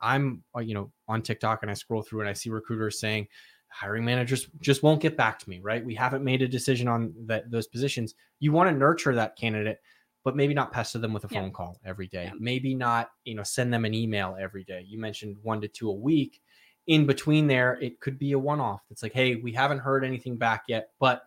I'm 0.00 0.42
uh, 0.54 0.60
you 0.60 0.74
know 0.74 0.92
on 1.08 1.22
TikTok 1.22 1.62
and 1.62 1.70
I 1.70 1.74
scroll 1.74 2.02
through 2.02 2.20
and 2.20 2.28
I 2.28 2.32
see 2.34 2.50
recruiters 2.50 2.98
saying 3.00 3.28
hiring 3.74 4.04
managers 4.04 4.48
just 4.60 4.82
won't 4.82 5.02
get 5.02 5.16
back 5.16 5.38
to 5.40 5.50
me. 5.50 5.60
Right? 5.60 5.84
We 5.84 5.94
haven't 5.94 6.24
made 6.24 6.42
a 6.42 6.48
decision 6.48 6.88
on 6.88 7.12
that 7.26 7.50
those 7.50 7.66
positions. 7.66 8.14
You 8.40 8.52
want 8.52 8.70
to 8.70 8.76
nurture 8.76 9.14
that 9.14 9.36
candidate. 9.36 9.78
But 10.22 10.36
maybe 10.36 10.54
not 10.54 10.72
pester 10.72 10.98
them 10.98 11.12
with 11.12 11.24
a 11.24 11.28
Yeah. 11.30 11.42
phone 11.42 11.52
call 11.52 11.78
every 11.84 12.06
day. 12.06 12.24
Yeah. 12.24 12.32
Maybe 12.38 12.74
not, 12.74 13.10
you 13.26 13.34
know, 13.34 13.42
send 13.42 13.70
them 13.70 13.84
an 13.84 13.92
email 13.92 14.38
every 14.40 14.64
day. 14.64 14.82
You 14.88 14.98
mentioned 14.98 15.36
one 15.42 15.60
to 15.60 15.68
two 15.68 15.90
a 15.90 15.94
week 15.94 16.40
in 16.86 17.06
between 17.06 17.46
there, 17.46 17.78
it 17.80 18.00
could 18.00 18.18
be 18.18 18.32
a 18.32 18.38
one 18.38 18.60
off. 18.60 18.82
It's 18.90 19.02
like, 19.02 19.12
hey, 19.12 19.36
we 19.36 19.52
haven't 19.52 19.78
heard 19.78 20.04
anything 20.04 20.36
back 20.36 20.64
yet, 20.68 20.90
but 20.98 21.22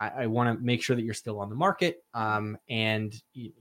I, 0.00 0.08
I 0.22 0.26
want 0.26 0.58
to 0.58 0.64
make 0.64 0.82
sure 0.82 0.96
that 0.96 1.02
you're 1.02 1.14
still 1.14 1.38
on 1.38 1.48
the 1.48 1.54
market. 1.54 2.02
Um, 2.14 2.56
and 2.68 3.14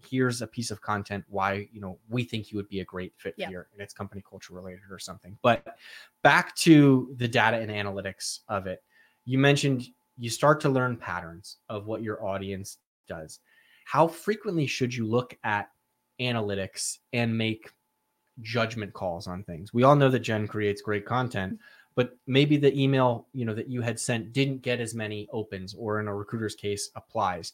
here's 0.09 0.41
a 0.41 0.47
piece 0.47 0.71
of 0.71 0.81
content 0.81 1.25
why 1.27 1.67
you 1.71 1.81
know 1.81 1.99
we 2.09 2.23
think 2.23 2.51
you 2.51 2.57
would 2.57 2.69
be 2.69 2.79
a 2.79 2.85
great 2.85 3.13
fit 3.17 3.35
Yeah. 3.37 3.49
here, 3.49 3.67
and 3.73 3.81
it's 3.81 3.93
company 3.93 4.23
culture 4.27 4.53
related 4.53 4.83
or 4.89 4.99
something. 4.99 5.37
But 5.41 5.77
back 6.23 6.55
to 6.57 7.13
the 7.17 7.27
data 7.27 7.57
and 7.57 7.69
analytics 7.69 8.39
of 8.47 8.67
it, 8.67 8.83
you 9.25 9.37
mentioned 9.37 9.85
you 10.17 10.29
start 10.29 10.59
to 10.61 10.69
learn 10.69 10.97
patterns 10.97 11.57
of 11.69 11.85
what 11.85 12.01
your 12.01 12.25
audience 12.25 12.77
does. 13.07 13.39
How 13.85 14.07
frequently 14.07 14.67
should 14.67 14.93
you 14.93 15.05
look 15.05 15.37
at 15.43 15.69
analytics 16.19 16.97
and 17.13 17.37
make 17.37 17.71
judgment 18.41 18.93
calls 18.93 19.27
on 19.27 19.43
things. 19.43 19.73
We 19.73 19.83
all 19.83 19.95
know 19.95 20.09
that 20.09 20.19
Jen 20.19 20.47
creates 20.47 20.81
great 20.81 21.05
content, 21.05 21.59
but 21.99 22.15
maybe 22.27 22.55
the 22.55 22.73
email, 22.81 23.27
you 23.33 23.43
know, 23.43 23.53
that 23.53 23.67
you 23.67 23.81
had 23.81 23.99
sent 23.99 24.31
didn't 24.31 24.61
get 24.61 24.79
as 24.79 24.95
many 24.95 25.27
opens 25.33 25.73
or 25.73 25.99
in 25.99 26.07
a 26.07 26.15
recruiter's 26.15 26.55
case 26.55 26.91
applies. 26.95 27.51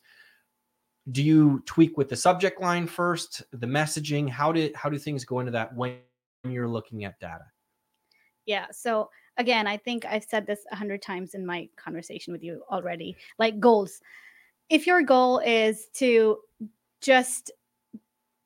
Do 1.09 1.23
you 1.23 1.63
tweak 1.65 1.97
with 1.97 2.09
the 2.09 2.15
subject 2.15 2.61
line 2.61 2.85
first, 2.85 3.41
the 3.53 3.65
messaging? 3.65 4.29
How 4.29 4.51
did 4.51 4.75
how 4.75 4.87
do 4.87 4.99
things 4.99 5.25
go 5.25 5.39
into 5.39 5.51
that 5.53 5.75
when 5.75 5.97
you're 6.43 6.67
looking 6.67 7.05
at 7.05 7.19
data? 7.19 7.45
Yeah. 8.45 8.67
So 8.69 9.09
again, 9.37 9.65
I 9.65 9.77
think 9.77 10.05
I've 10.05 10.25
said 10.25 10.45
this 10.45 10.63
a 10.71 10.75
hundred 10.75 11.01
times 11.01 11.33
in 11.33 11.43
my 11.43 11.67
conversation 11.75 12.31
with 12.31 12.43
you 12.43 12.61
already. 12.69 13.17
Like 13.39 13.59
goals. 13.59 13.99
If 14.69 14.85
your 14.85 15.01
goal 15.01 15.39
is 15.39 15.87
to 15.95 16.37
just 17.01 17.51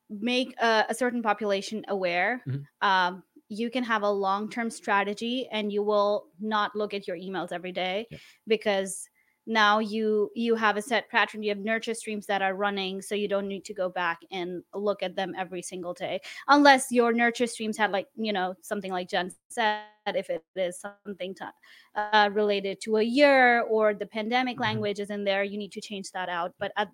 make 0.09 0.55
a, 0.61 0.85
a 0.89 0.95
certain 0.95 1.21
population 1.21 1.83
aware, 1.89 2.41
Mhm. 2.47 2.65
um, 2.81 3.23
you 3.49 3.69
can 3.69 3.83
have 3.83 4.03
a 4.03 4.09
long-term 4.11 4.69
strategy, 4.71 5.47
and 5.51 5.71
you 5.73 5.83
will 5.83 6.27
not 6.39 6.75
look 6.75 6.93
at 6.93 7.07
your 7.07 7.17
emails 7.17 7.51
every 7.51 7.71
day 7.73 8.07
Yeah. 8.11 8.17
because 8.47 9.09
now 9.47 9.79
you 9.79 10.29
you 10.35 10.55
have 10.55 10.77
a 10.77 10.81
set 10.81 11.09
pattern 11.09 11.41
you 11.41 11.49
have 11.49 11.57
nurture 11.57 11.95
streams 11.95 12.27
that 12.27 12.41
are 12.43 12.53
running 12.53 13.01
so 13.01 13.15
you 13.15 13.27
don't 13.27 13.47
need 13.47 13.65
to 13.65 13.73
go 13.73 13.89
back 13.89 14.19
and 14.31 14.63
look 14.75 15.01
at 15.01 15.15
them 15.15 15.33
every 15.37 15.61
single 15.63 15.93
day 15.93 16.19
unless 16.49 16.91
your 16.91 17.11
nurture 17.13 17.47
streams 17.47 17.77
had 17.77 17.91
like 17.91 18.07
you 18.15 18.31
know 18.31 18.53
something 18.61 18.91
like 18.91 19.09
jen 19.09 19.31
said 19.49 19.87
if 20.15 20.29
it 20.29 20.43
is 20.55 20.79
something 20.79 21.33
to, 21.35 21.51
uh, 21.95 22.29
related 22.33 22.79
to 22.81 22.97
a 22.97 23.03
year 23.03 23.61
or 23.63 23.93
the 23.93 24.05
pandemic 24.05 24.57
Mhm. 24.57 24.61
language 24.61 24.99
is 24.99 25.09
in 25.09 25.23
there 25.23 25.43
you 25.43 25.57
need 25.57 25.71
to 25.71 25.81
change 25.81 26.11
that 26.11 26.29
out 26.29 26.53
but 26.59 26.71
at, 26.77 26.89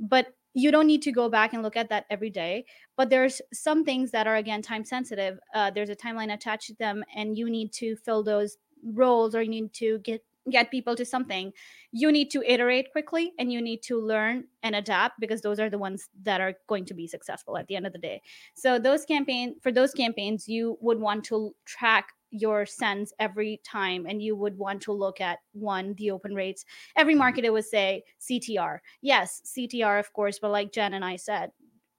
but 0.00 0.26
you 0.54 0.70
don't 0.70 0.86
need 0.86 1.02
to 1.02 1.12
go 1.12 1.28
back 1.28 1.52
and 1.52 1.62
look 1.62 1.76
at 1.76 1.88
that 1.88 2.06
every 2.10 2.30
day 2.30 2.64
but 2.96 3.10
there's 3.10 3.40
some 3.52 3.84
things 3.84 4.10
that 4.10 4.26
are 4.26 4.36
again 4.36 4.62
time 4.62 4.84
sensitive 4.84 5.38
uh, 5.54 5.70
there's 5.70 5.90
a 5.90 5.96
timeline 5.96 6.32
attached 6.32 6.66
to 6.66 6.74
them 6.74 7.04
and 7.14 7.36
you 7.36 7.48
need 7.48 7.72
to 7.72 7.96
fill 7.96 8.22
those 8.22 8.56
roles 8.82 9.34
or 9.34 9.42
you 9.42 9.50
need 9.50 9.72
to 9.72 9.98
get 9.98 10.22
get 10.48 10.70
people 10.70 10.96
to 10.96 11.04
something. 11.04 11.52
You 11.92 12.12
need 12.12 12.30
to 12.30 12.42
iterate 12.46 12.92
quickly 12.92 13.32
and 13.38 13.52
you 13.52 13.60
need 13.60 13.82
to 13.84 14.00
learn 14.00 14.44
and 14.62 14.74
adapt 14.74 15.20
because 15.20 15.42
those 15.42 15.60
are 15.60 15.70
the 15.70 15.78
ones 15.78 16.08
that 16.22 16.40
are 16.40 16.54
going 16.68 16.84
to 16.86 16.94
be 16.94 17.06
successful 17.06 17.56
at 17.56 17.66
the 17.66 17.76
end 17.76 17.86
of 17.86 17.92
the 17.92 17.98
day. 17.98 18.22
So 18.54 18.78
those 18.78 19.04
campaign 19.04 19.56
for 19.62 19.72
those 19.72 19.92
campaigns 19.92 20.48
you 20.48 20.78
would 20.80 20.98
want 20.98 21.24
to 21.24 21.54
track 21.66 22.08
your 22.30 22.64
sends 22.66 23.12
every 23.18 23.60
time 23.64 24.06
and 24.06 24.22
you 24.22 24.36
would 24.36 24.56
want 24.56 24.80
to 24.82 24.92
look 24.92 25.20
at 25.20 25.38
one 25.52 25.94
the 25.94 26.10
open 26.10 26.34
rates 26.34 26.64
every 26.96 27.14
marketer 27.14 27.52
would 27.52 27.64
say 27.64 28.02
ctr 28.20 28.78
yes 29.02 29.42
ctr 29.56 29.98
of 29.98 30.12
course 30.12 30.38
but 30.38 30.50
like 30.50 30.72
jen 30.72 30.94
and 30.94 31.04
i 31.04 31.16
said 31.16 31.50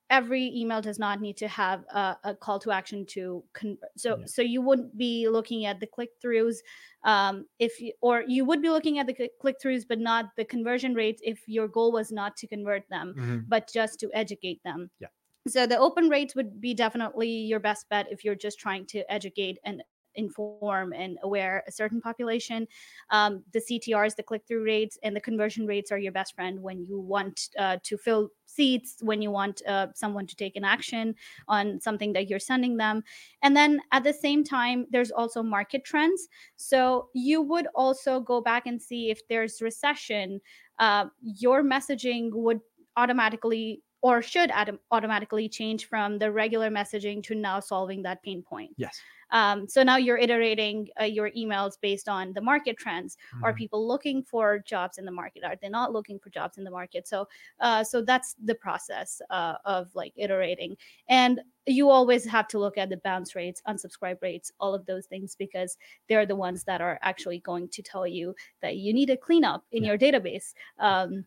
every 0.10 0.48
email 0.54 0.82
does 0.82 1.00
not 1.00 1.22
need 1.22 1.38
to 1.38 1.48
have 1.48 1.86
a, 1.94 2.18
a 2.26 2.36
call 2.36 2.60
to 2.60 2.70
action 2.72 3.06
to 3.06 3.42
con- 3.54 3.78
so 3.96 4.18
Yeah. 4.18 4.26
so 4.26 4.42
you 4.42 4.62
wouldn't 4.62 4.98
be 4.98 5.30
looking 5.30 5.66
at 5.66 5.80
the 5.80 5.88
click 5.88 6.10
throughs 6.22 6.58
um 7.04 7.46
if 7.60 7.80
you 7.80 7.94
or 8.02 8.24
you 8.28 8.44
would 8.46 8.62
be 8.62 8.70
looking 8.70 9.00
at 9.00 9.08
the 9.08 9.30
click 9.40 9.56
throughs 9.64 9.86
but 9.88 10.00
not 10.00 10.26
the 10.36 10.44
conversion 10.46 10.94
rates 10.94 11.22
if 11.24 11.40
your 11.48 11.68
goal 11.68 11.92
was 11.94 12.12
not 12.12 12.36
to 12.38 12.48
convert 12.48 12.84
them 12.90 13.14
Mhm. 13.18 13.46
but 13.48 13.70
just 13.74 14.00
to 14.02 14.10
educate 14.14 14.62
them 14.64 14.90
Yeah. 15.00 15.08
so 15.48 15.66
the 15.66 15.78
open 15.78 16.10
rates 16.10 16.36
would 16.36 16.60
be 16.60 16.74
definitely 16.74 17.30
your 17.30 17.60
best 17.62 17.88
bet 17.90 18.12
if 18.12 18.26
you're 18.26 18.36
just 18.36 18.60
trying 18.60 18.86
to 18.88 19.10
educate 19.10 19.60
and 19.64 19.82
inform 20.16 20.94
and 20.94 21.18
aware 21.24 21.64
a 21.68 21.72
certain 21.72 22.02
population. 22.02 22.68
Um, 23.10 23.44
the 23.54 23.60
CTRs, 23.60 24.16
the 24.16 24.24
click 24.24 24.44
through 24.48 24.64
rates, 24.64 24.98
and 25.04 25.16
the 25.16 25.22
conversion 25.22 25.66
rates 25.66 25.92
are 25.92 25.98
your 25.98 26.12
best 26.12 26.36
friend 26.36 26.62
when 26.62 26.86
you 26.86 27.00
want 27.00 27.50
uh, 27.58 27.78
to 27.84 27.98
fill 27.98 28.30
seats, 28.46 28.98
when 29.02 29.22
you 29.22 29.32
want 29.32 29.62
uh, 29.68 29.88
someone 29.96 30.28
to 30.28 30.36
take 30.36 30.56
an 30.56 30.64
action 30.64 31.16
on 31.48 31.80
something 31.80 32.14
that 32.14 32.30
you're 32.30 32.40
sending 32.40 32.78
them. 32.78 33.04
And 33.42 33.56
then 33.56 33.82
at 33.92 34.04
the 34.04 34.14
same 34.14 34.44
time, 34.44 34.88
there's 34.92 35.12
also 35.12 35.42
market 35.42 35.84
trends. 35.86 36.28
So 36.58 37.10
you 37.14 37.42
would 37.42 37.68
also 37.76 38.20
go 38.20 38.42
back 38.42 38.68
and 38.68 38.82
see 38.82 39.10
if 39.10 39.28
there's 39.28 39.62
recession, 39.62 40.42
uh, 40.80 41.06
your 41.22 41.64
messaging 41.64 42.30
would 42.34 42.60
automatically 42.98 43.82
or 44.02 44.22
should 44.22 44.52
automatically 44.92 45.48
change 45.48 45.86
from 45.86 46.18
the 46.18 46.32
regular 46.32 46.70
messaging 46.70 47.22
to 47.24 47.36
now 47.36 47.60
solving 47.60 48.02
that 48.02 48.24
pain 48.24 48.42
point. 48.42 48.72
Yes. 48.76 49.00
Um, 49.32 49.68
so 49.68 49.84
now 49.84 49.98
you're 49.98 50.18
iterating 50.18 50.90
uh, 51.00 51.06
your 51.06 51.32
emails 51.32 51.74
based 51.82 52.10
on 52.10 52.34
the 52.34 52.42
market 52.42 52.78
trends. 52.78 53.18
Mm-hmm. 53.36 53.46
Are 53.46 53.54
people 53.54 53.88
looking 53.88 54.24
for 54.24 54.60
jobs 54.60 54.98
in 54.98 55.06
the 55.06 55.12
market? 55.12 55.44
Are 55.44 55.56
they 55.62 55.70
not 55.70 55.94
looking 55.94 56.20
for 56.20 56.30
jobs 56.30 56.58
in 56.58 56.64
the 56.64 56.72
market? 56.72 57.08
So, 57.08 57.28
uh, 57.60 57.84
so 57.84 58.02
that's 58.02 58.36
the 58.44 58.56
process 58.56 59.22
uh, 59.30 59.56
of 59.66 59.90
like 59.96 60.14
iterating. 60.16 60.76
And 61.08 61.42
you 61.68 61.90
always 61.90 62.26
have 62.26 62.48
to 62.50 62.60
look 62.60 62.78
at 62.78 62.90
the 62.90 62.98
bounce 62.98 63.36
rates, 63.36 63.62
unsubscribe 63.68 64.22
rates, 64.22 64.52
all 64.60 64.74
of 64.74 64.86
those 64.86 65.06
things 65.06 65.36
because 65.38 65.78
they're 66.10 66.26
the 66.26 66.36
ones 66.36 66.64
that 66.64 66.82
are 66.82 67.00
actually 67.02 67.40
going 67.40 67.70
to 67.70 67.82
tell 67.82 68.08
you 68.08 68.36
that 68.62 68.78
you 68.78 68.94
need 68.94 69.10
a 69.10 69.18
cleanup 69.18 69.64
in 69.72 69.84
yeah. 69.84 69.90
your 69.90 69.98
database. 69.98 70.54
Um, 70.80 71.26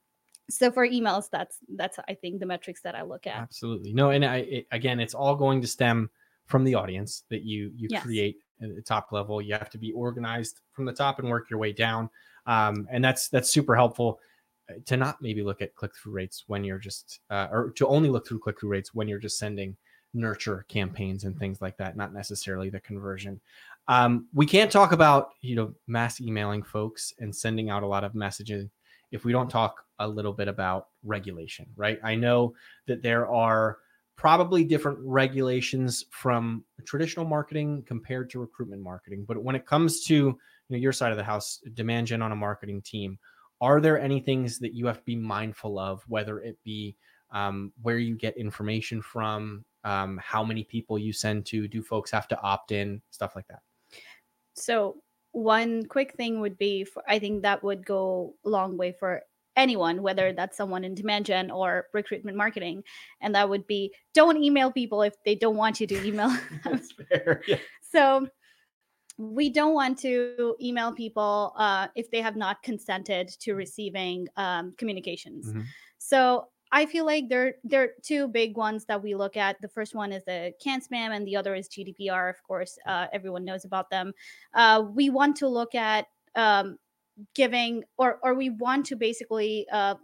so 0.50 0.70
for 0.70 0.86
emails 0.86 1.30
that's 1.30 1.58
that's 1.76 1.98
i 2.06 2.14
think 2.14 2.38
the 2.38 2.44
metrics 2.44 2.82
that 2.82 2.94
i 2.94 3.02
look 3.02 3.26
at 3.26 3.36
absolutely 3.36 3.92
no 3.92 4.10
and 4.10 4.24
i 4.24 4.36
it, 4.36 4.66
again 4.72 5.00
it's 5.00 5.14
all 5.14 5.34
going 5.34 5.60
to 5.60 5.66
stem 5.66 6.10
from 6.46 6.64
the 6.64 6.74
audience 6.74 7.24
that 7.30 7.42
you 7.42 7.72
you 7.76 7.88
yes. 7.90 8.02
create 8.02 8.38
at 8.62 8.74
the 8.74 8.82
top 8.82 9.12
level 9.12 9.42
you 9.42 9.52
have 9.52 9.70
to 9.70 9.78
be 9.78 9.92
organized 9.92 10.60
from 10.72 10.84
the 10.84 10.92
top 10.92 11.18
and 11.18 11.28
work 11.28 11.50
your 11.50 11.58
way 11.58 11.72
down 11.72 12.08
um, 12.46 12.86
and 12.90 13.04
that's 13.04 13.28
that's 13.28 13.50
super 13.50 13.74
helpful 13.74 14.18
uh, 14.70 14.74
to 14.86 14.96
not 14.96 15.20
maybe 15.20 15.42
look 15.42 15.60
at 15.60 15.74
click-through 15.74 16.12
rates 16.12 16.44
when 16.46 16.64
you're 16.64 16.78
just 16.78 17.20
uh, 17.30 17.48
or 17.50 17.70
to 17.70 17.86
only 17.86 18.08
look 18.08 18.26
through 18.26 18.38
click-through 18.38 18.70
rates 18.70 18.94
when 18.94 19.08
you're 19.08 19.18
just 19.18 19.38
sending 19.38 19.76
nurture 20.12 20.64
campaigns 20.68 21.24
and 21.24 21.36
things 21.38 21.60
like 21.60 21.76
that 21.76 21.96
not 21.96 22.14
necessarily 22.14 22.70
the 22.70 22.80
conversion 22.80 23.40
um, 23.88 24.26
we 24.32 24.46
can't 24.46 24.70
talk 24.70 24.92
about 24.92 25.30
you 25.40 25.56
know 25.56 25.74
mass 25.86 26.20
emailing 26.20 26.62
folks 26.62 27.12
and 27.18 27.34
sending 27.34 27.68
out 27.70 27.82
a 27.82 27.86
lot 27.86 28.04
of 28.04 28.14
messages 28.14 28.68
if 29.10 29.24
we 29.24 29.32
don't 29.32 29.50
talk 29.50 29.84
a 30.00 30.08
little 30.08 30.32
bit 30.32 30.48
about 30.48 30.88
regulation, 31.04 31.66
right? 31.76 32.00
I 32.02 32.14
know 32.14 32.54
that 32.86 33.02
there 33.02 33.28
are 33.28 33.78
probably 34.16 34.64
different 34.64 34.98
regulations 35.02 36.04
from 36.10 36.64
traditional 36.84 37.26
marketing 37.26 37.82
compared 37.86 38.30
to 38.30 38.40
recruitment 38.40 38.82
marketing, 38.82 39.24
but 39.26 39.42
when 39.42 39.56
it 39.56 39.66
comes 39.66 40.04
to 40.04 40.14
you 40.14 40.38
know 40.70 40.76
your 40.76 40.92
side 40.92 41.12
of 41.12 41.18
the 41.18 41.24
house, 41.24 41.60
demand 41.74 42.06
gen 42.06 42.22
on 42.22 42.32
a 42.32 42.36
marketing 42.36 42.80
team, 42.82 43.18
are 43.60 43.80
there 43.80 43.98
any 43.98 44.20
things 44.20 44.58
that 44.58 44.74
you 44.74 44.86
have 44.86 44.98
to 44.98 45.04
be 45.04 45.16
mindful 45.16 45.78
of, 45.78 46.02
whether 46.08 46.40
it 46.40 46.58
be 46.64 46.96
um, 47.30 47.72
where 47.82 47.98
you 47.98 48.16
get 48.16 48.36
information 48.36 49.02
from, 49.02 49.64
um, 49.82 50.20
how 50.22 50.44
many 50.44 50.64
people 50.64 50.98
you 50.98 51.12
send 51.12 51.44
to, 51.46 51.66
do 51.66 51.82
folks 51.82 52.10
have 52.10 52.28
to 52.28 52.40
opt 52.40 52.72
in, 52.72 53.02
stuff 53.10 53.34
like 53.34 53.46
that? 53.48 53.60
So 54.54 54.98
one 55.34 55.84
quick 55.86 56.14
thing 56.14 56.40
would 56.40 56.56
be 56.56 56.84
for, 56.84 57.02
i 57.08 57.18
think 57.18 57.42
that 57.42 57.62
would 57.64 57.84
go 57.84 58.34
a 58.46 58.48
long 58.48 58.76
way 58.76 58.92
for 58.92 59.20
anyone 59.56 60.02
whether 60.02 60.32
that's 60.32 60.56
someone 60.56 60.84
in 60.84 60.94
demand 60.94 61.26
gen 61.26 61.50
or 61.50 61.86
recruitment 61.92 62.36
marketing 62.36 62.82
and 63.20 63.34
that 63.34 63.48
would 63.48 63.66
be 63.66 63.92
don't 64.12 64.42
email 64.42 64.70
people 64.70 65.02
if 65.02 65.14
they 65.24 65.34
don't 65.34 65.56
want 65.56 65.80
you 65.80 65.86
to 65.86 66.06
email 66.06 66.34
that's 66.64 66.92
fair 66.92 67.42
yeah. 67.48 67.56
so 67.80 68.26
we 69.16 69.48
don't 69.48 69.74
want 69.74 69.96
to 69.96 70.56
email 70.60 70.92
people 70.92 71.52
uh, 71.56 71.86
if 71.94 72.10
they 72.10 72.20
have 72.20 72.34
not 72.34 72.60
consented 72.64 73.28
to 73.28 73.54
receiving 73.54 74.26
um, 74.36 74.74
communications 74.76 75.48
mm-hmm. 75.48 75.62
so 75.98 76.48
I 76.72 76.86
feel 76.86 77.06
like 77.06 77.28
there 77.28 77.54
there 77.62 77.82
are 77.84 77.88
two 78.02 78.26
big 78.26 78.56
ones 78.56 78.84
that 78.86 79.00
we 79.00 79.14
look 79.14 79.36
at. 79.36 79.60
The 79.60 79.68
first 79.68 79.94
one 79.94 80.10
is 80.10 80.24
the 80.24 80.52
CAN-SPAM, 80.60 81.12
and 81.12 81.24
the 81.24 81.36
other 81.36 81.54
is 81.54 81.68
GDPR. 81.68 82.28
Of 82.28 82.42
course, 82.42 82.76
uh, 82.84 83.06
everyone 83.12 83.44
knows 83.44 83.64
about 83.64 83.90
them. 83.90 84.12
Uh, 84.54 84.82
we 84.92 85.08
want 85.08 85.36
to 85.36 85.46
look 85.46 85.76
at 85.76 86.06
um, 86.34 86.76
giving, 87.34 87.84
or 87.98 88.18
or 88.22 88.34
we 88.34 88.50
want 88.50 88.86
to 88.86 88.96
basically 88.96 89.66
uh, 89.72 89.94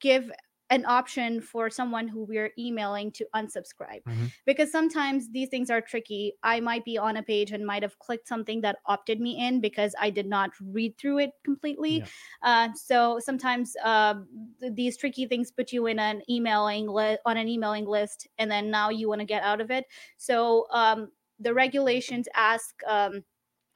give 0.00 0.30
an 0.70 0.84
option 0.86 1.40
for 1.40 1.68
someone 1.68 2.08
who 2.08 2.24
we're 2.24 2.50
emailing 2.58 3.12
to 3.12 3.26
unsubscribe 3.34 4.02
mm-hmm. 4.08 4.26
because 4.46 4.72
sometimes 4.72 5.30
these 5.30 5.48
things 5.48 5.70
are 5.70 5.80
tricky 5.80 6.32
i 6.42 6.58
might 6.58 6.84
be 6.84 6.96
on 6.96 7.18
a 7.18 7.22
page 7.22 7.52
and 7.52 7.66
might 7.66 7.82
have 7.82 7.98
clicked 7.98 8.26
something 8.26 8.62
that 8.62 8.76
opted 8.86 9.20
me 9.20 9.46
in 9.46 9.60
because 9.60 9.94
i 10.00 10.08
did 10.08 10.26
not 10.26 10.50
read 10.72 10.96
through 10.96 11.18
it 11.18 11.30
completely 11.44 11.98
yeah. 11.98 12.06
uh, 12.42 12.68
so 12.74 13.20
sometimes 13.22 13.76
uh, 13.84 14.14
th- 14.60 14.72
these 14.74 14.96
tricky 14.96 15.26
things 15.26 15.50
put 15.50 15.70
you 15.70 15.86
in 15.86 15.98
an 15.98 16.22
emailing 16.30 16.88
li- 16.88 17.18
on 17.26 17.36
an 17.36 17.48
emailing 17.48 17.86
list 17.86 18.26
and 18.38 18.50
then 18.50 18.70
now 18.70 18.88
you 18.88 19.08
want 19.08 19.20
to 19.20 19.26
get 19.26 19.42
out 19.42 19.60
of 19.60 19.70
it 19.70 19.84
so 20.16 20.66
um, 20.72 21.08
the 21.40 21.52
regulations 21.52 22.26
ask 22.34 22.74
um, 22.86 23.22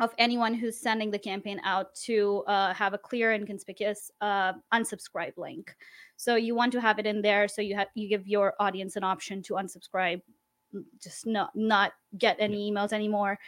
of 0.00 0.14
anyone 0.18 0.54
who's 0.54 0.78
sending 0.78 1.10
the 1.10 1.18
campaign 1.18 1.60
out 1.64 1.94
to 1.94 2.44
uh, 2.46 2.72
have 2.72 2.94
a 2.94 2.98
clear 2.98 3.32
and 3.32 3.46
conspicuous 3.46 4.10
uh, 4.20 4.52
unsubscribe 4.72 5.36
link. 5.36 5.74
So 6.16 6.36
you 6.36 6.54
want 6.54 6.72
to 6.72 6.80
have 6.80 6.98
it 6.98 7.06
in 7.06 7.22
there, 7.22 7.48
so 7.48 7.62
you 7.62 7.74
have 7.76 7.88
you 7.94 8.08
give 8.08 8.26
your 8.26 8.54
audience 8.60 8.96
an 8.96 9.04
option 9.04 9.42
to 9.42 9.54
unsubscribe, 9.54 10.20
just 11.02 11.26
not 11.26 11.50
not 11.54 11.92
get 12.16 12.36
any 12.38 12.70
emails 12.70 12.92
anymore. 12.92 13.38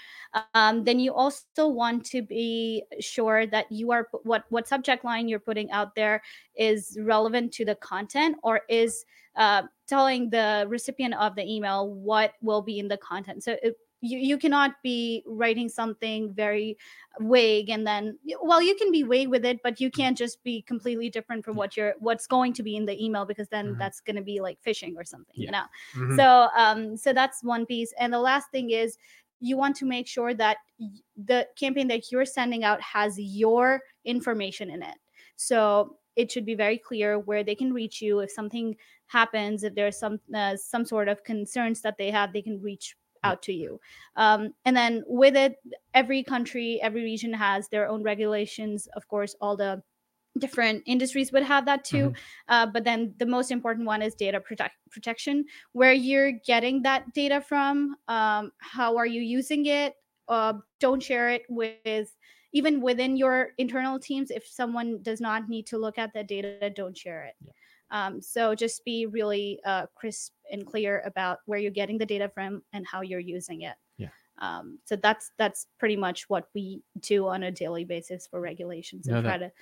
Um, 0.55 0.84
then 0.84 0.98
you 0.98 1.12
also 1.14 1.68
want 1.68 2.05
to 2.07 2.22
be 2.22 2.84
sure 3.01 3.46
that 3.46 3.70
you 3.70 3.92
are 3.92 4.09
what 4.24 4.44
what 4.51 4.68
subject 4.68 5.05
line 5.05 5.28
you're 5.28 5.38
putting 5.38 5.70
out 5.70 5.94
there 5.94 6.22
is 6.57 6.98
relevant 7.01 7.53
to 7.55 7.64
the 7.64 7.76
content 7.76 8.36
or 8.42 8.62
is 8.68 9.05
uh, 9.36 9.62
telling 9.86 10.30
the 10.30 10.66
recipient 10.68 11.14
of 11.14 11.34
the 11.36 11.44
email 11.44 11.88
what 11.88 12.32
will 12.42 12.62
be 12.62 12.78
in 12.78 12.88
the 12.88 12.96
content. 12.96 13.42
So 13.44 13.57
it, 13.62 13.76
you, 14.01 14.18
you 14.18 14.38
cannot 14.38 14.72
be 14.82 15.22
writing 15.26 15.68
something 15.68 16.32
very 16.32 16.76
vague 17.20 17.68
and 17.68 17.86
then 17.86 18.18
well 18.42 18.62
you 18.62 18.74
can 18.76 18.90
be 18.90 19.03
vague 19.03 19.28
with 19.28 19.44
it 19.44 19.61
but 19.62 19.80
you 19.80 19.90
can't 19.90 20.16
just 20.16 20.42
be 20.42 20.62
completely 20.62 21.11
different 21.11 21.44
from 21.44 21.57
what 21.57 21.76
you're 21.76 21.94
what's 21.98 22.26
going 22.26 22.53
to 22.53 22.62
be 22.62 22.76
in 22.76 22.86
the 22.86 23.05
email 23.05 23.24
because 23.24 23.48
then 23.48 23.68
mm-hmm. 23.68 23.78
that's 23.78 24.01
going 24.01 24.16
to 24.16 24.22
be 24.22 24.40
like 24.40 24.59
phishing 24.66 24.94
or 24.96 25.05
something 25.05 25.34
yeah. 25.34 25.46
you 25.46 25.53
know 25.53 25.64
mm-hmm. 25.96 26.16
so 26.16 26.48
um 26.57 26.96
so 26.96 27.12
that's 27.12 27.42
one 27.42 27.66
piece 27.66 27.92
and 27.98 28.12
the 28.12 28.18
last 28.18 28.51
thing 28.51 28.70
is 28.70 28.96
you 29.40 29.57
want 29.57 29.74
to 29.74 29.86
make 29.86 30.07
sure 30.07 30.34
that 30.34 30.59
the 31.24 31.46
campaign 31.59 31.88
that 31.88 32.12
you're 32.12 32.26
sending 32.26 32.62
out 32.64 32.80
has 32.80 33.18
your 33.18 33.80
information 34.05 34.70
in 34.70 34.82
it 34.82 34.96
so 35.36 35.96
it 36.16 36.30
should 36.30 36.44
be 36.44 36.55
very 36.55 36.76
clear 36.76 37.18
where 37.18 37.42
they 37.42 37.55
can 37.55 37.72
reach 37.72 38.03
you 38.03 38.20
if 38.20 38.30
something 38.30 38.76
happens 39.07 39.62
if 39.64 39.74
there's 39.74 39.98
some 39.98 40.20
uh, 40.34 40.57
some 40.57 40.84
sort 40.84 41.09
of 41.09 41.22
concerns 41.24 41.80
that 41.80 41.96
they 41.98 42.11
have 42.11 42.32
they 42.32 42.42
can 42.42 42.61
reach 42.61 42.96
out 43.22 43.42
to 43.42 43.52
you. 43.52 43.80
Um, 44.16 44.54
and 44.64 44.76
then 44.76 45.02
with 45.06 45.36
it, 45.36 45.56
every 45.94 46.22
country, 46.22 46.80
every 46.82 47.02
region 47.02 47.32
has 47.32 47.68
their 47.68 47.88
own 47.88 48.02
regulations. 48.02 48.88
Of 48.94 49.06
course, 49.08 49.34
all 49.40 49.56
the 49.56 49.82
different 50.38 50.82
industries 50.86 51.32
would 51.32 51.42
have 51.42 51.66
that 51.66 51.84
too. 51.84 52.10
Mm-hmm. 52.10 52.52
Uh, 52.52 52.66
but 52.66 52.84
then 52.84 53.14
the 53.18 53.26
most 53.26 53.50
important 53.50 53.86
one 53.86 54.00
is 54.00 54.14
data 54.14 54.40
protect- 54.40 54.76
protection, 54.90 55.44
where 55.72 55.92
you're 55.92 56.32
getting 56.46 56.82
that 56.82 57.12
data 57.12 57.40
from, 57.40 57.96
um, 58.08 58.52
how 58.58 58.96
are 58.96 59.06
you 59.06 59.20
using 59.20 59.66
it? 59.66 59.94
Uh, 60.28 60.54
don't 60.78 61.02
share 61.02 61.30
it 61.30 61.42
with 61.48 62.14
even 62.52 62.80
within 62.80 63.16
your 63.16 63.50
internal 63.58 63.98
teams. 63.98 64.30
If 64.30 64.46
someone 64.46 65.02
does 65.02 65.20
not 65.20 65.48
need 65.48 65.66
to 65.68 65.78
look 65.78 65.98
at 65.98 66.12
that 66.14 66.28
data, 66.28 66.70
don't 66.70 66.96
share 66.96 67.24
it. 67.24 67.34
Yeah. 67.44 67.52
Um, 67.91 68.20
so 68.20 68.55
just 68.55 68.84
be 68.84 69.07
really 69.07 69.61
uh, 69.64 69.86
crisp 69.95 70.32
and 70.51 70.66
clear 70.66 71.03
about 71.05 71.38
where 71.47 71.59
you're 71.59 71.70
getting 71.70 71.99
the 71.99 72.07
data 72.07 72.30
from 72.32 72.62
and 72.72 72.86
how 72.86 73.03
you're 73.03 73.18
using 73.20 73.62
it. 73.62 73.74
Yeah. 73.99 74.09
Um, 74.38 74.78
so 74.84 74.97
that's 74.97 75.32
that's 75.38 75.66
pretty 75.78 75.97
much 75.97 76.28
what 76.28 76.49
we 76.55 76.82
do 77.01 77.26
on 77.26 77.43
a 77.43 77.51
daily 77.51 77.84
basis 77.84 78.26
for 78.26 78.41
regulations 78.41 79.07
and 79.07 79.16
no, 79.16 79.22
try 79.22 79.38
to 79.38 79.53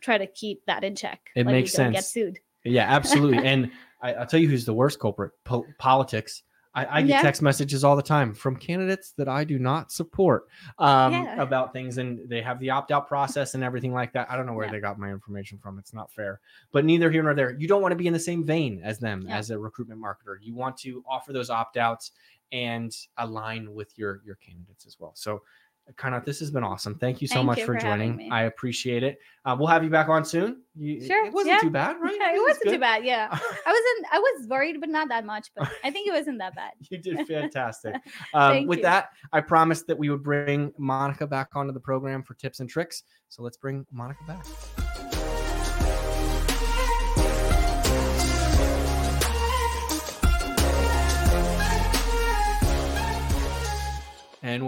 try 0.00 0.18
to 0.18 0.26
keep 0.26 0.64
that 0.66 0.84
in 0.84 0.94
check. 0.94 1.20
It 1.34 1.46
like 1.46 1.52
makes 1.52 1.72
sense. 1.72 1.94
Get 1.94 2.04
sued. 2.04 2.38
Yeah, 2.64 2.86
absolutely. 2.88 3.38
and 3.44 3.70
I, 4.02 4.12
will 4.12 4.26
tell 4.26 4.40
you 4.40 4.48
who's 4.48 4.64
the 4.64 4.74
worst 4.74 5.00
culprit: 5.00 5.32
po- 5.44 5.66
politics. 5.78 6.42
I, 6.74 6.98
I 6.98 7.00
get 7.02 7.08
yeah. 7.08 7.22
text 7.22 7.42
messages 7.42 7.82
all 7.82 7.96
the 7.96 8.02
time 8.02 8.32
from 8.32 8.54
candidates 8.56 9.12
that 9.16 9.28
I 9.28 9.42
do 9.44 9.58
not 9.58 9.90
support 9.90 10.46
um, 10.78 11.12
yeah. 11.12 11.42
about 11.42 11.72
things, 11.72 11.98
and 11.98 12.28
they 12.28 12.40
have 12.42 12.60
the 12.60 12.70
opt 12.70 12.92
out 12.92 13.08
process 13.08 13.54
and 13.54 13.64
everything 13.64 13.92
like 13.92 14.12
that. 14.12 14.30
I 14.30 14.36
don't 14.36 14.46
know 14.46 14.52
where 14.52 14.66
yeah. 14.66 14.72
they 14.72 14.80
got 14.80 14.98
my 14.98 15.10
information 15.10 15.58
from. 15.58 15.78
It's 15.78 15.92
not 15.92 16.12
fair, 16.12 16.40
but 16.70 16.84
neither 16.84 17.10
here 17.10 17.22
nor 17.22 17.34
there. 17.34 17.56
You 17.58 17.66
don't 17.66 17.82
want 17.82 17.92
to 17.92 17.96
be 17.96 18.06
in 18.06 18.12
the 18.12 18.20
same 18.20 18.44
vein 18.44 18.80
as 18.84 18.98
them 18.98 19.26
as 19.28 19.50
a 19.50 19.58
recruitment 19.58 20.00
marketer. 20.00 20.36
You 20.40 20.54
want 20.54 20.76
to 20.78 21.02
offer 21.08 21.32
those 21.32 21.50
opt 21.50 21.76
outs 21.76 22.12
and 22.52 22.94
align 23.16 23.72
with 23.74 23.96
your 23.98 24.20
your 24.24 24.36
candidates 24.36 24.86
as 24.86 24.96
well. 24.98 25.12
So 25.14 25.42
Kanat, 25.96 26.24
this 26.24 26.38
has 26.40 26.50
been 26.50 26.62
awesome. 26.62 26.94
Thank 26.96 27.20
you 27.20 27.26
so 27.26 27.34
Thank 27.36 27.46
much 27.46 27.58
you 27.58 27.66
for 27.66 27.74
for 27.74 27.80
joining. 27.80 28.30
I 28.32 28.42
appreciate 28.42 29.02
it. 29.02 29.18
Uh, 29.44 29.56
we'll 29.58 29.66
have 29.68 29.82
you 29.82 29.90
back 29.90 30.08
on 30.08 30.24
soon. 30.24 30.62
You, 30.76 31.04
Sure, 31.04 31.26
It 31.26 31.32
wasn't 31.32 31.54
yeah. 31.54 31.58
too 31.60 31.70
bad, 31.70 31.96
right? 32.00 32.14
Yeah, 32.18 32.30
it 32.30 32.34
was 32.38 32.56
wasn't 32.56 32.74
too 32.74 32.78
bad. 32.78 33.04
Yeah, 33.04 33.28
I 33.32 33.34
wasn't. 33.34 34.06
I 34.12 34.18
was 34.18 34.46
worried, 34.46 34.76
but 34.80 34.88
not 34.88 35.08
that 35.08 35.24
much. 35.26 35.48
But 35.56 35.68
I 35.82 35.90
think 35.90 36.06
it 36.06 36.12
wasn't 36.12 36.38
that 36.38 36.54
bad. 36.54 36.72
You 36.90 36.98
did 36.98 37.26
fantastic. 37.26 37.96
Um, 38.34 38.66
with 38.66 38.78
you. 38.78 38.82
that, 38.84 39.08
I 39.32 39.40
promised 39.40 39.86
that 39.88 39.98
we 39.98 40.08
would 40.10 40.22
bring 40.22 40.72
Monica 40.78 41.26
back 41.26 41.56
onto 41.56 41.72
the 41.72 41.80
program 41.80 42.22
for 42.22 42.34
tips 42.34 42.60
and 42.60 42.68
tricks. 42.70 43.02
So 43.28 43.42
let's 43.42 43.56
bring 43.56 43.84
Monica 43.90 44.22
back. 44.26 44.46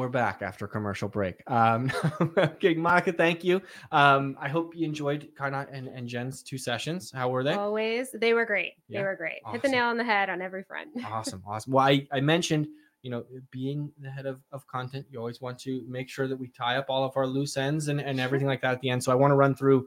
We're 0.03 0.09
back 0.09 0.43
after 0.43 0.67
commercial 0.67 1.09
break. 1.09 1.43
Um, 1.47 1.93
okay, 2.37 2.75
Monica, 2.75 3.13
thank 3.13 3.45
you. 3.45 3.63
Um, 3.93 4.37
I 4.41 4.49
hope 4.49 4.75
you 4.75 4.85
enjoyed 4.85 5.29
Kana 5.39 5.69
and, 5.71 5.87
and 5.87 6.09
Jen's 6.09 6.43
two 6.43 6.59
sessions. 6.59 7.13
How 7.15 7.29
were 7.29 7.45
they? 7.45 7.55
Always, 7.55 8.11
they 8.11 8.35
were 8.35 8.45
great. 8.45 8.73
Yeah. 8.89 8.99
They 8.99 9.05
were 9.05 9.15
great. 9.15 9.39
Hit 9.53 9.63
the 9.63 9.69
nail 9.69 9.87
on 9.87 9.97
the 9.97 10.05
head 10.05 10.29
on 10.29 10.43
every 10.43 10.65
front. 10.65 10.91
awesome 11.07 11.43
awesome 11.47 11.73
well 11.73 11.87
I, 11.87 12.07
I 12.11 12.21
mentioned 12.21 12.67
you 13.03 13.11
know 13.11 13.25
being 13.51 13.93
the 14.01 14.11
head 14.11 14.27
of, 14.27 14.41
of 14.51 14.67
content 14.67 15.07
you 15.11 15.19
always 15.19 15.41
want 15.41 15.59
to 15.61 15.85
make 15.89 16.09
sure 16.09 16.27
that 16.27 16.37
we 16.37 16.49
tie 16.49 16.77
up 16.77 16.87
all 16.89 17.05
of 17.05 17.17
our 17.17 17.27
loose 17.27 17.57
ends 17.57 17.89
and, 17.89 18.01
and 18.01 18.19
everything 18.19 18.49
like 18.49 18.63
that 18.63 18.73
at 18.73 18.81
the 18.81 18.91
end 18.91 19.03
so 19.03 19.13
i 19.13 19.15
want 19.15 19.31
to 19.31 19.37
run 19.37 19.55
through 19.55 19.87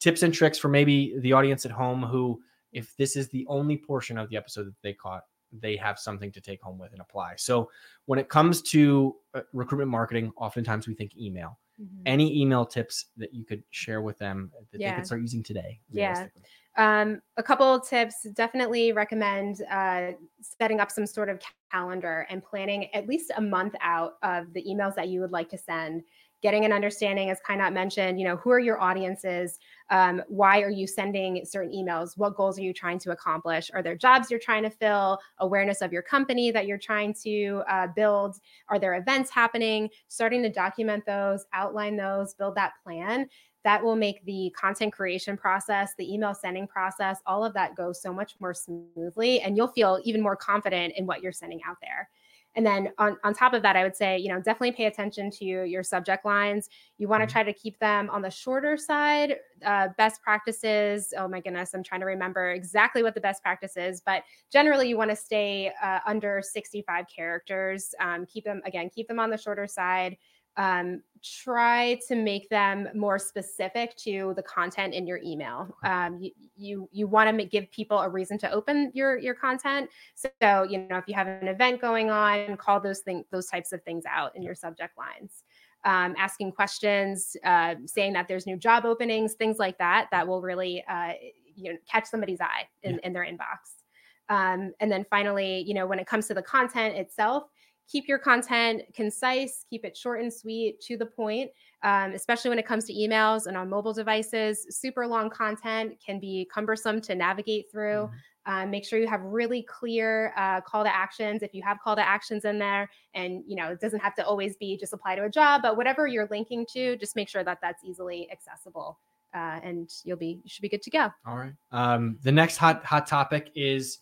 tips 0.00 0.22
and 0.22 0.34
tricks 0.34 0.58
for 0.58 0.68
maybe 0.68 1.14
the 1.20 1.32
audience 1.32 1.64
at 1.64 1.70
home 1.70 2.02
who 2.02 2.40
if 2.72 2.96
this 2.96 3.16
is 3.16 3.28
the 3.28 3.46
only 3.48 3.76
portion 3.76 4.18
of 4.18 4.28
the 4.28 4.36
episode 4.36 4.66
that 4.66 4.74
they 4.82 4.92
caught 4.92 5.24
they 5.60 5.76
have 5.76 5.98
something 5.98 6.32
to 6.32 6.40
take 6.40 6.62
home 6.62 6.78
with 6.78 6.92
and 6.92 7.00
apply 7.00 7.34
so 7.36 7.70
when 8.06 8.18
it 8.18 8.28
comes 8.28 8.62
to 8.62 9.16
uh, 9.34 9.40
recruitment 9.52 9.90
marketing 9.90 10.32
oftentimes 10.36 10.86
we 10.88 10.94
think 10.94 11.16
email 11.16 11.58
Mhm. 11.80 12.02
any 12.06 12.40
email 12.40 12.64
tips 12.64 13.06
that 13.16 13.34
you 13.34 13.44
could 13.44 13.62
share 13.70 14.00
with 14.00 14.16
them 14.18 14.52
that 14.70 14.82
they 14.84 14.92
could 14.92 15.04
start 15.06 15.20
using 15.20 15.42
today 15.42 15.80
Yeah. 15.90 16.28
Um, 16.76 17.20
a 17.36 17.42
couple 17.42 17.72
of 17.72 17.86
tips 17.88 18.24
definitely 18.32 18.90
recommend 18.92 19.62
uh, 19.70 20.12
setting 20.40 20.80
up 20.80 20.90
some 20.90 21.06
sort 21.06 21.28
of 21.28 21.40
calendar 21.70 22.26
and 22.30 22.42
planning 22.42 22.92
at 22.94 23.06
least 23.06 23.30
a 23.36 23.40
month 23.40 23.74
out 23.80 24.14
of 24.22 24.52
the 24.52 24.62
emails 24.64 24.94
that 24.96 25.08
you 25.08 25.20
would 25.20 25.30
like 25.30 25.48
to 25.50 25.58
send. 25.58 26.02
Getting 26.44 26.66
an 26.66 26.74
understanding, 26.74 27.30
as 27.30 27.40
Kainat 27.40 27.72
mentioned, 27.72 28.20
you 28.20 28.26
know, 28.26 28.36
who 28.36 28.50
are 28.50 28.58
your 28.58 28.78
audiences? 28.78 29.58
Um, 29.88 30.22
why 30.28 30.60
are 30.60 30.68
you 30.68 30.86
sending 30.86 31.42
certain 31.46 31.72
emails? 31.72 32.18
What 32.18 32.36
goals 32.36 32.58
are 32.58 32.62
you 32.62 32.74
trying 32.74 32.98
to 32.98 33.12
accomplish? 33.12 33.70
Are 33.72 33.82
there 33.82 33.96
jobs 33.96 34.30
you're 34.30 34.38
trying 34.38 34.62
to 34.64 34.68
fill? 34.68 35.18
Awareness 35.38 35.80
of 35.80 35.90
your 35.90 36.02
company 36.02 36.50
that 36.50 36.66
you're 36.66 36.76
trying 36.76 37.14
to 37.22 37.62
uh, 37.66 37.86
build? 37.96 38.36
Are 38.68 38.78
there 38.78 38.96
events 38.96 39.30
happening? 39.30 39.88
Starting 40.08 40.42
to 40.42 40.50
document 40.50 41.06
those, 41.06 41.46
outline 41.54 41.96
those, 41.96 42.34
build 42.34 42.56
that 42.56 42.72
plan 42.84 43.26
that 43.64 43.82
will 43.82 43.96
make 43.96 44.22
the 44.26 44.54
content 44.54 44.92
creation 44.92 45.38
process, 45.38 45.94
the 45.96 46.12
email 46.12 46.34
sending 46.34 46.66
process, 46.66 47.20
all 47.24 47.42
of 47.42 47.54
that 47.54 47.74
go 47.74 47.94
so 47.94 48.12
much 48.12 48.34
more 48.38 48.52
smoothly. 48.52 49.40
And 49.40 49.56
you'll 49.56 49.68
feel 49.68 49.98
even 50.04 50.20
more 50.20 50.36
confident 50.36 50.92
in 50.98 51.06
what 51.06 51.22
you're 51.22 51.32
sending 51.32 51.60
out 51.66 51.78
there. 51.80 52.10
And 52.56 52.64
then 52.64 52.90
on, 52.98 53.16
on 53.24 53.34
top 53.34 53.52
of 53.52 53.62
that, 53.62 53.76
I 53.76 53.82
would 53.82 53.96
say, 53.96 54.16
you 54.18 54.28
know, 54.28 54.38
definitely 54.40 54.72
pay 54.72 54.84
attention 54.86 55.30
to 55.32 55.44
your 55.44 55.82
subject 55.82 56.24
lines. 56.24 56.68
You 56.98 57.08
want 57.08 57.22
to 57.22 57.26
Mhm. 57.26 57.30
try 57.30 57.42
to 57.42 57.52
keep 57.52 57.78
them 57.80 58.08
on 58.10 58.22
the 58.22 58.30
shorter 58.30 58.76
side. 58.76 59.36
Uh, 59.64 59.88
best 59.96 60.22
practices. 60.22 61.12
Oh 61.16 61.26
my 61.26 61.40
goodness, 61.40 61.74
I'm 61.74 61.82
trying 61.82 62.00
to 62.00 62.06
remember 62.06 62.50
exactly 62.50 63.02
what 63.02 63.14
the 63.14 63.20
best 63.20 63.42
practice 63.42 63.76
is, 63.76 64.00
but 64.00 64.24
generally 64.52 64.88
you 64.88 64.96
want 64.96 65.10
to 65.10 65.16
stay 65.16 65.72
uh, 65.82 66.00
under 66.06 66.42
65 66.42 67.06
characters. 67.14 67.94
Um, 68.00 68.26
keep 68.26 68.44
them 68.44 68.60
again, 68.64 68.90
keep 68.90 69.08
them 69.08 69.18
on 69.18 69.30
the 69.30 69.38
shorter 69.38 69.66
side 69.66 70.16
um, 70.56 71.02
try 71.22 71.98
to 72.06 72.14
make 72.14 72.48
them 72.50 72.88
more 72.94 73.18
specific 73.18 73.96
to 73.96 74.34
the 74.36 74.42
content 74.42 74.92
in 74.92 75.06
your 75.06 75.18
email. 75.24 75.74
Um, 75.82 76.18
you 76.20 76.30
you, 76.56 76.88
you 76.92 77.06
want 77.06 77.36
to 77.38 77.44
give 77.44 77.70
people 77.70 77.98
a 77.98 78.08
reason 78.08 78.38
to 78.38 78.50
open 78.52 78.90
your 78.94 79.18
your 79.18 79.34
content. 79.34 79.90
So 80.14 80.62
you 80.64 80.86
know 80.88 80.98
if 80.98 81.04
you 81.08 81.14
have 81.14 81.26
an 81.26 81.48
event 81.48 81.80
going 81.80 82.10
on, 82.10 82.56
call 82.56 82.80
those 82.80 83.00
things 83.00 83.24
those 83.30 83.46
types 83.46 83.72
of 83.72 83.82
things 83.82 84.04
out 84.08 84.36
in 84.36 84.42
your 84.42 84.54
subject 84.54 84.96
lines. 84.98 85.42
Um, 85.86 86.14
asking 86.16 86.52
questions, 86.52 87.36
uh, 87.44 87.74
saying 87.84 88.14
that 88.14 88.26
there's 88.26 88.46
new 88.46 88.56
job 88.56 88.86
openings, 88.86 89.34
things 89.34 89.58
like 89.58 89.76
that, 89.78 90.08
that 90.12 90.26
will 90.26 90.40
really 90.40 90.84
uh, 90.88 91.12
you 91.54 91.72
know 91.72 91.78
catch 91.90 92.06
somebody's 92.06 92.40
eye 92.40 92.68
in, 92.82 92.98
in 93.00 93.12
their 93.12 93.24
inbox. 93.24 93.84
Um, 94.28 94.72
and 94.80 94.90
then 94.90 95.04
finally, 95.04 95.62
you 95.66 95.74
know, 95.74 95.86
when 95.86 95.98
it 95.98 96.06
comes 96.06 96.26
to 96.28 96.34
the 96.34 96.42
content 96.42 96.96
itself, 96.96 97.44
keep 97.88 98.08
your 98.08 98.18
content 98.18 98.82
concise, 98.94 99.64
keep 99.68 99.84
it 99.84 99.96
short 99.96 100.20
and 100.20 100.32
sweet, 100.32 100.80
to 100.80 100.96
the 100.96 101.06
point, 101.06 101.50
um, 101.82 102.12
especially 102.12 102.48
when 102.48 102.58
it 102.58 102.66
comes 102.66 102.84
to 102.84 102.94
emails 102.94 103.46
and 103.46 103.56
on 103.56 103.68
mobile 103.68 103.92
devices. 103.92 104.66
Super 104.70 105.06
long 105.06 105.30
content 105.30 105.94
can 106.04 106.18
be 106.18 106.48
cumbersome 106.52 107.00
to 107.02 107.14
navigate 107.14 107.70
through. 107.70 108.08
Mhm. 108.08 108.12
Um, 108.46 108.70
make 108.70 108.84
sure 108.84 108.98
you 108.98 109.06
have 109.06 109.22
really 109.22 109.62
clear 109.62 110.34
uh, 110.36 110.60
call 110.60 110.84
to 110.84 110.94
actions. 110.94 111.42
If 111.42 111.54
you 111.54 111.62
have 111.62 111.78
call 111.80 111.96
to 111.96 112.06
actions 112.06 112.44
in 112.44 112.58
there, 112.58 112.90
and 113.14 113.42
you 113.46 113.56
know 113.56 113.72
it 113.72 113.80
doesn't 113.80 114.00
have 114.00 114.14
to 114.16 114.26
always 114.26 114.54
be 114.56 114.76
just 114.76 114.92
apply 114.92 115.14
to 115.16 115.24
a 115.24 115.30
job, 115.30 115.62
but 115.62 115.78
whatever 115.78 116.06
you're 116.06 116.28
linking 116.30 116.66
to, 116.74 116.96
just 116.96 117.16
make 117.16 117.28
sure 117.28 117.42
that 117.42 117.58
that's 117.62 117.82
easily 117.84 118.30
accessible, 118.30 118.98
uh, 119.34 119.60
and 119.62 119.90
you'll 120.04 120.18
be 120.18 120.40
you 120.44 120.48
should 120.48 120.60
be 120.60 120.68
good 120.68 120.82
to 120.82 120.90
go. 120.90 121.08
All 121.26 121.38
right. 121.38 121.54
Um, 121.72 122.18
the 122.22 122.32
next 122.32 122.58
hot 122.58 122.84
hot 122.84 123.06
topic 123.06 123.50
is 123.54 124.00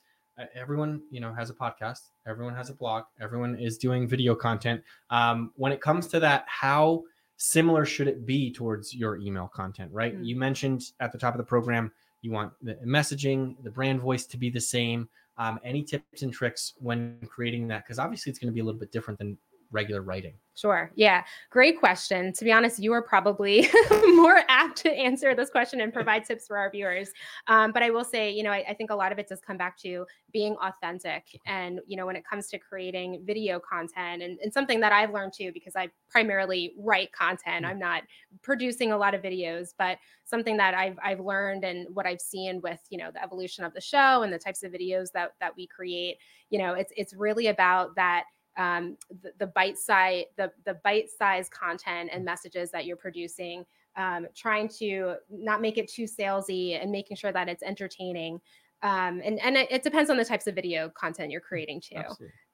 everyone 0.55 1.03
you 1.11 1.21
know 1.21 1.33
has 1.33 1.51
a 1.51 1.55
podcast. 1.55 2.11
Everyone 2.27 2.55
has 2.55 2.71
a 2.71 2.75
blog. 2.75 3.05
Everyone 3.21 3.57
is 3.57 3.79
doing 3.79 4.09
video 4.09 4.35
content. 4.35 4.83
Um, 5.11 5.53
when 5.57 5.73
it 5.73 5.81
comes 5.81 6.07
to 6.09 6.21
that, 6.21 6.45
how 6.47 7.03
similar 7.37 7.85
should 7.85 8.09
it 8.09 8.25
be 8.25 8.53
towards 8.53 8.95
your 8.95 9.17
email 9.17 9.49
content? 9.49 9.91
Right. 9.93 10.17
Mm. 10.17 10.27
You 10.27 10.37
mentioned 10.37 10.83
at 11.01 11.13
the 11.13 11.19
top 11.19 11.35
of 11.35 11.39
the 11.39 11.45
program 11.45 11.93
you 12.23 12.31
want 12.31 12.53
the 12.63 12.75
messaging, 12.87 13.57
the 13.65 13.71
brand 13.71 14.01
voice 14.01 14.27
to 14.27 14.37
be 14.37 14.49
the 14.49 14.61
same. 14.61 15.09
Um, 15.39 15.59
any 15.65 15.83
tips 15.83 16.23
and 16.23 16.33
tricks 16.33 16.75
when 16.79 17.19
creating 17.29 17.67
that? 17.69 17.85
Because 17.85 17.99
obviously 17.99 18.31
it's 18.31 18.39
going 18.39 18.51
to 18.51 18.55
be 18.55 18.61
a 18.61 18.65
little 18.65 18.79
bit 18.79 18.93
different 18.93 19.19
than 19.19 19.37
regular 19.73 20.03
writing. 20.03 20.35
Sure. 20.55 20.93
Yeah. 20.97 21.25
Great 21.49 21.79
question. 21.81 22.31
To 22.35 22.45
be 22.45 22.53
honest, 22.53 22.79
you 22.79 22.93
are 22.93 23.01
probably 23.01 23.71
more 24.09 24.43
apt 24.49 24.77
to 24.83 24.93
answer 24.93 25.35
this 25.35 25.49
question 25.49 25.81
and 25.81 25.93
provide 25.95 26.27
tips 26.27 26.47
for 26.47 26.59
our 26.59 26.71
viewers. 26.71 27.11
Um, 27.47 27.73
but 27.73 27.83
I 27.83 27.89
will 27.89 28.05
say, 28.05 28.31
you 28.31 28.43
know, 28.43 28.51
I, 28.51 28.63
I 28.69 28.75
think 28.75 28.91
a 28.91 28.95
lot 28.95 29.13
of 29.13 29.19
it 29.19 29.29
does 29.29 29.41
come 29.41 29.57
back 29.57 29.79
to 29.79 30.05
being 30.31 30.55
authentic. 30.63 31.25
And, 31.47 31.81
you 31.87 31.97
know, 31.97 32.05
when 32.05 32.17
it 32.17 32.25
comes 32.29 32.49
to 32.49 32.59
creating 32.59 33.23
video 33.25 33.59
content 33.61 34.23
and, 34.23 34.39
and 34.41 34.53
something 34.53 34.79
that 34.81 34.93
I've 34.93 35.13
learned 35.15 35.33
too, 35.33 35.53
because 35.55 35.75
I 35.75 35.89
primarily 36.11 36.75
write 36.79 37.13
content, 37.13 37.65
Mm. 37.65 37.69
I'm 37.69 37.79
not 37.79 38.03
producing 38.43 38.93
a 38.93 38.97
lot 38.97 39.15
of 39.15 39.23
videos, 39.23 39.71
but 39.79 39.99
something 40.25 40.57
that 40.59 40.75
I've, 40.75 40.99
I've 41.03 41.21
learned 41.21 41.65
and 41.65 41.87
what 41.95 42.07
I've 42.07 42.21
seen 42.21 42.61
with, 42.63 42.81
you 42.91 42.99
know, 42.99 43.11
the 43.11 43.23
evolution 43.23 43.65
of 43.65 43.73
the 43.75 43.81
show 43.81 44.23
and 44.23 44.33
the 44.33 44.39
types 44.39 44.63
of 44.63 44.73
videos 44.73 45.13
that, 45.13 45.33
that 45.41 45.55
we 45.57 45.67
create, 45.67 46.19
you 46.51 46.59
know, 46.59 46.75
it's, 46.75 46.93
it's 46.97 47.15
really 47.15 47.47
about 47.49 47.95
that 47.97 48.25
um, 48.57 48.97
the, 49.23 49.33
the 49.39 49.47
bite 49.47 49.79
size 49.79 50.25
the 50.37 50.53
the 50.65 50.75
bite 50.85 51.09
size 51.11 51.49
content 51.49 52.11
and 52.13 52.25
messages 52.25 52.71
that 52.71 52.87
you're 52.87 52.97
producing 52.97 53.65
um, 53.97 54.27
trying 54.35 54.69
to 54.69 55.17
not 55.31 55.61
make 55.61 55.79
it 55.79 55.89
too 55.89 56.05
salesy 56.05 56.81
and 56.81 56.91
making 56.91 57.17
sure 57.17 57.33
that 57.33 57.49
it's 57.49 57.63
entertaining. 57.63 58.41
Um, 58.83 59.21
and 59.25 59.39
and 59.41 59.57
it, 59.57 59.71
it 59.71 59.83
depends 59.83 60.11
on 60.11 60.17
the 60.17 60.25
types 60.25 60.47
of 60.47 60.55
video 60.55 60.89
content 60.89 61.31
you're 61.31 61.41
creating 61.41 61.81
too. 61.81 62.03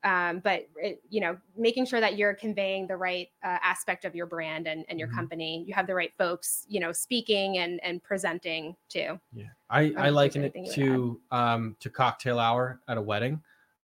Um, 0.05 0.41
but 0.41 0.69
it, 0.77 1.03
you 1.09 1.21
know 1.21 1.39
making 1.57 1.87
sure 1.87 2.01
that 2.01 2.17
you're 2.17 2.35
conveying 2.35 2.87
the 2.87 2.97
right 2.97 3.29
uh, 3.43 3.59
aspect 3.63 4.05
of 4.05 4.15
your 4.15 4.27
brand 4.27 4.67
and, 4.67 4.85
and 4.89 4.99
your 4.99 5.09
Mhm. 5.09 5.15
company. 5.15 5.65
You 5.67 5.75
have 5.75 5.87
the 5.87 5.95
right 5.95 6.13
folks 6.19 6.67
you 6.69 6.81
know 6.81 6.93
speaking 6.93 7.59
and 7.59 7.83
and 7.83 8.03
presenting 8.03 8.77
too. 8.89 9.19
Yeah, 9.33 9.47
I, 9.71 9.93
I 9.97 10.11
liken 10.11 10.45
it 10.45 10.55
to 10.73 11.21
um 11.31 11.77
to 11.81 11.89
cocktail 11.89 12.39
hour 12.39 12.81
at 12.89 12.99
a 12.99 13.03
wedding, 13.03 13.43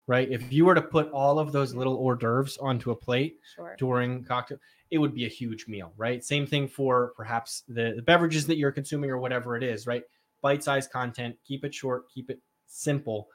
right? 0.09 0.27
If 0.31 0.51
you 0.51 0.65
were 0.65 0.73
to 0.73 0.81
put 0.81 1.11
all 1.11 1.37
of 1.37 1.51
those 1.51 1.75
little 1.75 1.95
hors 1.97 2.15
d'oeuvres 2.15 2.57
onto 2.57 2.89
a 2.89 2.95
plate 2.95 3.37
sure 3.55 3.75
during 3.77 4.23
cocktail, 4.23 4.57
it 4.89 4.97
would 4.97 5.13
be 5.13 5.25
a 5.25 5.29
huge 5.29 5.67
meal, 5.67 5.93
right? 5.97 6.23
Same 6.23 6.47
thing 6.47 6.67
for 6.67 7.13
perhaps 7.15 7.63
the, 7.67 7.93
the 7.95 8.01
beverages 8.01 8.47
that 8.47 8.57
you're 8.57 8.71
consuming 8.71 9.11
or 9.11 9.19
whatever 9.19 9.55
it 9.55 9.61
is, 9.61 9.85
right? 9.85 10.01
Bite-sized 10.41 10.89
content, 10.89 11.35
keep 11.45 11.63
it 11.63 11.75
short, 11.75 12.09
keep 12.09 12.31
it 12.31 12.39
simple, 12.65 13.27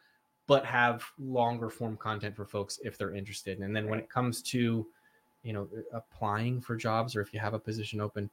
but 0.48 0.66
have 0.66 1.04
longer 1.16 1.70
form 1.70 1.96
content 1.96 2.34
for 2.34 2.44
folks 2.44 2.80
if 2.82 2.98
they're 2.98 3.14
interested. 3.14 3.60
And 3.60 3.74
then 3.74 3.88
when 3.88 4.00
it 4.00 4.10
comes 4.10 4.42
to, 4.42 4.84
you 5.44 5.52
know, 5.52 5.68
applying 5.92 6.60
for 6.60 6.74
jobs 6.74 7.14
or 7.14 7.20
if 7.20 7.32
you 7.32 7.38
have 7.38 7.54
a 7.54 7.58
position 7.58 8.00
open, 8.00 8.28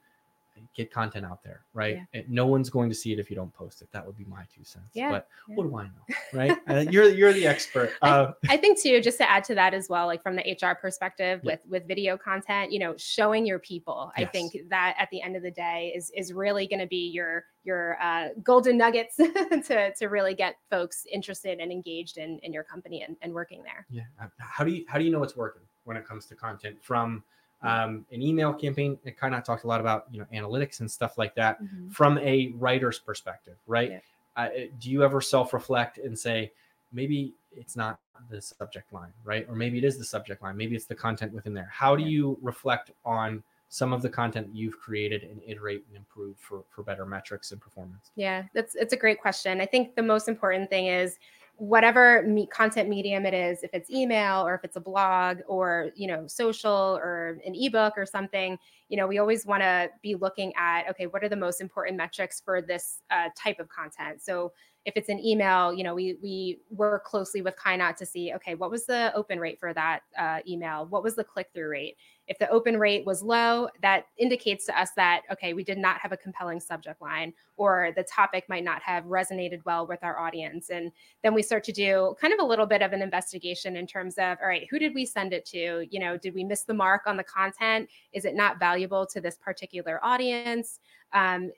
get 0.75 0.91
content 0.91 1.25
out 1.25 1.43
there, 1.43 1.61
right? 1.73 1.99
Yeah. 2.13 2.21
No 2.27 2.47
one's 2.47 2.69
going 2.69 2.89
to 2.89 2.95
see 2.95 3.11
it 3.13 3.19
if 3.19 3.29
you 3.29 3.35
don't 3.35 3.53
post 3.53 3.81
it. 3.81 3.89
That 3.91 4.05
would 4.05 4.17
be 4.17 4.25
my 4.25 4.43
two 4.53 4.63
cents. 4.63 4.89
Yeah, 4.93 5.11
But 5.11 5.27
yeah. 5.47 5.55
what 5.55 5.63
do 5.63 5.77
I 5.77 5.83
know, 5.83 6.15
right? 6.33 6.57
Uh, 6.67 6.85
you're 6.89 7.09
you're 7.09 7.33
the 7.33 7.45
expert. 7.47 7.91
Uh, 8.01 8.31
I 8.49 8.57
think 8.57 8.79
too, 8.79 9.01
just 9.01 9.17
to 9.19 9.29
add 9.29 9.43
to 9.45 9.55
that 9.55 9.73
as 9.73 9.89
well, 9.89 10.07
like 10.07 10.23
from 10.23 10.35
the 10.35 10.57
HR 10.61 10.75
perspective 10.75 11.41
Yeah. 11.43 11.51
with 11.53 11.59
with 11.67 11.87
video 11.87 12.17
content, 12.17 12.71
you 12.71 12.79
know, 12.79 12.95
showing 12.97 13.45
your 13.45 13.59
people. 13.59 14.11
I 14.17 14.25
think 14.25 14.55
that 14.69 14.95
at 14.97 15.09
the 15.11 15.21
end 15.21 15.35
of 15.35 15.43
the 15.43 15.51
day 15.51 15.93
is 15.95 16.11
is 16.15 16.33
really 16.33 16.67
going 16.67 16.79
to 16.81 16.87
be 16.87 17.09
your 17.09 17.45
your 17.63 17.97
uh, 18.01 18.29
golden 18.43 18.77
nuggets 18.77 19.15
to 19.17 19.93
to 19.97 20.05
really 20.07 20.33
get 20.33 20.55
folks 20.69 21.05
interested 21.11 21.59
and 21.59 21.71
engaged 21.71 22.17
in 22.17 22.39
in 22.39 22.53
your 22.53 22.63
company 22.63 23.03
and, 23.03 23.15
and 23.21 23.33
working 23.33 23.63
there. 23.63 23.85
Yeah. 23.89 24.03
How 24.39 24.63
do 24.63 24.71
you 24.71 24.85
how 24.87 24.97
do 24.97 25.03
you 25.05 25.11
know 25.11 25.23
it's 25.23 25.35
working 25.35 25.61
when 25.83 25.97
it 25.97 26.05
comes 26.07 26.25
to 26.27 26.35
content 26.35 26.77
from 26.81 27.23
Um, 27.63 28.05
an 28.11 28.21
email 28.21 28.53
campaign, 28.53 28.97
it 29.03 29.17
kind 29.17 29.35
of 29.35 29.43
talked 29.43 29.63
a 29.63 29.67
lot 29.67 29.79
about 29.79 30.07
you 30.11 30.19
know 30.19 30.25
analytics 30.33 30.79
and 30.79 30.89
stuff 30.89 31.17
like 31.17 31.35
that 31.35 31.61
Mhm. 31.61 31.91
from 31.91 32.17
a 32.19 32.47
writer's 32.57 32.99
perspective, 32.99 33.57
right? 33.67 33.91
Yeah. 33.91 33.99
Uh, 34.35 34.49
do 34.79 34.89
you 34.89 35.03
ever 35.03 35.21
self-reflect 35.21 35.97
and 35.99 36.17
say 36.17 36.51
maybe 36.91 37.33
it's 37.51 37.75
not 37.75 37.99
the 38.29 38.41
subject 38.41 38.91
line, 38.93 39.13
right? 39.23 39.45
Or 39.49 39.55
maybe 39.55 39.77
it 39.77 39.83
is 39.83 39.97
the 39.97 40.05
subject 40.05 40.41
line. 40.41 40.55
Maybe 40.55 40.75
it's 40.75 40.85
the 40.85 40.95
content 40.95 41.33
within 41.33 41.53
there. 41.53 41.69
How 41.71 41.95
do 41.95 42.03
you 42.03 42.37
reflect 42.41 42.91
on 43.05 43.43
some 43.69 43.93
of 43.93 44.01
the 44.01 44.09
content 44.09 44.49
you've 44.53 44.79
created 44.79 45.23
and 45.23 45.41
iterate 45.45 45.85
and 45.87 45.97
improve 45.97 46.37
for 46.37 46.63
for 46.69 46.83
better 46.83 47.05
metrics 47.05 47.51
and 47.51 47.61
performance? 47.61 48.11
Yeah, 48.15 48.43
that's 48.53 48.75
it's 48.75 48.93
a 48.93 48.97
great 48.97 49.21
question. 49.21 49.61
I 49.61 49.65
think 49.65 49.95
the 49.95 50.03
most 50.03 50.27
important 50.27 50.69
thing 50.69 50.87
is 50.87 51.19
whatever 51.61 52.23
me- 52.23 52.47
content 52.47 52.89
medium 52.89 53.23
it 53.23 53.35
is, 53.35 53.61
if 53.61 53.69
it's 53.71 53.87
email 53.91 54.41
or 54.47 54.55
if 54.55 54.63
it's 54.63 54.77
a 54.77 54.79
blog 54.79 55.37
or 55.47 55.91
you 55.95 56.07
know 56.07 56.25
social 56.25 56.99
or 56.99 57.39
an 57.45 57.53
ebook 57.53 57.93
or 57.95 58.05
something, 58.05 58.57
you 58.89 58.97
know, 58.97 59.05
we 59.05 59.19
always 59.19 59.45
want 59.45 59.61
to 59.61 59.87
be 60.01 60.15
looking 60.15 60.51
at 60.57 60.89
okay, 60.89 61.05
what 61.05 61.23
are 61.23 61.29
the 61.29 61.35
most 61.35 61.61
important 61.61 61.97
metrics 61.97 62.41
for 62.41 62.63
this 62.63 63.01
uh, 63.11 63.29
type 63.37 63.59
of 63.59 63.69
content? 63.69 64.23
So 64.23 64.51
if 64.85 64.93
it's 64.97 65.09
an 65.09 65.23
email, 65.23 65.71
you 65.71 65.83
know, 65.83 65.93
we 65.93 66.17
we 66.23 66.61
work 66.71 67.05
closely 67.05 67.43
with 67.43 67.55
Kainat 67.57 67.95
to 67.97 68.07
see 68.07 68.33
okay, 68.33 68.55
what 68.55 68.71
was 68.71 68.87
the 68.87 69.13
open 69.13 69.39
rate 69.39 69.59
for 69.59 69.71
that 69.71 70.01
uh, 70.17 70.39
email? 70.47 70.87
What 70.87 71.03
was 71.03 71.15
the 71.15 71.23
click 71.23 71.49
through 71.53 71.69
rate? 71.69 71.95
If 72.31 72.39
the 72.39 72.49
open 72.49 72.79
rate 72.79 73.05
was 73.05 73.21
low, 73.21 73.67
that 73.81 74.05
indicates 74.17 74.65
to 74.67 74.79
us 74.79 74.91
that 74.95 75.23
okay, 75.33 75.53
we 75.53 75.65
did 75.65 75.77
not 75.77 75.99
have 75.99 76.13
a 76.13 76.17
compelling 76.17 76.61
subject 76.61 77.01
line 77.01 77.33
or 77.57 77.91
the 77.97 78.03
topic 78.03 78.45
might 78.47 78.63
not 78.63 78.81
have 78.83 79.03
resonated 79.03 79.59
well 79.65 79.85
with 79.85 79.99
our 80.01 80.17
audience. 80.17 80.69
And 80.69 80.93
then 81.23 81.33
we 81.33 81.43
start 81.43 81.65
to 81.65 81.73
do 81.73 82.15
kind 82.21 82.33
of 82.33 82.39
a 82.39 82.45
little 82.45 82.65
bit 82.65 82.81
of 82.81 82.93
an 82.93 83.01
investigation 83.01 83.75
in 83.75 83.85
terms 83.85 84.17
of, 84.17 84.37
all 84.41 84.47
right, 84.47 84.65
who 84.71 84.79
did 84.79 84.95
we 84.95 85.05
send 85.05 85.33
it 85.33 85.45
to? 85.47 85.85
You 85.91 85.99
know, 85.99 86.17
did 86.17 86.33
we 86.33 86.45
miss 86.45 86.63
the 86.63 86.73
mark 86.73 87.01
on 87.05 87.17
the 87.17 87.23
content? 87.25 87.89
Is 88.13 88.23
it 88.23 88.33
not 88.33 88.59
valuable 88.59 89.05
to 89.07 89.19
this 89.19 89.35
particular 89.35 89.99
audience? 90.01 90.79
Um, 91.11 91.51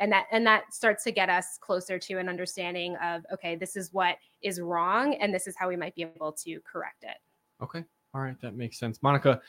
and 0.00 0.10
that 0.10 0.26
and 0.32 0.44
that 0.44 0.74
starts 0.74 1.04
to 1.04 1.12
get 1.12 1.28
us 1.28 1.56
closer 1.60 2.00
to 2.00 2.18
an 2.18 2.28
understanding 2.28 2.96
of 2.96 3.24
okay, 3.32 3.54
this 3.54 3.76
is 3.76 3.92
what 3.92 4.16
is 4.42 4.60
wrong, 4.60 5.14
and 5.14 5.32
this 5.32 5.46
is 5.46 5.54
how 5.56 5.68
we 5.68 5.76
might 5.76 5.94
be 5.94 6.02
able 6.02 6.32
to 6.32 6.58
correct 6.60 7.04
it. 7.04 7.18
Okay. 7.62 7.84
All 8.14 8.20
right. 8.20 8.40
That 8.40 8.56
makes 8.56 8.78
sense. 8.78 9.02
Monica, 9.02 9.40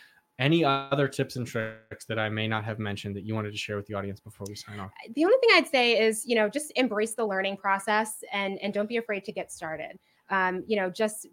any 0.41 0.65
other 0.65 1.07
tips 1.07 1.35
and 1.35 1.45
tricks 1.45 2.05
that 2.05 2.17
I 2.17 2.27
may 2.27 2.47
not 2.47 2.65
have 2.65 2.79
mentioned 2.79 3.15
that 3.15 3.23
you 3.23 3.35
wanted 3.35 3.51
to 3.51 3.57
share 3.57 3.77
with 3.77 3.85
the 3.85 3.93
audience 3.93 4.19
before 4.19 4.47
we 4.49 4.55
sign 4.55 4.79
off? 4.79 4.91
the 5.15 5.23
only 5.23 5.37
thing 5.39 5.49
I'd 5.53 5.67
say 5.67 6.01
is, 6.01 6.25
you 6.25 6.35
know, 6.35 6.49
just 6.49 6.73
embrace 6.75 7.13
the 7.13 7.25
learning 7.25 7.57
process 7.57 8.23
and 8.33 8.59
and 8.61 8.73
don't 8.73 8.89
be 8.89 8.97
afraid 8.97 9.23
to 9.25 9.31
get 9.31 9.51
started. 9.51 9.99
Um, 10.29 10.63
you 10.67 10.75
know, 10.75 10.89
just 10.89 11.27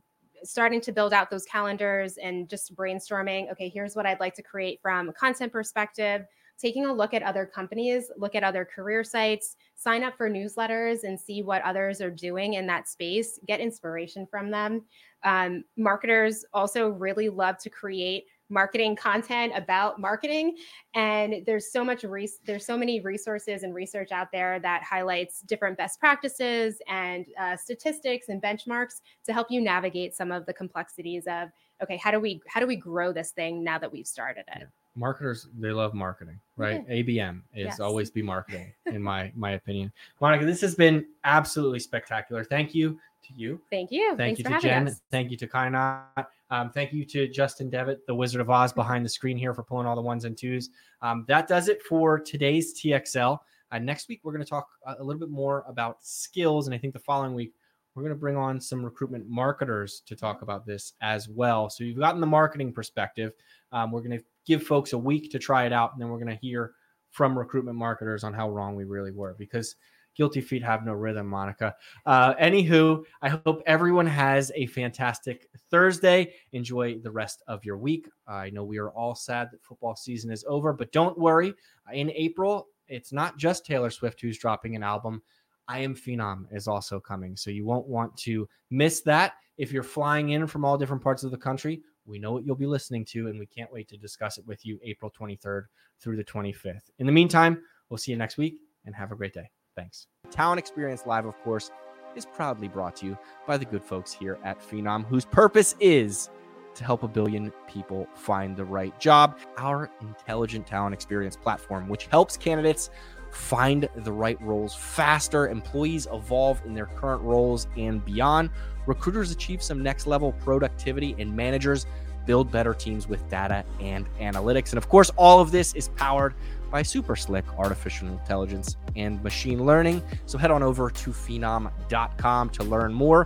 starting 0.45 0.81
to 0.83 0.93
build 0.93 1.13
out 1.13 1.31
those 1.31 1.45
calendars 1.47 2.19
and 2.19 2.49
just 2.49 2.77
brainstorming. 2.77 3.51
Okay, 3.51 3.69
here's 3.69 3.97
what 3.97 4.07
I'd 4.07 4.21
like 4.21 4.35
to 4.35 4.43
create 4.43 4.79
from 4.83 5.09
a 5.09 5.13
content 5.13 5.53
perspective. 5.53 6.27
Taking 6.59 6.87
a 6.87 6.93
look 6.93 7.15
at 7.15 7.23
other 7.23 7.47
companies, 7.47 8.11
look 8.17 8.35
at 8.35 8.43
other 8.43 8.65
career 8.65 9.05
sites, 9.05 9.57
sign 9.77 10.03
up 10.03 10.17
for 10.17 10.29
newsletters 10.29 11.05
and 11.05 11.19
see 11.19 11.41
what 11.43 11.63
others 11.63 12.01
are 12.01 12.11
doing 12.11 12.55
in 12.55 12.67
that 12.67 12.89
space. 12.89 13.39
Get 13.47 13.61
inspiration 13.61 14.27
from 14.29 14.51
them. 14.51 14.85
Um, 15.23 15.65
marketers 15.77 16.45
also 16.53 16.89
really 16.89 17.29
love 17.29 17.59
to 17.59 17.71
create 17.71 18.25
marketing 18.49 18.97
content 18.97 19.53
about 19.55 20.01
marketing 20.01 20.57
and 20.95 21.37
there's 21.47 21.71
so 21.71 21.85
much 21.85 22.03
res- 22.05 22.41
there's 22.47 22.65
so 22.65 22.77
many 22.77 23.01
resources 23.01 23.63
and 23.63 23.75
research 23.75 24.11
out 24.13 24.33
there 24.33 24.59
that 24.61 24.83
highlights 24.83 25.41
different 25.43 25.77
best 25.77 26.01
practices 26.01 26.81
and 26.89 27.27
uh, 27.39 27.57
statistics 27.57 28.29
and 28.29 28.43
benchmarks 28.43 29.01
to 29.25 29.33
help 29.33 29.49
you 29.51 29.61
navigate 29.61 30.15
some 30.15 30.33
of 30.33 30.47
the 30.47 30.53
complexities 30.53 31.25
of 31.29 31.51
okay 31.83 31.97
how 31.99 32.11
do 32.11 32.19
we 32.21 32.41
how 32.49 32.59
do 32.61 32.67
we 32.67 32.77
grow 32.77 33.13
this 33.13 33.31
thing 33.33 33.63
now 33.63 33.79
that 33.79 33.91
we've 33.93 34.07
started 34.07 34.45
it 34.49 34.61
Yeah. 34.61 34.67
Marketers, 34.97 35.47
they 35.57 35.71
love 35.71 35.95
marketing, 35.95 36.41
right? 36.57 36.85
ABM 36.89 37.43
is 37.55 37.67
Yes. 37.67 37.79
always 37.79 38.11
be 38.11 38.21
marketing, 38.21 38.73
in 38.87 39.01
my 39.01 39.31
my 39.37 39.53
opinion. 39.53 39.93
Monica, 40.21 40.45
this 40.45 40.61
has 40.61 40.75
been 40.75 41.07
absolutely 41.23 41.79
spectacular. 41.79 42.43
Thank 42.43 42.75
you 42.75 42.99
to 43.23 43.35
you. 43.35 43.61
thank 43.71 43.91
you 43.91 44.09
Thank 44.17 44.19
thanks 44.19 44.39
you 44.39 44.45
for 44.45 44.49
to 44.51 44.55
having 44.55 44.71
Jen. 44.71 44.89
us 44.89 45.01
Thank 45.11 45.31
you 45.31 45.37
to 45.37 45.47
Kainat. 45.47 46.27
Um, 46.51 46.71
thank 46.71 46.93
you 46.93 47.05
to 47.05 47.29
Justin 47.29 47.69
Devitt, 47.69 48.07
the 48.07 48.15
Wizard 48.15 48.41
of 48.41 48.51
Oz 48.51 48.73
behind 48.75 49.05
the 49.05 49.09
screen 49.09 49.37
here 49.37 49.55
for 49.55 49.63
pulling 49.63 49.87
all 49.87 49.97
the 49.97 50.03
ones 50.03 50.25
and 50.25 50.37
twos. 50.37 50.71
Um, 51.03 51.25
that 51.29 51.47
does 51.49 51.69
it 51.69 51.83
for 51.83 52.19
today's 52.19 52.79
TXL. 52.81 53.39
Uh, 53.71 53.79
next 53.79 54.09
week, 54.09 54.21
we're 54.23 54.33
going 54.33 54.45
to 54.45 54.49
talk 54.49 54.69
a 54.87 54.97
a 54.99 55.05
little 55.05 55.21
bit 55.21 55.31
more 55.31 55.65
about 55.69 55.99
skills. 56.03 56.67
And 56.67 56.75
I 56.75 56.79
think 56.79 56.95
the 56.95 57.01
following 57.01 57.35
week, 57.35 57.53
we're 57.95 58.03
going 58.03 58.15
to 58.15 58.19
bring 58.19 58.37
on 58.37 58.61
some 58.61 58.85
recruitment 58.85 59.29
marketers 59.29 60.03
to 60.07 60.17
talk 60.17 60.43
about 60.43 60.65
this 60.65 60.95
as 61.01 61.29
well. 61.29 61.69
So 61.69 61.85
you've 61.85 61.99
gotten 61.99 62.21
the 62.21 62.27
marketing 62.27 62.73
perspective. 62.73 63.33
Um, 63.73 63.91
we're 63.91 64.03
going 64.03 64.19
to 64.19 64.25
give 64.47 64.63
folks 64.63 64.93
a 64.93 64.99
week 64.99 65.31
to 65.33 65.39
try 65.39 65.67
it 65.67 65.73
out. 65.73 65.93
And 65.93 66.01
then 66.01 66.09
we're 66.09 66.19
going 66.19 66.29
to 66.29 66.41
hear 66.41 66.73
from 67.11 67.37
recruitment 67.37 67.77
marketers 67.77 68.25
on 68.25 68.33
how 68.33 68.51
wrong 68.51 68.75
we 68.75 68.85
really 68.85 69.11
were 69.11 69.35
because 69.39 69.77
guilty 70.19 70.41
feet 70.41 70.63
have 70.63 70.85
no 70.85 70.93
rhythm, 70.93 71.27
Monica. 71.29 71.75
Uh, 72.05 72.35
anywho, 72.35 73.05
I 73.23 73.29
hope 73.29 73.63
everyone 73.67 74.07
has 74.07 74.53
a 74.55 74.67
fantastic 74.67 75.49
Thursday. 75.71 76.35
Enjoy 76.53 76.99
the 76.99 77.11
rest 77.11 77.43
of 77.47 77.65
your 77.65 77.79
week. 77.79 78.09
I 78.27 78.51
know 78.51 78.65
we 78.65 78.79
are 78.79 78.91
all 78.91 79.15
sad 79.15 79.49
that 79.53 79.63
football 79.63 79.95
season 79.95 80.31
is 80.31 80.45
over, 80.47 80.73
but 80.73 80.93
don't 80.93 81.17
worry. 81.17 81.55
In 81.93 82.11
April, 82.11 82.67
it's 82.89 83.13
not 83.13 83.39
just 83.39 83.65
Taylor 83.65 83.91
Swift 83.91 84.21
who's 84.21 84.39
dropping 84.39 84.75
an 84.75 84.83
album. 84.83 85.23
I 85.69 85.79
Am 85.81 85.95
Phenom 85.95 86.47
is 86.51 86.67
also 86.67 86.99
coming. 86.99 87.37
So 87.37 87.51
you 87.51 87.65
won't 87.65 87.87
want 87.87 88.17
to 88.19 88.49
miss 88.71 89.01
that. 89.03 89.35
If 89.57 89.71
you're 89.71 89.83
flying 89.83 90.31
in 90.31 90.47
from 90.47 90.65
all 90.65 90.77
different 90.77 91.03
parts 91.03 91.23
of 91.23 91.31
the 91.31 91.37
country, 91.37 91.83
we 92.07 92.19
know 92.19 92.33
what 92.33 92.45
you'll 92.45 92.57
be 92.57 92.67
listening 92.67 93.05
to, 93.07 93.29
and 93.29 93.39
we 93.39 93.47
can't 93.47 93.73
wait 93.73 93.87
to 93.89 93.97
discuss 93.97 94.39
it 94.39 94.47
with 94.47 94.65
you 94.65 94.81
April 94.83 95.13
23rd 95.17 95.65
through 96.01 96.17
the 96.17 96.25
25th. 96.25 96.91
In 96.99 97.07
the 97.07 97.13
meantime, 97.13 97.63
we'll 97.89 97.99
see 97.99 98.11
you 98.11 98.17
next 98.17 98.39
week 98.39 98.59
and 98.87 98.95
have 98.95 99.13
a 99.13 99.17
great 99.17 99.35
day. 99.35 99.51
Thanks. 99.79 100.09
Talent 100.33 100.59
Experience 100.59 101.07
Live, 101.07 101.25
of 101.25 101.41
course, 101.45 101.71
is 102.17 102.27
proudly 102.27 102.67
brought 102.67 102.97
to 102.97 103.07
you 103.07 103.19
by 103.47 103.57
the 103.57 103.65
good 103.65 103.85
folks 103.85 104.13
here 104.13 104.37
at 104.43 104.59
Phenom, 104.61 105.07
whose 105.07 105.25
purpose 105.25 105.77
is 105.79 106.31
to 106.75 106.83
help 106.83 107.05
a 107.05 107.09
billion 107.09 107.53
people 107.69 108.09
find 108.17 108.57
the 108.57 108.65
right 108.65 108.99
job. 108.99 109.39
Our 109.57 109.89
intelligent 110.01 110.67
talent 110.67 110.95
experience 110.95 111.37
platform, 111.37 111.89
which 111.89 112.07
helps 112.07 112.37
candidates 112.37 112.91
find 113.31 113.89
the 113.95 114.11
right 114.11 114.41
roles 114.43 114.75
faster, 114.75 115.49
employees 115.49 116.09
evolve 116.13 116.61
in 116.67 116.75
their 116.75 116.87
current 116.87 117.23
roles 117.23 117.69
and 117.77 118.05
beyond, 118.05 118.51
recruiters 118.87 119.31
achieve 119.31 119.63
some 119.63 119.81
next 119.81 120.09
level 120.09 120.33
productivity, 120.33 121.15
and 121.21 121.37
managers 121.37 121.87
build 122.27 122.51
better 122.51 122.75
teams 122.75 123.09
with 123.09 123.27
data 123.31 123.65
and 123.81 124.07
analytics. 124.19 124.71
And 124.71 124.79
of 124.79 124.89
course, 124.89 125.11
all 125.17 125.41
of 125.41 125.53
this 125.53 125.73
is 125.75 125.89
powered 125.91 126.35
by 126.71 126.83
super 126.83 127.17
slick 127.17 127.45
artificial 127.59 128.09
intelligence 128.09 128.77
and 128.97 129.23
machine 129.23 129.65
learning. 129.65 130.03
So 130.27 130.39
head 130.39 130.51
on 130.51 130.63
over 130.63 130.91
to 130.91 131.11
phenom.com 131.11 132.51
to 132.51 132.63
learn 132.65 132.93
more. 132.93 133.17